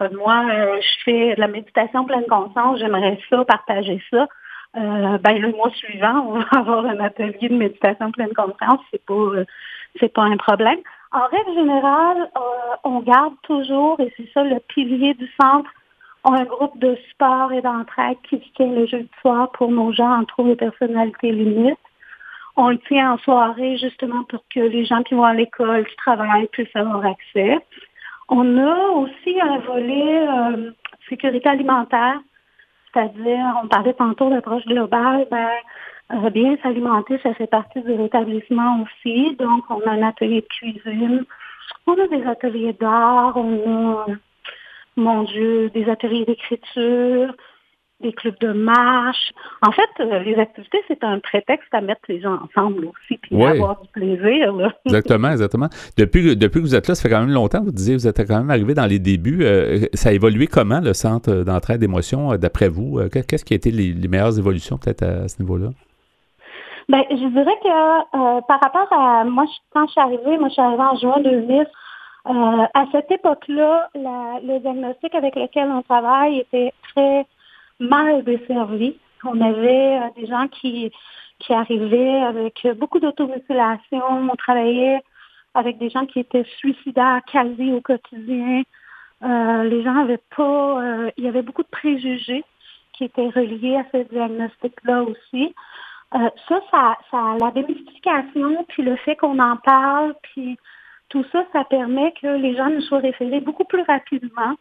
euh, 0.02 0.10
moi, 0.14 0.44
euh, 0.52 0.80
je 0.82 1.04
fais 1.04 1.36
de 1.36 1.40
la 1.40 1.48
méditation 1.48 2.06
pleine 2.06 2.26
conscience, 2.26 2.80
j'aimerais 2.80 3.20
ça, 3.30 3.44
partager 3.46 4.02
ça. 4.10 4.28
Euh, 4.78 5.18
ben, 5.18 5.38
le 5.38 5.52
mois 5.52 5.72
suivant, 5.72 6.26
on 6.28 6.40
va 6.40 6.46
avoir 6.52 6.86
un 6.86 7.00
atelier 7.00 7.50
de 7.50 7.56
méditation 7.56 8.12
pleine 8.12 8.34
conscience. 8.34 8.80
C'est 8.92 9.06
pas, 9.06 9.44
c'est 10.00 10.14
pas 10.14 10.24
un 10.24 10.38
problème. 10.38 10.80
En 11.12 11.28
règle 11.28 11.54
générale, 11.54 12.32
on 12.86 13.00
garde 13.02 13.34
toujours, 13.44 14.00
et 14.00 14.14
c'est 14.16 14.32
ça 14.34 14.44
le 14.44 14.60
pilier 14.70 15.14
du 15.14 15.30
centre, 15.42 15.70
un 16.24 16.44
groupe 16.44 16.78
de 16.80 16.98
sport 17.12 17.52
et 17.52 17.62
d'entraide 17.62 18.18
qui 18.30 18.40
tient 18.56 18.72
le 18.72 18.86
jeudi 18.86 19.10
soir 19.22 19.52
pour 19.52 19.72
nos 19.72 19.92
gens 19.92 20.20
en 20.20 20.26
trouve 20.26 20.50
et 20.50 20.56
personnalités 20.56 21.32
limites. 21.32 21.78
On 22.56 22.70
le 22.70 22.78
tient 22.80 23.14
en 23.14 23.18
soirée 23.18 23.78
justement 23.78 24.24
pour 24.26 24.44
que 24.54 24.60
les 24.60 24.86
gens 24.86 25.04
qui 25.04 25.16
vont 25.16 25.24
à 25.24 25.34
l'école, 25.34 25.86
qui 25.86 25.96
travaillent, 25.96 26.48
puissent 26.48 26.76
avoir 26.76 27.06
accès. 27.06 27.58
On 28.30 28.58
a 28.58 28.90
aussi 28.92 29.42
un 29.42 29.60
volet 29.60 30.28
euh, 30.28 30.72
sécurité 31.10 31.50
alimentaire, 31.50 32.20
c'est-à-dire, 32.94 33.46
on 33.64 33.68
parlait 33.68 33.94
tantôt 33.94 34.30
d'approche 34.30 34.66
globale, 34.66 35.28
ben, 35.32 35.50
euh, 36.14 36.30
bien 36.30 36.58
s'alimenter, 36.62 37.20
ça 37.24 37.34
fait 37.34 37.48
partie 37.48 37.82
du 37.82 37.94
rétablissement 37.94 38.84
aussi. 38.84 39.36
Donc, 39.38 39.64
on 39.70 39.82
a 39.82 39.92
un 39.92 40.04
atelier 40.04 40.42
de 40.42 40.48
cuisine, 40.48 41.26
on 41.88 41.94
a 41.94 42.08
des 42.08 42.26
ateliers 42.26 42.74
d'art, 42.74 43.38
on 43.38 43.94
a, 43.94 44.06
mon 44.98 45.24
Dieu, 45.24 45.70
des 45.70 45.90
ateliers 45.90 46.26
d'écriture, 46.26 47.34
des 48.02 48.14
clubs 48.14 48.38
de 48.40 48.52
marche. 48.52 49.32
En 49.62 49.72
fait, 49.72 49.90
euh, 50.00 50.20
les 50.20 50.36
activités, 50.36 50.80
c'est 50.88 51.04
un 51.04 51.20
prétexte 51.20 51.74
à 51.74 51.82
mettre 51.82 52.02
les 52.10 52.22
gens 52.22 52.40
ensemble 52.44 52.86
aussi, 52.86 53.18
puis 53.18 53.44
avoir 53.44 53.82
du 53.82 53.88
plaisir. 53.90 54.54
exactement, 54.86 55.32
exactement. 55.32 55.68
Depuis, 55.98 56.36
depuis 56.36 56.60
que 56.60 56.66
vous 56.66 56.76
êtes 56.76 56.88
là, 56.88 56.96
ça 56.96 57.04
fait 57.04 57.14
quand 57.14 57.22
même 57.22 57.34
longtemps, 57.34 57.64
vous 57.64 57.72
disiez, 57.72 57.96
vous 57.96 58.08
êtes 58.08 58.28
quand 58.28 58.38
même 58.38 58.50
arrivé 58.50 58.74
dans 58.74 58.86
les 58.86 59.00
débuts. 59.00 59.44
Euh, 59.44 59.86
ça 59.94 60.10
a 60.10 60.12
évolué 60.12 60.48
comment, 60.48 60.80
le 60.80 60.94
centre 60.94 61.44
d'entraide 61.44 61.80
d'émotions, 61.80 62.34
euh, 62.34 62.38
d'après 62.38 62.70
vous? 62.70 63.00
Qu'est-ce 63.12 63.46
qui 63.46 63.54
a 63.54 63.56
été 63.56 63.72
les, 63.72 63.94
meilleures 64.08 64.38
évolutions 64.38 64.78
peut-être 64.78 65.04
à, 65.04 65.28
ce 65.28 65.42
niveau-là? 65.42 65.70
Ben, 66.90 67.04
je 67.10 67.16
dirais 67.16 67.58
que 67.64 68.48
par 68.48 68.60
rapport 68.60 68.92
à 68.92 69.24
moi, 69.24 69.46
quand 69.72 69.86
je 69.88 69.92
suis 69.92 70.02
arrivée, 70.02 70.38
moi 70.38 70.50
je 70.50 70.54
suis 70.54 70.62
arrivée 70.62 70.84
en 70.84 70.98
juin 70.98 71.22
2000, 71.24 71.66
à 72.26 72.86
cette 72.92 73.12
époque-là, 73.12 73.90
le 73.96 74.60
diagnostic 74.60 75.16
avec 75.16 75.36
lequel 75.36 75.70
on 75.70 75.82
travaille 75.84 76.40
était 76.40 76.74
très 76.94 77.26
mal 77.82 78.24
desservis. 78.24 78.98
On 79.24 79.40
avait 79.42 80.00
euh, 80.00 80.10
des 80.16 80.28
gens 80.28 80.48
qui, 80.48 80.92
qui 81.40 81.54
arrivaient 81.54 82.22
avec 82.22 82.68
beaucoup 82.78 83.00
d'automutilation. 83.00 84.02
On 84.32 84.36
travaillait 84.36 85.02
avec 85.54 85.78
des 85.78 85.90
gens 85.90 86.06
qui 86.06 86.20
étaient 86.20 86.46
suicidaires 86.58 87.22
quasi 87.32 87.74
au 87.74 87.82
quotidien. 87.82 88.64
Euh, 89.24 89.64
les 89.64 89.84
gens 89.84 89.94
n'avaient 89.94 90.24
pas... 90.36 90.82
Euh, 90.82 91.12
il 91.18 91.26
y 91.26 91.28
avait 91.28 91.42
beaucoup 91.42 91.64
de 91.64 91.68
préjugés 91.68 92.44
qui 92.94 93.04
étaient 93.04 93.30
reliés 93.30 93.78
à 93.78 93.86
ce 93.92 94.04
diagnostic-là 94.10 95.04
aussi. 95.04 95.54
ça, 96.12 96.62
ça, 96.72 96.98
ça, 97.10 97.36
la 97.40 97.52
démystification, 97.52 98.66
puis 98.70 98.84
le 98.84 98.96
fait 98.98 99.16
qu'on 99.16 99.40
en 99.40 99.58
parle, 99.58 100.14
puis 100.22 100.58
tout 101.10 101.26
ça, 101.32 101.44
ça 101.52 101.64
permet 101.66 102.14
que 102.22 102.28
les 102.28 102.56
gens 102.56 102.70
nous 102.70 102.82
soient 102.82 103.00
référés 103.00 103.40
beaucoup 103.40 103.64
plus 103.66 103.82
rapidement 103.84 104.56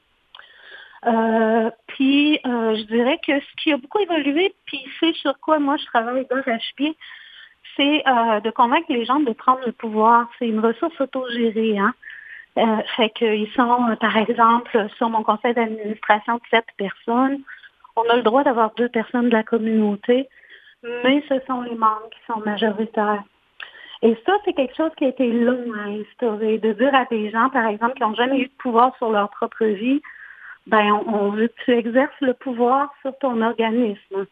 euh, 1.06 1.70
puis, 1.86 2.38
euh, 2.44 2.76
je 2.76 2.82
dirais 2.82 3.18
que 3.26 3.40
ce 3.40 3.62
qui 3.62 3.72
a 3.72 3.78
beaucoup 3.78 3.98
évolué, 4.00 4.54
puis 4.66 4.84
c'est 4.98 5.14
sur 5.14 5.38
quoi 5.40 5.58
moi 5.58 5.76
je 5.76 5.86
travaille 5.86 6.26
dans 6.30 6.36
HP, 6.36 6.94
c'est 7.76 8.02
euh, 8.06 8.40
de 8.40 8.50
convaincre 8.50 8.86
les 8.90 9.04
gens 9.04 9.20
de 9.20 9.32
prendre 9.32 9.60
le 9.64 9.72
pouvoir. 9.72 10.28
C'est 10.38 10.48
une 10.48 10.60
ressource 10.60 11.00
autogérée. 11.00 11.78
Hein? 11.78 11.94
Euh, 12.58 12.82
fait 12.96 13.10
qu'ils 13.10 13.50
sont, 13.52 13.96
par 14.00 14.16
exemple, 14.16 14.88
sur 14.96 15.08
mon 15.08 15.22
conseil 15.22 15.54
d'administration 15.54 16.40
sept 16.50 16.66
personnes, 16.76 17.40
on 17.96 18.02
a 18.10 18.16
le 18.16 18.22
droit 18.22 18.44
d'avoir 18.44 18.72
deux 18.74 18.88
personnes 18.88 19.28
de 19.28 19.34
la 19.34 19.42
communauté, 19.42 20.28
mais 20.82 21.22
ce 21.28 21.38
sont 21.46 21.62
les 21.62 21.74
membres 21.74 22.08
qui 22.10 22.32
sont 22.32 22.40
majoritaires. 22.40 23.22
Et 24.02 24.16
ça, 24.26 24.32
c'est 24.44 24.54
quelque 24.54 24.74
chose 24.76 24.90
qui 24.96 25.04
a 25.04 25.08
été 25.08 25.30
long 25.30 25.72
à 25.74 25.88
instaurer, 25.88 26.58
de 26.58 26.72
dire 26.72 26.94
à 26.94 27.04
des 27.04 27.30
gens, 27.30 27.50
par 27.50 27.66
exemple, 27.66 27.94
qui 27.94 28.02
n'ont 28.02 28.14
jamais 28.14 28.40
eu 28.40 28.46
de 28.46 28.52
pouvoir 28.58 28.96
sur 28.96 29.10
leur 29.10 29.28
propre 29.30 29.64
vie, 29.64 30.00
ben, 30.66 30.92
on, 31.06 31.30
veut 31.30 31.48
que 31.48 31.64
tu 31.64 31.72
exerces 31.72 32.20
le 32.20 32.34
pouvoir 32.34 32.92
sur 33.02 33.16
ton 33.18 33.40
organisme. 33.42 34.26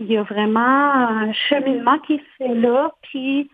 Il 0.00 0.10
y 0.10 0.16
a 0.16 0.22
vraiment 0.22 0.60
un 0.60 1.32
cheminement 1.32 1.98
qui 2.00 2.18
se 2.18 2.44
fait 2.44 2.54
là, 2.54 2.92
puis 3.02 3.50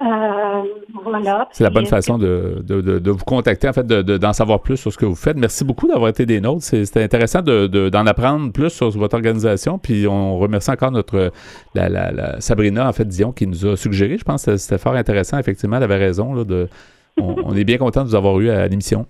Euh, 0.00 0.62
voilà. 1.04 1.48
C'est 1.52 1.64
la 1.64 1.70
bonne 1.70 1.86
façon 1.86 2.18
de, 2.18 2.62
de, 2.64 3.10
vous 3.10 3.24
contacter, 3.24 3.68
en 3.68 3.72
fait, 3.72 3.86
d'en 3.86 4.32
savoir 4.32 4.60
plus 4.60 4.76
sur 4.76 4.92
ce 4.92 4.98
que 4.98 5.04
vous 5.04 5.14
faites. 5.14 5.36
Merci 5.36 5.64
beaucoup 5.64 5.86
d'avoir 5.86 6.08
été 6.08 6.26
des 6.26 6.40
nôtres. 6.40 6.62
C'était 6.62 7.02
intéressant 7.02 7.42
d'en 7.42 8.06
apprendre 8.06 8.52
plus 8.52 8.70
sur 8.70 8.90
votre 8.90 9.14
organisation. 9.14 9.78
Puis 9.78 10.06
on 10.08 10.38
remercie 10.38 10.70
encore 10.70 10.90
notre 10.90 11.30
la, 11.74 12.40
Sabrina, 12.40 12.88
en 12.88 12.92
fait, 12.92 13.04
Dion, 13.04 13.32
qui 13.32 13.46
nous 13.46 13.66
a 13.66 13.76
suggéré. 13.76 14.18
Je 14.18 14.24
pense 14.24 14.46
que 14.46 14.56
c'était 14.56 14.78
fort 14.78 14.94
intéressant. 14.94 15.38
Effectivement, 15.38 15.76
elle 15.76 15.84
avait 15.84 15.98
raison. 15.98 16.34
Là, 16.34 16.44
de, 16.44 16.68
on, 17.20 17.54
est 17.54 17.64
bien 17.64 17.78
content 17.78 18.02
de 18.02 18.08
vous 18.08 18.16
avoir 18.16 18.40
eu 18.40 18.50
à 18.50 18.66
l'émission. 18.66 19.06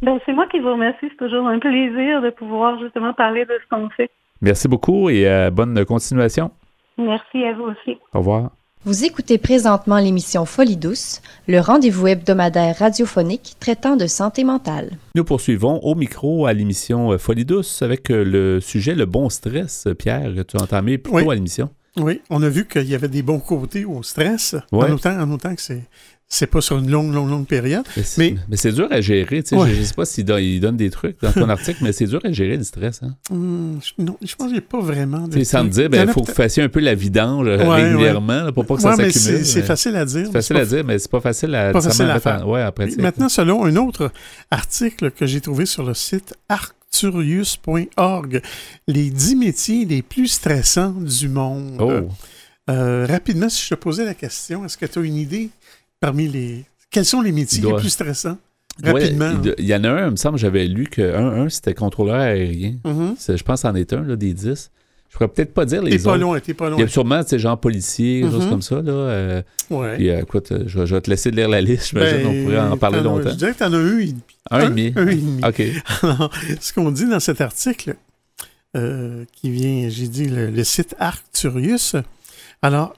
Ben, 0.00 0.18
c'est 0.24 0.32
moi 0.32 0.46
qui 0.46 0.60
vous 0.60 0.72
remercie. 0.72 1.08
C'est 1.10 1.16
toujours 1.16 1.46
un 1.46 1.58
plaisir 1.58 2.22
de 2.22 2.30
pouvoir 2.30 2.78
justement 2.78 3.12
parler 3.12 3.44
de 3.44 3.52
ce 3.62 3.68
qu'on 3.68 3.90
fait. 3.90 4.10
Merci 4.42 4.66
beaucoup 4.66 5.08
et 5.08 5.26
euh, 5.28 5.50
bonne 5.50 5.84
continuation. 5.84 6.50
Merci 6.98 7.44
à 7.44 7.54
vous 7.54 7.64
aussi. 7.64 7.98
Au 8.12 8.18
revoir. 8.18 8.50
Vous 8.84 9.04
écoutez 9.04 9.38
présentement 9.38 9.98
l'émission 9.98 10.44
Folie 10.44 10.76
douce, 10.76 11.22
le 11.46 11.60
rendez-vous 11.60 12.08
hebdomadaire 12.08 12.76
radiophonique 12.76 13.54
traitant 13.60 13.94
de 13.94 14.08
santé 14.08 14.42
mentale. 14.42 14.90
Nous 15.14 15.22
poursuivons 15.22 15.78
au 15.84 15.94
micro 15.94 16.46
à 16.46 16.52
l'émission 16.52 17.16
Folie 17.16 17.44
douce 17.44 17.80
avec 17.82 18.10
euh, 18.10 18.24
le 18.24 18.60
sujet 18.60 18.96
le 18.96 19.06
bon 19.06 19.28
stress. 19.28 19.86
Pierre, 19.96 20.32
tu 20.48 20.56
as 20.56 20.62
entamé 20.62 20.98
plus 20.98 21.12
tôt 21.12 21.30
à 21.30 21.34
l'émission? 21.36 21.70
Oui, 21.98 22.20
on 22.30 22.42
a 22.42 22.48
vu 22.48 22.66
qu'il 22.66 22.88
y 22.88 22.94
avait 22.94 23.08
des 23.08 23.22
bons 23.22 23.40
côtés 23.40 23.84
au 23.84 24.02
stress, 24.02 24.56
en, 24.72 24.90
autant, 24.90 25.18
en 25.20 25.30
autant 25.30 25.54
que 25.54 25.60
c'est 25.60 25.82
c'est 26.34 26.46
pas 26.46 26.62
sur 26.62 26.78
une 26.78 26.90
longue, 26.90 27.12
longue, 27.12 27.28
longue 27.28 27.46
période. 27.46 27.84
Mais, 28.16 28.36
mais, 28.48 28.56
c'est 28.56 28.72
dur 28.72 28.88
à 28.90 29.02
gérer. 29.02 29.44
Je 29.46 29.54
ne 29.54 29.84
sais 29.84 29.92
pas 29.92 30.06
s'il 30.06 30.24
donne, 30.24 30.78
des 30.78 30.88
trucs 30.88 31.20
dans 31.20 31.30
ton 31.30 31.46
article, 31.50 31.80
mais 31.82 31.92
c'est 31.92 32.06
dur 32.06 32.20
à 32.24 32.32
gérer 32.32 32.56
le 32.56 32.64
stress. 32.64 33.02
Hein? 33.02 33.14
Hmm, 33.30 33.76
non, 33.98 34.16
je 34.22 34.34
pense 34.34 34.46
qu'il 34.46 34.54
n'y 34.54 34.58
a 34.58 34.62
pas 34.62 34.80
vraiment 34.80 35.28
de. 35.28 35.44
Sans 35.44 35.62
me 35.62 35.68
dire, 35.68 35.84
il 35.84 35.88
ben, 35.90 36.08
faut 36.08 36.22
que 36.22 36.28
vous 36.28 36.32
fassiez 36.32 36.62
un 36.62 36.70
peu 36.70 36.80
la 36.80 36.94
vidange 36.94 37.46
euh, 37.46 37.68
régulièrement 37.68 38.50
pour 38.52 38.64
pas 38.64 38.76
que 38.76 38.80
ça 38.80 38.96
s'accumule. 38.96 39.44
C'est 39.44 39.62
facile 39.62 39.94
à 39.94 40.06
dire. 40.06 40.24
C'est 40.24 40.32
facile 40.32 40.56
à 40.56 40.64
dire, 40.64 40.84
mais 40.86 40.98
c'est 40.98 41.10
pas 41.10 41.20
facile 41.20 41.54
à, 41.54 41.70
pas 41.70 41.82
facile 41.82 42.06
à 42.06 42.18
faire. 42.18 42.48
Ouais, 42.48 42.66
Maintenant, 42.96 43.28
selon 43.28 43.66
un 43.66 43.76
autre 43.76 44.10
article 44.50 45.10
que 45.10 45.26
j'ai 45.26 45.42
trouvé 45.42 45.66
sur 45.66 45.84
le 45.84 45.92
site 45.92 46.34
Art 46.48 46.72
arcturius.org. 46.92 48.42
Les 48.86 49.10
10 49.10 49.36
métiers 49.36 49.84
les 49.84 50.02
plus 50.02 50.28
stressants 50.28 50.92
du 50.92 51.28
monde. 51.28 51.76
Oh. 51.80 52.08
Euh, 52.70 53.06
rapidement, 53.08 53.48
si 53.48 53.64
je 53.64 53.70
te 53.70 53.74
posais 53.74 54.04
la 54.04 54.14
question, 54.14 54.64
est-ce 54.64 54.76
que 54.76 54.86
tu 54.86 54.98
as 54.98 55.02
une 55.02 55.16
idée 55.16 55.50
parmi 56.00 56.28
les. 56.28 56.64
Quels 56.90 57.04
sont 57.04 57.20
les 57.22 57.32
métiers 57.32 57.60
doit- 57.62 57.72
les 57.72 57.78
plus 57.78 57.90
stressants? 57.90 58.38
Rapidement. 58.82 59.32
il, 59.58 59.66
y 59.66 59.74
en 59.74 59.84
a 59.84 59.90
un, 59.90 60.06
il 60.06 60.10
me 60.12 60.16
semble, 60.16 60.38
j'avais 60.38 60.66
lu 60.66 60.86
que 60.86 61.02
un, 61.14 61.42
un, 61.44 61.48
c'était 61.50 61.74
contrôleur 61.74 62.16
aérien. 62.16 62.76
Mhm. 62.84 63.16
C'est- 63.18 63.36
Je 63.36 63.44
pense 63.44 63.64
en 63.64 63.74
est 63.74 63.92
un, 63.92 64.02
là, 64.02 64.16
des 64.16 64.32
10. 64.32 64.70
Je 65.12 65.18
pourrais 65.18 65.28
peut-être 65.28 65.52
pas 65.52 65.66
dire 65.66 65.82
les 65.82 65.98
T'es 65.98 66.02
pas 66.02 66.16
loin, 66.16 66.40
t'es 66.40 66.54
pas 66.54 66.68
Il 66.68 66.72
y 66.72 66.76
loin. 66.76 66.84
a 66.84 66.88
sûrement, 66.88 67.22
tu 67.22 67.28
sais, 67.28 67.38
genre 67.38 67.60
policier, 67.60 68.22
des 68.22 68.30
choses 68.30 68.44
Mhm. 68.44 68.50
comme 68.50 68.62
ça, 68.62 68.76
là. 68.80 68.92
euh, 68.92 69.42
Ouais. 69.68 69.96
puis, 69.96 70.08
euh, 70.08 70.22
écoute, 70.22 70.50
euh, 70.52 70.64
je, 70.66 70.80
vais- 70.80 70.86
je 70.86 70.94
vais 70.94 71.00
te 71.02 71.10
laisser 71.10 71.30
lire 71.30 71.50
la 71.50 71.60
liste. 71.60 71.88
J'imagine 71.90 72.18
Ben, 72.22 72.26
on 72.26 72.44
pourrait 72.44 72.58
en 72.60 72.76
parler 72.78 73.00
longtemps. 73.02 73.28
Je 73.28 73.34
dirais 73.34 73.52
que 73.52 73.58
t'en 73.58 73.72
as 73.74 73.76
un 73.76 73.98
et 73.98 74.06
demi. 74.06 74.14
Un 74.50 74.60
et 74.60 74.68
demi. 74.70 74.92
Un 74.96 75.06
et 75.08 75.14
demi. 75.16 75.40
OK. 75.46 75.62
Alors, 76.02 76.30
ce 76.60 76.72
qu'on 76.72 76.90
dit 76.90 77.06
dans 77.06 77.20
cet 77.20 77.42
article, 77.42 77.94
euh, 78.74 79.24
qui 79.34 79.50
vient, 79.50 79.88
j'ai 79.90 80.08
dit, 80.08 80.24
le, 80.28 80.48
le 80.48 80.64
site 80.64 80.94
Arcturius. 80.98 81.94
Alors, 82.62 82.96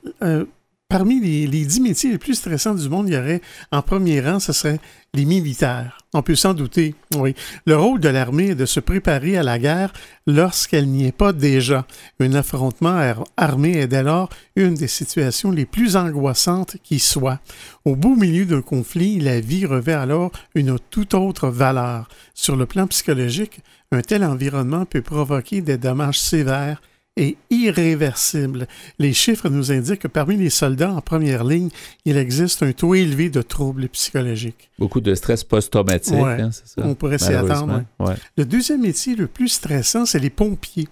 parmi 0.88 1.20
les, 1.20 1.64
10 1.64 1.80
métiers 1.80 2.12
les 2.12 2.18
plus 2.18 2.34
stressants 2.34 2.74
du 2.74 2.88
monde, 2.88 3.08
il 3.08 3.14
y 3.14 3.18
aurait, 3.18 3.40
en 3.72 3.82
premier 3.82 4.20
rang, 4.20 4.38
ce 4.38 4.52
serait 4.52 4.78
les 5.12 5.24
militaires. 5.24 5.98
On 6.12 6.22
peut 6.22 6.36
s'en 6.36 6.54
douter, 6.54 6.94
oui. 7.16 7.34
Le 7.66 7.76
rôle 7.76 8.00
de 8.00 8.08
l'armée 8.08 8.50
est 8.50 8.54
de 8.54 8.66
se 8.66 8.80
préparer 8.80 9.36
à 9.36 9.42
la 9.42 9.58
guerre 9.58 9.92
lorsqu'elle 10.26 10.88
n'y 10.88 11.06
est 11.06 11.12
pas 11.12 11.32
déjà. 11.32 11.86
Un 12.20 12.34
affrontement 12.34 12.96
ar- 12.96 13.24
armé 13.36 13.76
est 13.78 13.88
dès 13.88 14.02
lors 14.02 14.28
une 14.56 14.74
des 14.74 14.88
situations 14.88 15.50
les 15.50 15.66
plus 15.66 15.96
angoissantes 15.96 16.76
qui 16.82 16.98
soit. 16.98 17.40
Au 17.84 17.96
beau 17.96 18.14
milieu 18.14 18.44
d'un 18.44 18.62
conflit, 18.62 19.18
la 19.18 19.40
vie 19.40 19.66
revêt 19.66 19.94
alors 19.94 20.30
une 20.54 20.78
toute 20.90 21.14
autre 21.14 21.48
valeur. 21.48 22.08
Sur 22.34 22.56
le 22.56 22.66
plan 22.66 22.86
psychologique, 22.86 23.60
un 23.90 24.00
tel 24.02 24.24
environnement 24.24 24.84
peut 24.84 25.02
provoquer 25.02 25.60
des 25.60 25.76
dommages 25.78 26.20
sévères 26.20 26.80
et 27.16 27.36
irréversibles. 27.50 28.66
Les 28.98 29.12
chiffres 29.12 29.48
nous 29.48 29.70
indiquent 29.70 30.00
que 30.00 30.08
parmi 30.08 30.36
les 30.36 30.50
soldats 30.50 30.92
en 30.92 31.00
première 31.00 31.44
ligne, 31.44 31.70
il 32.04 32.16
existe 32.16 32.62
un 32.62 32.72
taux 32.72 32.94
élevé 32.94 33.30
de 33.30 33.42
troubles 33.42 33.88
psychologiques. 33.88 34.70
Beaucoup 34.78 35.00
de 35.00 35.14
stress 35.14 35.44
post-traumatique, 35.44 36.14
Ouais. 36.14 36.40
hein, 36.40 36.50
c'est 36.52 36.66
ça? 36.66 36.82
On 36.84 36.94
pourrait 36.94 37.18
s'y 37.18 37.32
attendre. 37.32 37.82
Ouais. 38.00 38.14
Le 38.36 38.44
deuxième 38.44 38.82
métier 38.82 39.14
le 39.14 39.26
plus 39.28 39.48
stressant, 39.48 40.06
c'est 40.06 40.18
les 40.18 40.30
pompiers. 40.30 40.88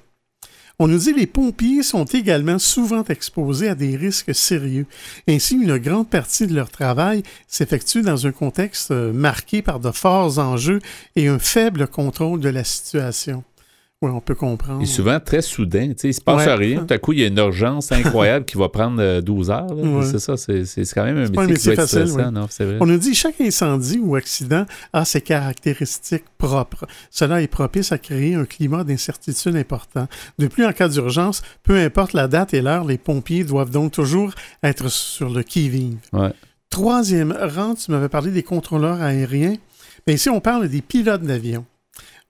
On 0.79 0.89
nous 0.89 0.99
dit 0.99 1.12
que 1.12 1.18
les 1.20 1.27
pompiers 1.27 1.83
sont 1.83 2.05
également 2.07 2.59
souvent 2.59 3.05
exposés 3.05 3.68
à 3.68 3.75
des 3.75 3.95
risques 3.97 4.35
sérieux. 4.35 4.87
Ainsi, 5.29 5.55
une 5.55 5.77
grande 5.79 6.09
partie 6.09 6.47
de 6.47 6.55
leur 6.55 6.70
travail 6.70 7.23
s'effectue 7.47 8.03
dans 8.03 8.27
un 8.27 8.33
contexte 8.33 8.91
euh, 8.91 9.12
marqué 9.12 9.61
par 9.62 9.81
de 9.81 9.91
forts 9.91 10.39
enjeux 10.39 10.81
et 11.14 11.29
un 11.29 11.39
faible 11.39 11.87
contrôle 11.87 12.41
de 12.41 12.49
la 12.49 12.64
situation. 12.64 13.45
Oui, 14.03 14.11
on 14.12 14.20
peut 14.20 14.34
comprendre. 14.34 14.82
Et 14.82 14.86
souvent 14.86 15.18
très 15.20 15.42
soudain. 15.42 15.88
Tu 15.90 15.94
sais, 15.96 16.09
il 16.09 16.14
se 16.14 16.20
passe 16.20 16.44
Ouais. 16.46 16.55
rien. 16.55 16.84
Tout 16.84 16.92
à 16.92 16.98
coup, 16.98 17.12
il 17.12 17.20
y 17.20 17.24
a 17.24 17.28
une 17.28 17.38
urgence 17.38 17.92
incroyable 17.92 18.44
qui 18.44 18.59
va 18.59 18.68
prendre 18.68 19.00
euh, 19.00 19.20
12 19.20 19.50
heures. 19.50 19.72
là. 19.72 19.74
Ouais. 19.82 20.05
C'est 20.05 20.18
ça. 20.18 20.36
C'est 20.36 20.64
quand 20.92 21.05
même 21.05 21.18
un 21.18 21.20
métier, 21.22 21.38
un 21.38 21.46
métier 21.46 21.57
qui 21.57 21.64
doit 21.64 21.72
être 21.74 21.80
facile, 21.82 22.09
stressant. 22.09 22.28
oui. 22.28 22.34
Non, 22.34 22.46
c'est 22.50 22.64
vrai. 22.64 22.78
On 22.80 22.86
nous 22.86 22.98
dit 22.98 23.12
que 23.12 23.16
chaque 23.16 23.40
incendie 23.40 24.00
ou 24.03 24.16
accident 24.16 24.66
a 24.92 25.05
ses 25.05 25.20
caractéristiques 25.20 26.24
propres. 26.36 26.84
Cela 27.11 27.42
est 27.42 27.46
propice 27.46 27.92
à 27.92 27.98
créer 27.98 28.34
un 28.34 28.44
climat 28.44 28.82
d'incertitude 28.84 29.55
important. 29.57 30.09
De 30.38 30.48
plus, 30.48 30.66
en 30.66 30.72
cas 30.72 30.88
d'urgence, 30.88 31.42
peu 31.62 31.76
importe 31.78 32.12
la 32.12 32.26
date 32.26 32.55
et 32.55 32.61
l'heure, 32.61 32.84
les 32.84 32.98
pompiers 32.98 33.44
doivent 33.44 33.70
donc 33.70 33.92
toujours 33.92 34.32
être 34.64 34.88
sur 34.90 35.30
le 35.30 35.42
qui-vive. 35.44 35.96
Ouais. 36.12 36.32
Troisième 36.70 37.32
rang, 37.55 37.74
tu 37.74 37.90
m'avais 37.92 38.09
parlé 38.09 38.30
des 38.30 38.42
contrôleurs 38.42 39.00
aériens. 39.00 39.55
Mais 40.07 40.14
ici, 40.14 40.28
on 40.30 40.40
parle 40.40 40.68
des 40.68 40.80
pilotes 40.80 41.22
d'avion. 41.22 41.64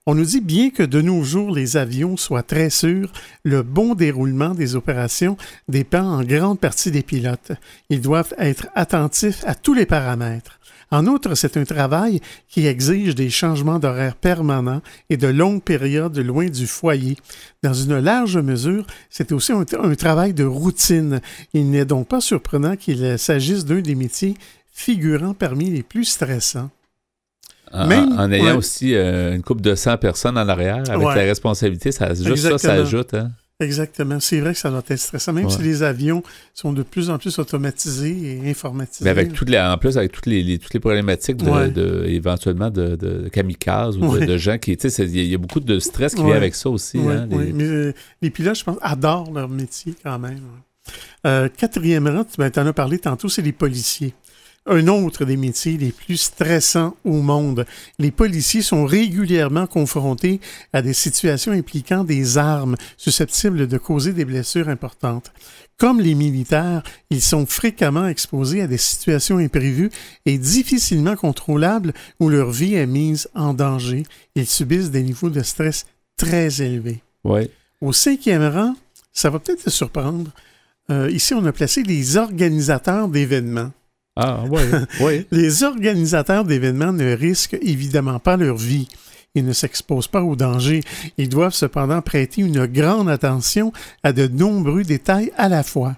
On 0.05 0.15
nous 0.15 0.25
dit 0.25 0.41
bien 0.41 0.69
que 0.69 0.83
de 0.83 0.99
nos 0.99 1.23
jours, 1.23 1.55
les 1.55 1.77
avions 1.77 2.17
soient 2.17 2.43
très 2.43 2.69
sûrs, 2.69 3.09
le 3.45 3.63
bon 3.63 3.95
déroulement 3.95 4.53
des 4.53 4.75
opérations 4.75 5.37
dépend 5.69 6.03
en 6.03 6.23
grande 6.23 6.59
partie 6.59 6.91
des 6.91 7.03
pilotes. 7.03 7.53
Ils 7.89 8.01
doivent 8.01 8.33
être 8.37 8.67
attentifs 8.75 9.45
à 9.47 9.55
tous 9.55 9.73
les 9.73 9.85
paramètres. 9.85 10.59
En 10.91 11.07
outre, 11.07 11.35
c'est 11.35 11.55
un 11.55 11.63
travail 11.63 12.19
qui 12.49 12.67
exige 12.67 13.15
des 13.15 13.29
changements 13.29 13.79
d'horaire 13.79 14.17
permanents 14.17 14.81
et 15.09 15.15
de 15.15 15.27
longues 15.27 15.63
périodes 15.63 16.17
loin 16.17 16.47
du 16.47 16.67
foyer. 16.67 17.15
Dans 17.63 17.73
une 17.73 17.97
large 17.99 18.37
mesure, 18.37 18.85
c'est 19.09 19.31
aussi 19.31 19.53
un, 19.53 19.63
un 19.81 19.95
travail 19.95 20.33
de 20.33 20.43
routine. 20.43 21.21
Il 21.53 21.71
n'est 21.71 21.85
donc 21.85 22.09
pas 22.09 22.19
surprenant 22.19 22.75
qu'il 22.75 23.17
s'agisse 23.17 23.63
d'un 23.63 23.79
des 23.79 23.95
métiers 23.95 24.35
figurant 24.73 25.33
parmi 25.33 25.69
les 25.69 25.81
plus 25.81 26.03
stressants. 26.03 26.69
En, 27.73 27.87
Même- 27.87 28.13
en 28.19 28.31
ayant 28.31 28.45
ouais. 28.45 28.51
aussi 28.51 28.93
euh, 28.93 29.33
une 29.35 29.41
couple 29.41 29.61
de 29.61 29.73
100 29.73 29.97
personnes 29.97 30.37
en 30.37 30.47
arrière, 30.47 30.83
avec 30.89 31.07
Ouais. 31.07 31.15
la 31.15 31.23
responsabilité, 31.23 31.91
ça, 31.91 32.13
juste 32.13 32.37
ça, 32.37 32.57
ça 32.59 32.73
ajoute. 32.73 33.15
Hein? 33.15 33.31
Exactement. 33.59 34.19
C'est 34.19 34.39
vrai 34.41 34.53
que 34.53 34.59
ça 34.59 34.69
doit 34.69 34.83
être 34.87 34.99
stressant, 34.99 35.31
même 35.33 35.45
Ouais. 35.45 35.51
si 35.51 35.61
les 35.61 35.81
avions 35.83 36.21
sont 36.53 36.73
de 36.73 36.83
plus 36.83 37.09
en 37.09 37.17
plus 37.17 37.39
automatisés 37.39 38.39
et 38.45 38.49
informatisés. 38.49 39.05
Mais 39.05 39.09
avec 39.11 39.33
toutes 39.33 39.49
les, 39.49 39.59
en 39.59 39.77
plus, 39.77 39.97
avec 39.97 40.11
toutes 40.11 40.25
les, 40.25 40.43
les- 40.43 40.59
toutes 40.59 40.73
les 40.73 40.79
problématiques 40.79 41.37
de, 41.37 41.49
Ouais. 41.49 41.69
de- 41.69 42.03
éventuellement 42.07 42.69
de, 42.69 42.95
de 42.95 43.29
kamikazes 43.29 43.97
ou 43.97 44.01
de, 44.01 44.05
Ouais. 44.19 44.25
de 44.25 44.37
gens 44.37 44.57
qui, 44.57 44.75
tu 44.77 44.89
sais, 44.89 45.05
il 45.05 45.25
y 45.25 45.33
a- 45.33 45.37
beaucoup 45.37 45.59
de 45.59 45.79
stress 45.79 46.13
qui 46.13 46.23
vient 46.23 46.35
avec 46.35 46.55
ça 46.55 46.69
aussi. 46.69 46.97
Oui, 46.99 47.13
hein, 47.13 47.27
les- 47.29 47.53
Mais 47.53 47.63
euh, 47.63 47.93
les 48.21 48.29
pilotes, 48.29 48.57
je 48.57 48.63
pense, 48.63 48.77
adorent 48.81 49.31
leur 49.31 49.49
métier 49.49 49.95
quand 50.03 50.19
même. 50.19 50.39
Euh, 51.25 51.47
quatrième 51.55 52.07
rang, 52.07 52.25
tu 52.25 52.59
en 52.59 52.67
as 52.67 52.73
parlé 52.73 52.99
tantôt, 52.99 53.29
c'est 53.29 53.41
les 53.41 53.53
policiers. 53.53 54.13
Un 54.65 54.87
autre 54.87 55.25
des 55.25 55.35
métiers 55.35 55.77
les 55.77 55.91
plus 55.91 56.15
stressants 56.15 56.95
au 57.03 57.21
monde. 57.21 57.65
Les 57.99 58.11
policiers 58.11 58.61
sont 58.61 58.85
régulièrement 58.85 59.67
confrontés 59.67 60.39
à 60.71 60.81
des 60.81 60.93
situations 60.93 61.51
impliquant 61.51 62.05
des 62.05 62.37
armes 62.37 62.77
susceptibles 62.95 63.67
de 63.67 63.77
causer 63.77 64.13
des 64.13 64.23
blessures 64.23 64.69
importantes. 64.69 65.33
Comme 65.77 65.99
les 65.99 66.15
militaires, 66.15 66.81
ils 67.09 67.21
sont 67.21 67.45
fréquemment 67.45 68.07
exposés 68.07 68.61
à 68.61 68.67
des 68.67 68.77
situations 68.77 69.37
imprévues 69.37 69.89
et 70.25 70.37
difficilement 70.37 71.17
contrôlables 71.17 71.93
où 72.21 72.29
leur 72.29 72.51
vie 72.51 72.75
est 72.75 72.87
mise 72.87 73.27
en 73.35 73.53
danger. 73.53 74.03
Ils 74.35 74.47
subissent 74.47 74.91
des 74.91 75.03
niveaux 75.03 75.29
de 75.29 75.43
stress 75.43 75.85
très 76.15 76.61
élevés. 76.61 77.01
Ouais. 77.25 77.51
Au 77.81 77.91
cinquième 77.91 78.47
rang, 78.47 78.75
ça 79.11 79.29
va 79.29 79.39
peut-être 79.39 79.65
te 79.65 79.69
surprendre. 79.69 80.31
euh, 80.89 81.09
ici, 81.11 81.33
on 81.33 81.45
a 81.45 81.51
placé 81.51 81.83
les 81.83 82.15
organisateurs 82.15 83.09
d'événements. 83.09 83.71
Ah. 84.15 84.43
Les 85.31 85.63
organisateurs 85.63 86.43
d'événements 86.43 86.93
ne 86.93 87.13
risquent 87.13 87.57
évidemment 87.61 88.19
pas 88.19 88.37
leur 88.37 88.57
vie. 88.57 88.87
Ils 89.35 89.45
ne 89.45 89.53
s'exposent 89.53 90.07
pas 90.07 90.21
au 90.21 90.35
danger. 90.35 90.81
Ils 91.17 91.29
doivent 91.29 91.55
cependant 91.55 92.01
prêter 92.01 92.41
une 92.41 92.67
grande 92.67 93.09
attention 93.09 93.73
à 94.03 94.13
de 94.13 94.27
nombreux 94.27 94.83
détails 94.83 95.31
à 95.37 95.49
la 95.49 95.63
fois. 95.63 95.95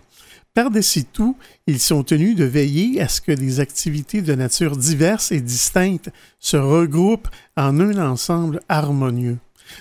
Par-dessus 0.53 1.03
tout, 1.03 1.36
ils 1.68 1.82
sont 1.82 2.03
tenus 2.03 2.38
de 2.38 2.45
veiller 2.45 3.01
à 3.01 3.09
ce 3.09 3.20
que 3.20 3.34
des 3.34 3.59
activités 3.59 4.22
de 4.22 4.34
nature 4.36 4.78
diverse 4.78 5.34
et 5.34 5.41
distincte 5.41 6.09
se 6.39 6.55
regroupent 6.55 7.28
en 7.57 7.78
un 7.82 7.97
ensemble 7.97 8.61
harmonieux. 8.70 9.38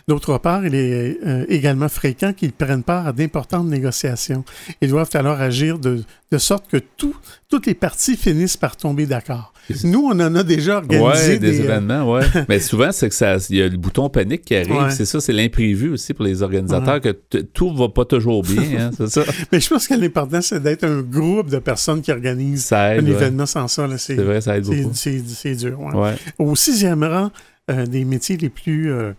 D'autre 0.08 0.38
part, 0.38 0.64
il 0.66 0.74
est 0.74 1.18
euh, 1.26 1.44
également 1.48 1.88
fréquent 1.88 2.32
qu'ils 2.32 2.52
prennent 2.52 2.82
part 2.82 3.06
à 3.08 3.12
d'importantes 3.12 3.66
négociations. 3.66 4.44
Ils 4.80 4.88
doivent 4.88 5.10
alors 5.14 5.40
agir 5.40 5.78
de, 5.78 6.02
de 6.32 6.38
sorte 6.38 6.66
que 6.68 6.78
tout- 6.78 7.16
toutes 7.48 7.66
les 7.66 7.74
parties 7.74 8.16
finissent 8.16 8.56
par 8.56 8.76
tomber 8.76 9.06
d'accord. 9.06 9.52
Nous, 9.84 10.00
on 10.12 10.20
en 10.20 10.34
a 10.34 10.42
déjà 10.42 10.76
organisé 10.76 11.02
Ouais, 11.32 11.38
des, 11.38 11.52
des, 11.52 11.60
euh, 11.60 11.64
événements, 11.64 12.12
ouais. 12.12 12.22
Mais 12.50 12.60
souvent, 12.60 12.92
c'est 12.92 13.08
que 13.08 13.14
ça, 13.14 13.36
il 13.48 13.56
y 13.56 13.62
a 13.62 13.68
le 13.68 13.78
bouton 13.78 14.10
panique 14.10 14.42
qui 14.42 14.54
arrive. 14.56 14.72
Ouais. 14.74 14.90
C'est 14.90 15.06
ça, 15.06 15.20
c'est 15.20 15.32
l'imprévu 15.32 15.90
aussi 15.90 16.12
pour 16.12 16.24
les 16.26 16.42
organisateurs, 16.42 17.00
que 17.00 17.10
tout 17.54 17.74
va 17.74 17.88
pas 17.88 18.04
toujours 18.04 18.42
bien, 18.42 18.88
hein, 18.88 18.90
c'est 18.96 19.08
ça. 19.08 19.22
Mais 19.52 19.60
je 19.60 19.68
pense 19.70 19.88
que 19.88 19.94
l'important, 19.94 20.42
c'est 20.42 20.62
d'être 20.62 20.84
un 20.84 21.00
groupe 21.00 21.48
de 21.48 21.58
personnes 21.60 22.02
qui 22.02 22.12
organisent 22.12 22.70
un 22.74 23.06
événement 23.06 23.46
sans 23.46 23.68
ça. 23.68 23.88
C'est 23.96 24.16
vrai, 24.16 24.40
ça 24.42 24.58
aide 24.58 24.64
beaucoup. 24.64 24.90
c'est- 24.92 25.54
dur. 25.54 25.78
Au 26.38 26.54
sixième 26.56 27.02
rang 27.04 27.30
euh, 27.70 27.86
des 27.86 28.04
métiers 28.04 28.36
les 28.36 28.50
plus 28.50 28.92
euh, 28.92 29.12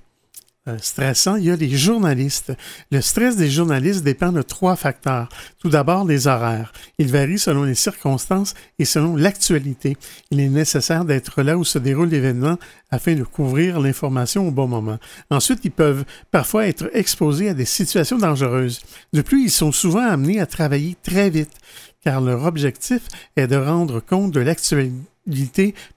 euh, 0.68 0.78
stressants, 0.82 1.36
il 1.36 1.46
y 1.46 1.52
a 1.52 1.56
les 1.56 1.70
journalistes. 1.70 2.52
Le 2.92 3.00
stress 3.00 3.38
des 3.38 3.52
journalistes 3.52 4.04
dépend 4.04 4.32
de 4.32 4.42
trois 4.42 4.76
facteurs. 4.76 5.30
Tout 5.60 5.70
d'abord, 5.70 6.06
les 6.06 6.26
horaires. 6.26 6.74
Ils 6.98 7.12
varient 7.12 7.38
selon 7.38 7.64
les 7.64 7.76
circonstances 7.76 8.56
et 8.80 8.86
selon 8.86 9.16
l'actualité. 9.16 9.96
Il 10.32 10.40
est 10.40 10.50
nécessaire 10.50 11.06
d'être 11.06 11.44
là 11.44 11.58
où 11.58 11.64
se 11.64 11.78
déroule 11.78 12.10
l'événement 12.10 12.58
afin 12.90 13.14
de 13.14 13.24
couvrir 13.24 13.80
l'information 13.80 14.48
au 14.48 14.52
bon 14.52 14.68
moment. 14.68 14.98
Ensuite, 15.30 15.60
ils 15.66 15.72
peuvent 15.72 16.04
parfois 16.32 16.68
être 16.68 16.90
exposés 16.94 17.50
à 17.50 17.54
des 17.54 17.66
situations 17.66 18.18
dangereuses. 18.18 18.82
De 19.14 19.22
plus, 19.22 19.44
ils 19.44 19.52
sont 19.52 19.72
souvent 19.72 20.08
amenés 20.08 20.40
à 20.40 20.48
travailler 20.48 20.98
très 21.04 21.30
vite, 21.30 21.54
car 22.04 22.22
leur 22.22 22.44
objectif 22.44 23.04
est 23.36 23.48
de 23.48 23.56
rendre 23.56 24.00
compte 24.00 24.32
de 24.32 24.40
l'actualité 24.40 24.96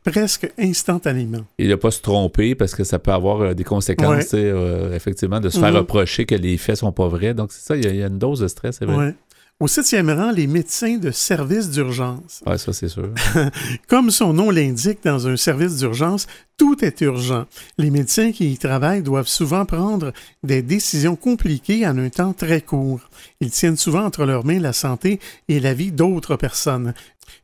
presque 0.05 0.51
instantanément. 0.59 1.45
Et 1.59 1.65
de 1.65 1.71
ne 1.71 1.75
pas 1.77 1.91
se 1.91 2.01
tromper 2.01 2.55
parce 2.55 2.75
que 2.75 2.85
ça 2.85 2.99
peut 2.99 3.13
avoir 3.13 3.41
euh, 3.43 3.55
des 3.55 3.65
conséquences, 3.65 4.33
Ouais. 4.33 4.41
euh, 4.45 4.95
effectivement, 4.95 5.41
de 5.41 5.49
se 5.51 5.59
faire 5.59 5.71
Mhm. 5.71 5.77
reprocher 5.79 6.25
que 6.27 6.35
les 6.35 6.57
faits 6.57 6.77
sont 6.77 6.93
pas 6.93 7.09
vrais. 7.09 7.35
Donc, 7.35 7.53
c'est 7.53 7.61
ça, 7.67 7.77
il 7.77 7.85
y, 7.85 7.87
a- 7.87 7.91
il 7.91 7.97
y 7.97 8.03
a 8.03 8.07
une 8.07 8.19
dose 8.19 8.41
de 8.41 8.49
stress, 8.49 8.77
c'est 8.79 8.87
vrai. 8.87 8.97
Ouais. 8.97 9.15
Au 9.61 9.67
septième 9.67 10.09
rang, 10.09 10.31
les 10.31 10.47
médecins 10.47 10.99
de 10.99 11.11
service 11.11 11.69
d'urgence. 11.71 12.43
Oui, 12.47 12.57
ça, 12.61 12.73
c'est 12.73 12.87
sûr. 12.87 13.13
Comme 13.89 14.13
son 14.13 14.33
nom 14.33 14.53
l'indique, 14.53 15.01
dans 15.03 15.27
un 15.27 15.37
service 15.37 15.79
d'urgence, 15.79 16.29
tout 16.57 16.85
est 16.85 17.01
urgent. 17.01 17.45
Les 17.77 17.91
médecins 17.91 18.31
qui 18.31 18.53
y 18.53 18.57
travaillent 18.57 19.03
doivent 19.03 19.27
souvent 19.27 19.65
prendre 19.65 20.13
des 20.45 20.63
décisions 20.63 21.17
compliquées 21.17 21.85
en 21.89 21.99
un 21.99 22.09
temps 22.09 22.35
très 22.35 22.61
court. 22.61 23.01
Ils 23.41 23.51
tiennent 23.51 23.77
souvent 23.77 24.05
entre 24.05 24.25
leurs 24.27 24.45
mains 24.45 24.61
la 24.61 24.73
santé 24.73 25.19
et 25.49 25.59
la 25.59 25.75
vie 25.75 25.91
d'autres 25.91 26.37
personnes. 26.37 26.95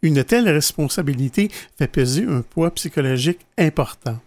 Une 0.01 0.23
telle 0.23 0.49
responsabilité 0.49 1.51
fait 1.77 1.89
peser 1.89 2.27
un 2.29 2.43
poids 2.43 2.71
psychologique 2.71 3.41
important. 3.59 4.21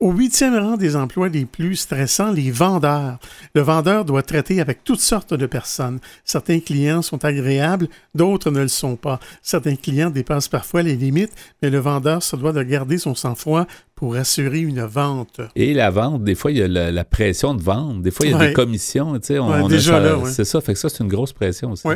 Au 0.00 0.10
huitième 0.10 0.56
rang 0.56 0.76
des 0.76 0.96
emplois 0.96 1.28
les 1.28 1.44
plus 1.44 1.76
stressants, 1.76 2.32
les 2.32 2.50
vendeurs. 2.50 3.18
Le 3.54 3.62
vendeur 3.62 4.04
doit 4.04 4.24
traiter 4.24 4.60
avec 4.60 4.82
toutes 4.82 5.00
sortes 5.00 5.34
de 5.34 5.46
personnes. 5.46 6.00
Certains 6.24 6.58
clients 6.58 7.00
sont 7.00 7.24
agréables, 7.24 7.88
d'autres 8.12 8.50
ne 8.50 8.60
le 8.60 8.68
sont 8.68 8.96
pas. 8.96 9.20
Certains 9.40 9.76
clients 9.76 10.10
dépassent 10.10 10.48
parfois 10.48 10.82
les 10.82 10.96
limites, 10.96 11.32
mais 11.62 11.70
le 11.70 11.78
vendeur 11.78 12.24
se 12.24 12.34
doit 12.34 12.52
de 12.52 12.62
garder 12.64 12.98
son 12.98 13.14
sang-froid 13.14 13.66
pour 13.96 14.16
assurer 14.16 14.58
une 14.60 14.82
vente. 14.82 15.40
Et 15.54 15.72
la 15.72 15.90
vente, 15.90 16.24
des 16.24 16.34
fois, 16.34 16.50
il 16.50 16.58
y 16.58 16.62
a 16.62 16.68
la, 16.68 17.04
pression 17.04 17.54
de 17.54 17.62
vente. 17.62 18.02
Des 18.02 18.10
fois, 18.10 18.26
il 18.26 18.32
y 18.32 18.34
a 18.34 18.38
Ouais. 18.38 18.48
des 18.48 18.52
commissions. 18.52 19.12
Tu 19.20 19.26
sais, 19.28 19.38
on, 19.38 19.48
Ouais, 19.48 19.60
on 19.62 19.66
a 19.66 19.68
déjà 19.68 19.92
ça- 19.92 20.00
là, 20.00 20.18
ouais. 20.18 20.30
C'est 20.30 20.44
ça, 20.44 20.60
fait 20.60 20.72
que 20.72 20.78
ça, 20.78 20.88
c'est 20.88 21.02
une 21.04 21.08
grosse 21.08 21.32
pression 21.32 21.72
aussi. 21.72 21.86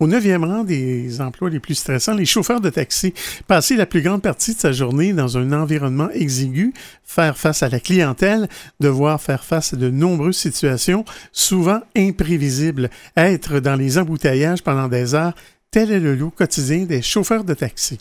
Au 0.00 0.06
neuvième 0.06 0.42
rang 0.44 0.64
des 0.64 1.20
emplois 1.20 1.48
les 1.50 1.60
plus 1.60 1.74
stressants, 1.76 2.14
les 2.14 2.24
chauffeurs 2.24 2.60
de 2.60 2.70
taxi. 2.70 3.14
Passer 3.46 3.76
la 3.76 3.86
plus 3.86 4.02
grande 4.02 4.22
partie 4.22 4.54
de 4.54 4.58
sa 4.58 4.72
journée 4.72 5.12
dans 5.12 5.36
un 5.38 5.52
environnement 5.52 6.10
exigu, 6.10 6.72
faire 7.04 7.36
face 7.38 7.62
à 7.62 7.68
la 7.68 7.78
clientèle, 7.78 8.48
devoir 8.80 9.20
faire 9.20 9.44
face 9.44 9.74
à 9.74 9.76
de 9.76 9.88
nombreuses 9.90 10.36
situations, 10.36 11.04
souvent 11.32 11.80
imprévisibles, 11.96 12.90
être 13.16 13.60
dans 13.60 13.76
les 13.76 13.98
embouteillages 13.98 14.62
pendant 14.62 14.88
des 14.88 15.14
heures, 15.14 15.34
tel 15.70 15.90
est 15.92 16.00
le 16.00 16.14
lot 16.14 16.30
quotidien 16.30 16.84
des 16.86 17.02
chauffeurs 17.02 17.44
de 17.44 17.54
taxi. 17.54 17.98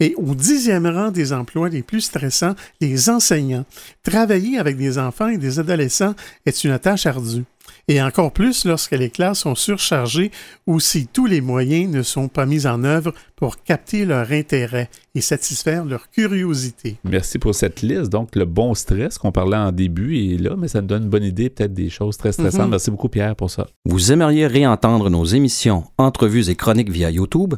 Et 0.00 0.14
au 0.16 0.34
dixième 0.34 0.86
rang 0.86 1.10
des 1.10 1.32
emplois 1.32 1.68
les 1.68 1.82
plus 1.82 2.00
stressants, 2.00 2.54
les 2.80 3.08
enseignants. 3.08 3.64
Travailler 4.02 4.58
avec 4.58 4.76
des 4.76 4.98
enfants 4.98 5.28
et 5.28 5.38
des 5.38 5.58
adolescents 5.58 6.14
est 6.46 6.64
une 6.64 6.78
tâche 6.78 7.06
ardue. 7.06 7.44
Et 7.88 8.00
encore 8.00 8.32
plus 8.32 8.64
lorsque 8.64 8.92
les 8.92 9.10
classes 9.10 9.40
sont 9.40 9.54
surchargées 9.54 10.30
ou 10.66 10.78
si 10.78 11.08
tous 11.08 11.26
les 11.26 11.40
moyens 11.40 11.92
ne 11.92 12.02
sont 12.02 12.28
pas 12.28 12.46
mis 12.46 12.66
en 12.66 12.84
œuvre 12.84 13.12
pour 13.34 13.62
capter 13.62 14.04
leur 14.04 14.30
intérêt 14.30 14.88
et 15.14 15.20
satisfaire 15.20 15.84
leur 15.84 16.08
curiosité. 16.10 16.96
Merci 17.04 17.38
pour 17.38 17.54
cette 17.54 17.82
liste. 17.82 18.10
Donc, 18.10 18.36
le 18.36 18.44
bon 18.44 18.74
stress 18.74 19.18
qu'on 19.18 19.32
parlait 19.32 19.56
en 19.56 19.72
début 19.72 20.16
est 20.16 20.38
là, 20.38 20.54
mais 20.56 20.68
ça 20.68 20.80
nous 20.80 20.86
donne 20.86 21.04
une 21.04 21.08
bonne 21.10 21.24
idée, 21.24 21.50
peut-être 21.50 21.74
des 21.74 21.90
choses 21.90 22.16
très 22.16 22.32
stressantes. 22.32 22.66
Mhm. 22.66 22.70
Merci 22.70 22.90
beaucoup, 22.90 23.08
Pierre, 23.08 23.34
pour 23.34 23.50
ça. 23.50 23.66
Vous 23.84 24.12
aimeriez 24.12 24.46
réentendre 24.46 25.10
nos 25.10 25.24
émissions, 25.24 25.84
entrevues 25.98 26.50
et 26.50 26.54
chroniques 26.54 26.90
via 26.90 27.10
YouTube? 27.10 27.54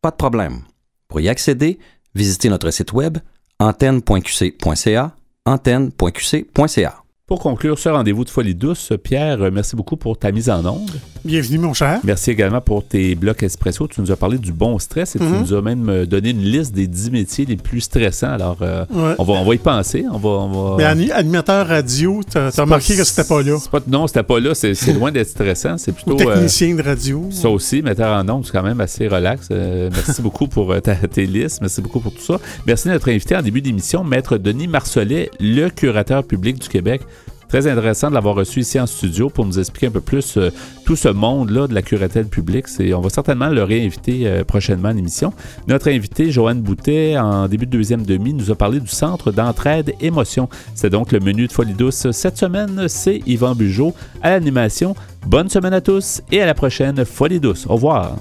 Pas 0.00 0.10
de 0.10 0.16
problème. 0.16 0.60
Pour 1.08 1.20
y 1.20 1.28
accéder, 1.28 1.78
visitez 2.14 2.48
notre 2.48 2.70
site 2.70 2.92
web 2.92 3.18
antenne.qc.ca, 3.58 5.16
antenne.qc.ca. 5.46 7.03
Pour 7.26 7.38
conclure 7.38 7.78
ce 7.78 7.88
rendez-vous 7.88 8.22
de 8.26 8.28
Folie 8.28 8.54
douce, 8.54 8.92
Pierre, 9.02 9.40
euh, 9.40 9.50
merci 9.50 9.74
beaucoup 9.76 9.96
pour 9.96 10.18
ta 10.18 10.30
mise 10.30 10.50
en 10.50 10.62
onde. 10.66 10.90
Bienvenue, 11.24 11.56
mon 11.56 11.72
cher. 11.72 12.00
Merci 12.04 12.30
également 12.32 12.60
pour 12.60 12.86
tes 12.86 13.14
blocs 13.14 13.42
espresso. 13.42 13.88
Tu 13.88 14.02
nous 14.02 14.12
as 14.12 14.16
parlé 14.16 14.36
du 14.36 14.52
bon 14.52 14.78
stress 14.78 15.16
et 15.16 15.18
tu 15.18 15.24
Mhm. 15.24 15.40
nous 15.40 15.54
as 15.54 15.62
même 15.62 15.88
euh, 15.88 16.04
donné 16.04 16.28
une 16.32 16.42
liste 16.42 16.74
des 16.74 16.86
10 16.86 17.10
métiers 17.10 17.46
les 17.46 17.56
plus 17.56 17.80
stressants. 17.80 18.28
Alors, 18.28 18.58
euh, 18.60 18.84
Ouais. 18.92 19.14
on, 19.18 19.24
va, 19.24 19.32
on 19.32 19.44
va 19.46 19.54
y 19.54 19.58
penser. 19.58 20.04
On 20.12 20.18
va, 20.18 20.28
on 20.28 20.72
va- 20.72 20.76
Mais 20.76 20.84
ani- 20.84 21.10
animateur 21.12 21.66
radio, 21.66 22.20
t'as 22.30 22.52
pas- 22.52 22.64
remarqué 22.64 22.94
que 22.94 23.04
c'était 23.04 23.26
pas 23.26 23.42
là. 23.42 23.56
pas- 23.72 23.80
non, 23.88 24.06
c'était 24.06 24.22
pas 24.22 24.38
là. 24.38 24.54
C'est 24.54 24.92
loin 24.92 25.10
d'être 25.10 25.28
stressant. 25.30 25.78
C'est 25.78 25.92
Ou 25.92 25.94
plutôt. 25.94 26.28
euh, 26.28 26.34
technicien 26.34 26.74
de 26.74 26.82
radio. 26.82 27.28
Ça 27.30 27.48
aussi, 27.48 27.80
metteur 27.80 28.14
en 28.22 28.28
ondes, 28.28 28.44
c'est 28.44 28.52
quand 28.52 28.62
même 28.62 28.82
assez 28.82 29.08
relax. 29.08 29.48
Euh, 29.50 29.88
merci 29.90 30.20
beaucoup 30.20 30.46
pour 30.46 30.78
ta- 30.82 30.94
tes 30.96 31.24
listes. 31.24 31.62
Merci 31.62 31.80
beaucoup 31.80 32.00
pour 32.00 32.12
tout 32.12 32.20
ça. 32.20 32.38
Merci 32.66 32.90
à 32.90 32.92
notre 32.92 33.08
invité 33.10 33.34
en 33.34 33.40
début 33.40 33.62
d'émission, 33.62 34.04
Maître 34.04 34.36
Denis 34.36 34.68
Marcelet, 34.68 35.30
le 35.40 35.70
curateur 35.70 36.22
public 36.22 36.58
du 36.60 36.68
Québec. 36.68 37.00
Très 37.54 37.68
intéressant 37.68 38.08
de 38.08 38.14
l'avoir 38.14 38.34
reçu 38.34 38.58
ici 38.58 38.80
en 38.80 38.86
studio 38.88 39.30
pour 39.30 39.46
nous 39.46 39.60
expliquer 39.60 39.86
un 39.86 39.92
peu 39.92 40.00
plus 40.00 40.38
euh, 40.38 40.50
tout 40.84 40.96
ce 40.96 41.08
monde-là 41.08 41.68
de 41.68 41.74
la 41.74 41.82
curatelle 41.82 42.26
publique. 42.26 42.66
On 42.80 43.00
va 43.00 43.10
certainement 43.10 43.48
le 43.48 43.62
réinviter 43.62 44.26
euh, 44.26 44.42
prochainement 44.42 44.88
à 44.88 44.92
l'émission. 44.92 45.32
Notre 45.68 45.88
invité, 45.88 46.32
Joanne 46.32 46.62
Boutet, 46.62 47.16
en 47.16 47.46
début 47.46 47.66
de 47.66 47.70
deuxième 47.70 48.04
demi, 48.04 48.34
nous 48.34 48.50
a 48.50 48.56
parlé 48.56 48.80
du 48.80 48.88
Centre 48.88 49.30
d'entraide 49.30 49.94
émotion. 50.00 50.48
C'est 50.74 50.90
donc 50.90 51.12
le 51.12 51.20
menu 51.20 51.46
de 51.46 51.52
Folie 51.52 51.74
douce. 51.74 52.10
Cette 52.10 52.38
semaine, 52.38 52.88
c'est 52.88 53.22
Yvan 53.24 53.54
Bugeaud 53.54 53.94
à 54.20 54.30
l'animation. 54.30 54.96
Bonne 55.24 55.48
semaine 55.48 55.74
à 55.74 55.80
tous 55.80 56.22
et 56.32 56.42
à 56.42 56.46
la 56.46 56.54
prochaine 56.54 57.04
Folie 57.04 57.38
douce. 57.38 57.66
Au 57.68 57.74
revoir. 57.74 58.16